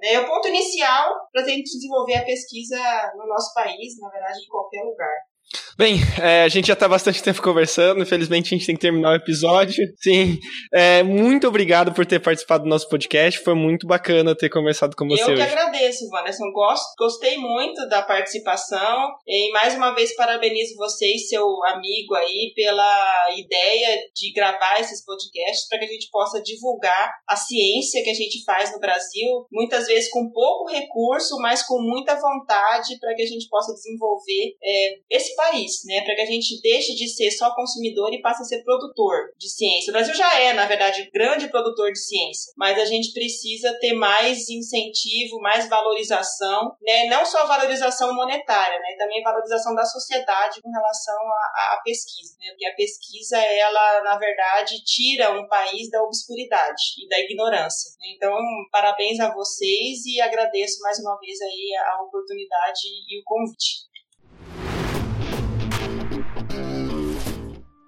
Né? 0.00 0.14
É 0.14 0.20
o 0.20 0.26
ponto 0.26 0.48
inicial 0.48 1.28
para 1.30 1.42
a 1.42 1.48
gente 1.48 1.64
desenvolver 1.64 2.14
a 2.14 2.24
pesquisa 2.24 2.80
no 3.14 3.26
nosso 3.26 3.52
país, 3.52 4.00
na 4.00 4.08
verdade, 4.08 4.40
em 4.42 4.48
qualquer 4.48 4.82
lugar. 4.82 5.32
Bem, 5.76 5.96
é, 6.20 6.42
a 6.42 6.48
gente 6.48 6.66
já 6.66 6.74
está 6.74 6.86
bastante 6.86 7.22
tempo 7.22 7.40
conversando, 7.40 8.02
infelizmente 8.02 8.46
a 8.46 8.58
gente 8.58 8.66
tem 8.66 8.74
que 8.74 8.80
terminar 8.80 9.12
o 9.12 9.16
episódio. 9.16 9.82
Sim, 9.96 10.38
é, 10.72 11.02
muito 11.02 11.48
obrigado 11.48 11.92
por 11.92 12.04
ter 12.04 12.20
participado 12.20 12.64
do 12.64 12.68
nosso 12.68 12.88
podcast, 12.88 13.40
foi 13.40 13.54
muito 13.54 13.86
bacana 13.86 14.36
ter 14.36 14.50
conversado 14.50 14.94
com 14.94 15.08
você 15.08 15.22
Eu 15.22 15.28
hoje. 15.28 15.36
que 15.36 15.42
agradeço, 15.42 16.08
Vanessa, 16.10 16.44
gosto, 16.52 16.94
gostei 16.98 17.38
muito 17.38 17.88
da 17.88 18.02
participação 18.02 19.12
e 19.26 19.50
mais 19.52 19.74
uma 19.74 19.94
vez 19.94 20.14
parabenizo 20.14 20.76
você 20.76 21.06
e 21.06 21.18
seu 21.18 21.44
amigo 21.64 22.14
aí 22.16 22.52
pela 22.54 23.30
ideia 23.36 23.98
de 24.14 24.32
gravar 24.32 24.78
esses 24.78 25.02
podcasts 25.04 25.68
para 25.68 25.78
que 25.78 25.86
a 25.86 25.88
gente 25.88 26.10
possa 26.10 26.42
divulgar 26.42 27.14
a 27.26 27.36
ciência 27.36 28.02
que 28.04 28.10
a 28.10 28.14
gente 28.14 28.44
faz 28.44 28.72
no 28.72 28.78
Brasil, 28.78 29.46
muitas 29.50 29.86
vezes 29.86 30.10
com 30.10 30.30
pouco 30.30 30.70
recurso, 30.70 31.38
mas 31.38 31.62
com 31.62 31.80
muita 31.80 32.14
vontade 32.20 32.98
para 33.00 33.14
que 33.14 33.22
a 33.22 33.26
gente 33.26 33.48
possa 33.48 33.72
desenvolver 33.72 34.56
é, 34.62 34.94
esse 35.10 35.34
né? 35.86 36.02
Para 36.02 36.14
que 36.14 36.22
a 36.22 36.26
gente 36.26 36.60
deixe 36.62 36.94
de 36.94 37.08
ser 37.08 37.30
só 37.30 37.54
consumidor 37.54 38.12
e 38.12 38.20
passe 38.20 38.42
a 38.42 38.44
ser 38.44 38.62
produtor 38.62 39.32
de 39.38 39.48
ciência. 39.48 39.90
O 39.90 39.92
Brasil 39.92 40.14
já 40.14 40.40
é, 40.40 40.52
na 40.52 40.66
verdade, 40.66 41.10
grande 41.12 41.48
produtor 41.48 41.92
de 41.92 41.98
ciência, 41.98 42.52
mas 42.56 42.78
a 42.78 42.84
gente 42.84 43.12
precisa 43.12 43.76
ter 43.80 43.92
mais 43.94 44.48
incentivo, 44.48 45.40
mais 45.40 45.68
valorização, 45.68 46.76
né? 46.82 47.06
Não 47.06 47.24
só 47.24 47.46
valorização 47.46 48.14
monetária, 48.14 48.78
né? 48.78 48.96
Também 48.98 49.22
valorização 49.22 49.74
da 49.74 49.84
sociedade 49.84 50.60
com 50.62 50.70
relação 50.70 51.18
à, 51.74 51.80
pesquisa, 51.84 52.34
né? 52.40 52.48
Porque 52.50 52.66
a 52.66 52.74
pesquisa, 52.74 53.38
ela, 53.38 54.02
na 54.02 54.18
verdade, 54.18 54.82
tira 54.84 55.30
um 55.32 55.46
país 55.48 55.90
da 55.90 56.02
obscuridade 56.02 56.82
e 56.98 57.08
da 57.08 57.18
ignorância. 57.20 57.92
Então, 58.14 58.36
parabéns 58.70 59.20
a 59.20 59.32
vocês 59.32 60.04
e 60.06 60.20
agradeço 60.20 60.80
mais 60.80 60.98
uma 60.98 61.18
vez 61.18 61.40
aí 61.40 61.74
a 61.76 62.02
oportunidade 62.02 62.80
e 63.08 63.20
o 63.20 63.24
convite. 63.24 63.91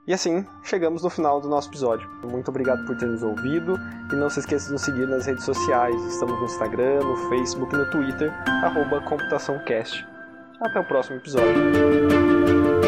E 0.07 0.13
assim, 0.13 0.45
chegamos 0.63 1.03
no 1.03 1.09
final 1.09 1.41
do 1.41 1.49
nosso 1.49 1.71
episódio. 1.71 2.09
Muito 2.23 2.49
obrigado 2.49 2.85
por 2.85 2.95
ter 2.97 3.07
nos 3.07 3.23
ouvido 3.23 3.79
e 4.13 4.17
não 4.17 4.29
se 4.29 4.41
esqueça 4.41 4.67
de 4.67 4.73
nos 4.73 4.83
seguir 4.83 5.09
nas 5.09 5.25
redes 5.25 5.45
sociais. 5.45 5.97
Estamos 6.05 6.39
no 6.39 6.45
Instagram, 6.45 7.01
no 7.01 7.17
Facebook 7.31 7.75
e 7.75 7.79
no 7.79 7.91
Twitter, 7.91 8.31
arroba 8.47 9.01
ComputaçãoCast. 9.01 10.07
Até 10.61 10.81
o 10.81 10.85
próximo 10.85 11.17
episódio. 11.17 12.84